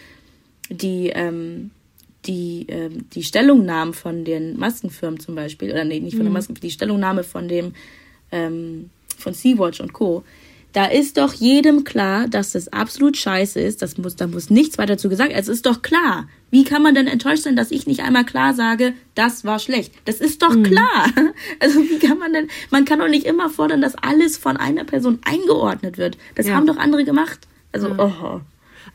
[0.70, 1.70] die, ähm,
[2.26, 6.30] die, äh, die Stellungnahmen von den Maskenfirmen zum Beispiel, oder nee, nicht von mhm.
[6.30, 7.74] der Masken, die Stellungnahme von dem,
[8.32, 10.24] ähm, von Sea-Watch und Co.,
[10.76, 13.84] Da ist doch jedem klar, dass das absolut scheiße ist.
[13.84, 15.32] Das muss, da muss nichts weiter zu gesagt.
[15.36, 16.28] Es ist doch klar.
[16.50, 19.94] Wie kann man denn enttäuscht sein, dass ich nicht einmal klar sage, das war schlecht?
[20.06, 20.64] Das ist doch Mhm.
[20.64, 21.10] klar.
[21.60, 24.84] Also wie kann man denn, man kann doch nicht immer fordern, dass alles von einer
[24.84, 26.18] Person eingeordnet wird.
[26.34, 26.56] Das Ja.
[26.56, 27.42] haben doch andere gemacht.
[27.72, 28.42] Also, oh.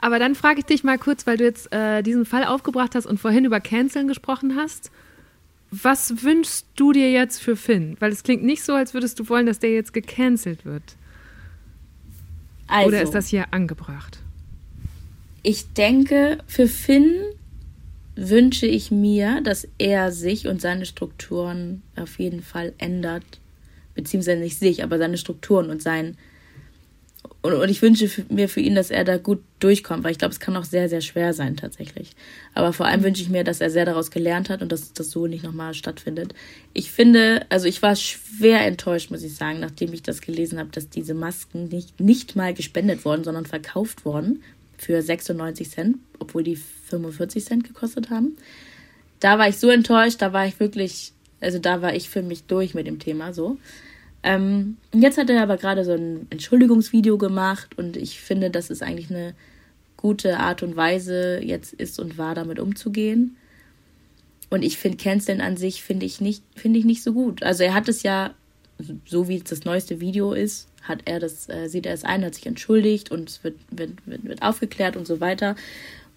[0.01, 3.07] Aber dann frage ich dich mal kurz, weil du jetzt äh, diesen Fall aufgebracht hast
[3.07, 4.91] und vorhin über Canceln gesprochen hast.
[5.71, 7.97] Was wünschst du dir jetzt für Finn?
[8.01, 10.83] Weil es klingt nicht so, als würdest du wollen, dass der jetzt gecancelt wird.
[12.67, 14.19] Also, Oder ist das hier angebracht?
[15.43, 17.15] ich denke, für Finn
[18.17, 23.25] wünsche ich mir, dass er sich und seine Strukturen auf jeden Fall ändert.
[23.95, 26.19] Beziehungsweise nicht sich, aber seine Strukturen und sein.
[27.41, 30.19] Und, und ich wünsche für, mir für ihn, dass er da gut durchkommt, weil ich
[30.19, 32.13] glaube, es kann auch sehr, sehr schwer sein tatsächlich.
[32.55, 35.11] Aber vor allem wünsche ich mir, dass er sehr daraus gelernt hat und dass das
[35.11, 36.35] so nicht nochmal stattfindet.
[36.75, 40.71] Ich finde, also ich war schwer enttäuscht, muss ich sagen, nachdem ich das gelesen habe,
[40.71, 44.43] dass diese Masken nicht, nicht mal gespendet wurden, sondern verkauft wurden
[44.77, 48.37] für 96 Cent, obwohl die 45 Cent gekostet haben.
[49.21, 52.45] Da war ich so enttäuscht, da war ich wirklich, also da war ich für mich
[52.45, 53.59] durch mit dem Thema so.
[54.29, 58.83] Ähm, jetzt hat er aber gerade so ein Entschuldigungsvideo gemacht und ich finde, das ist
[58.83, 59.33] eigentlich eine
[59.97, 63.39] gute Art und Weise, jetzt ist und war damit umzugehen.
[64.51, 67.43] Und ich finde Canceln an sich finde ich nicht, finde ich nicht so gut.
[67.43, 68.35] Also er hat es ja,
[69.07, 72.35] so wie das neueste Video ist, hat er das, äh, sieht er es ein, hat
[72.35, 75.57] sich entschuldigt und es wird, wird, wird, wird aufgeklärt und so weiter.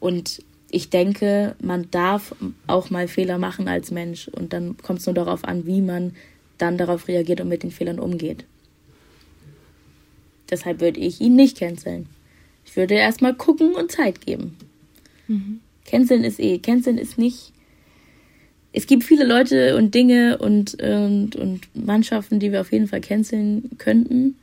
[0.02, 2.36] Und ich denke, man darf
[2.68, 6.14] auch mal Fehler machen als Mensch und dann kommt es nur darauf an, wie man
[6.62, 8.46] dann darauf reagiert und mit den Fehlern umgeht.
[10.50, 12.08] Deshalb würde ich ihn nicht canceln.
[12.66, 14.58] Ich würde erstmal gucken und Zeit geben.
[15.86, 17.54] Canceln ist eh, canceln ist nicht.
[18.74, 23.02] Es gibt viele Leute und Dinge und, und, und Mannschaften, die wir auf jeden Fall
[23.02, 24.36] canceln könnten.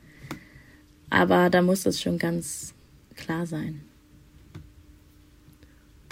[1.10, 2.74] Aber da muss das schon ganz
[3.16, 3.80] klar sein.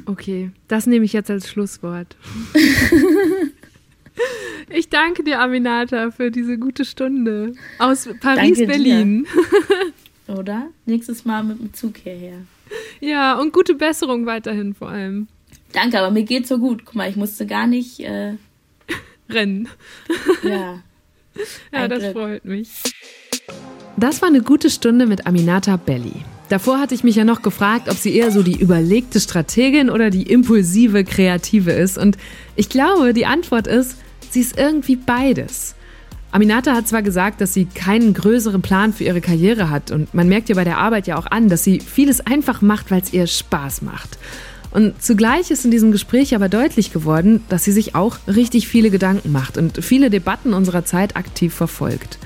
[0.06, 2.16] Okay, das nehme ich jetzt als Schlusswort.
[4.70, 8.66] ich danke dir, Aminata, für diese gute Stunde aus Paris, Danke dir.
[8.66, 9.26] Berlin.
[10.28, 10.68] Oder?
[10.86, 12.38] Nächstes Mal mit dem Zug hierher.
[13.00, 15.28] Ja, und gute Besserung weiterhin vor allem.
[15.72, 16.84] Danke, aber mir geht's so gut.
[16.84, 18.00] Guck mal, ich musste gar nicht.
[18.00, 18.34] Äh,
[19.30, 19.68] Rennen.
[20.42, 20.82] ja.
[21.70, 22.12] Ja, das Glück.
[22.14, 22.70] freut mich.
[23.98, 26.24] Das war eine gute Stunde mit Aminata Belli.
[26.48, 30.08] Davor hatte ich mich ja noch gefragt, ob sie eher so die überlegte Strategin oder
[30.08, 31.98] die impulsive Kreative ist.
[31.98, 32.16] Und
[32.54, 33.98] ich glaube, die Antwort ist,
[34.32, 35.74] sie ist irgendwie beides.
[36.32, 40.28] Aminata hat zwar gesagt, dass sie keinen größeren Plan für ihre Karriere hat und man
[40.28, 43.12] merkt ihr bei der Arbeit ja auch an, dass sie vieles einfach macht, weil es
[43.12, 44.18] ihr Spaß macht.
[44.70, 48.90] Und zugleich ist in diesem Gespräch aber deutlich geworden, dass sie sich auch richtig viele
[48.90, 52.18] Gedanken macht und viele Debatten unserer Zeit aktiv verfolgt.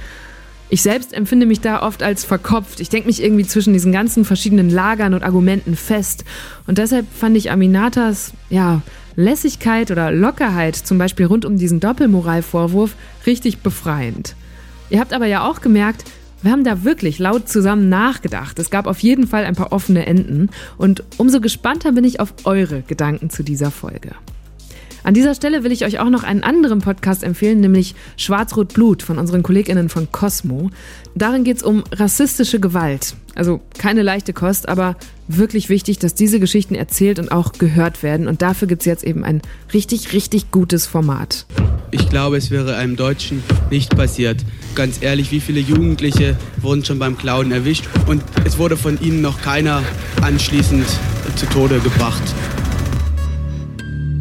[0.68, 2.80] Ich selbst empfinde mich da oft als verkopft.
[2.80, 6.24] Ich denke mich irgendwie zwischen diesen ganzen verschiedenen Lagern und Argumenten fest.
[6.66, 8.82] Und deshalb fand ich Aminatas, ja,
[9.16, 12.94] Lässigkeit oder Lockerheit, zum Beispiel rund um diesen Doppelmoralvorwurf,
[13.26, 14.34] richtig befreiend.
[14.88, 16.04] Ihr habt aber ja auch gemerkt,
[16.42, 18.58] wir haben da wirklich laut zusammen nachgedacht.
[18.58, 20.48] Es gab auf jeden Fall ein paar offene Enden.
[20.78, 24.12] Und umso gespannter bin ich auf eure Gedanken zu dieser Folge.
[25.02, 29.02] An dieser Stelle will ich euch auch noch einen anderen Podcast empfehlen, nämlich Schwarz-Rot Blut
[29.02, 30.70] von unseren KollegInnen von Cosmo.
[31.14, 33.14] Darin geht es um rassistische Gewalt.
[33.34, 34.96] Also keine leichte Kost, aber
[35.28, 38.28] wirklich wichtig, dass diese Geschichten erzählt und auch gehört werden.
[38.28, 39.40] Und dafür gibt es jetzt eben ein
[39.72, 41.46] richtig, richtig gutes Format.
[41.92, 44.44] Ich glaube, es wäre einem Deutschen nicht passiert.
[44.74, 49.22] Ganz ehrlich, wie viele Jugendliche wurden schon beim Klauen erwischt und es wurde von ihnen
[49.22, 49.82] noch keiner
[50.22, 50.86] anschließend
[51.36, 52.22] zu Tode gebracht.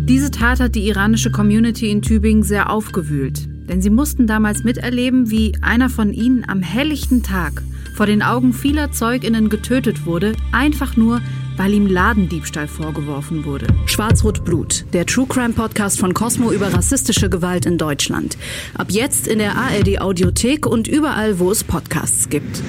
[0.10, 3.48] Diese Tat hat die iranische Community in Tübingen sehr aufgewühlt.
[3.69, 7.61] Denn sie mussten damals miterleben, wie einer von ihnen am helllichten Tag
[7.94, 11.22] vor den Augen vieler Zeuginnen getötet wurde, einfach nur,
[11.57, 13.68] weil ihm Ladendiebstahl vorgeworfen wurde.
[13.86, 18.36] Schwarz-Rot Blut, der True Crime Podcast von Cosmo über rassistische Gewalt in Deutschland.
[18.73, 22.64] Ab jetzt in der ARD Audiothek und überall, wo es Podcasts gibt.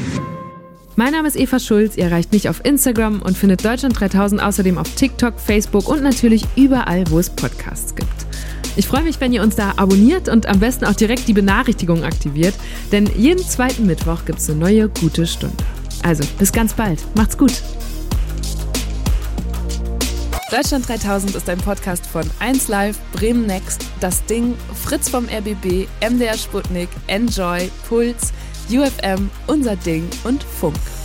[0.96, 4.76] Mein Name ist Eva Schulz, ihr erreicht mich auf Instagram und findet Deutschland 3000 außerdem
[4.76, 8.08] auf TikTok, Facebook und natürlich überall, wo es Podcasts gibt.
[8.76, 12.04] Ich freue mich, wenn ihr uns da abonniert und am besten auch direkt die Benachrichtigungen
[12.04, 12.54] aktiviert,
[12.90, 15.56] denn jeden zweiten Mittwoch gibt es eine neue gute Stunde.
[16.02, 16.98] Also, bis ganz bald.
[17.14, 17.62] Macht's gut.
[20.50, 26.36] Deutschland 3000 ist ein Podcast von 1Live, Bremen Next, Das Ding, Fritz vom RBB, MDR
[26.36, 28.32] Sputnik, Enjoy, Puls,
[28.70, 30.99] UFM, Unser Ding und Funk.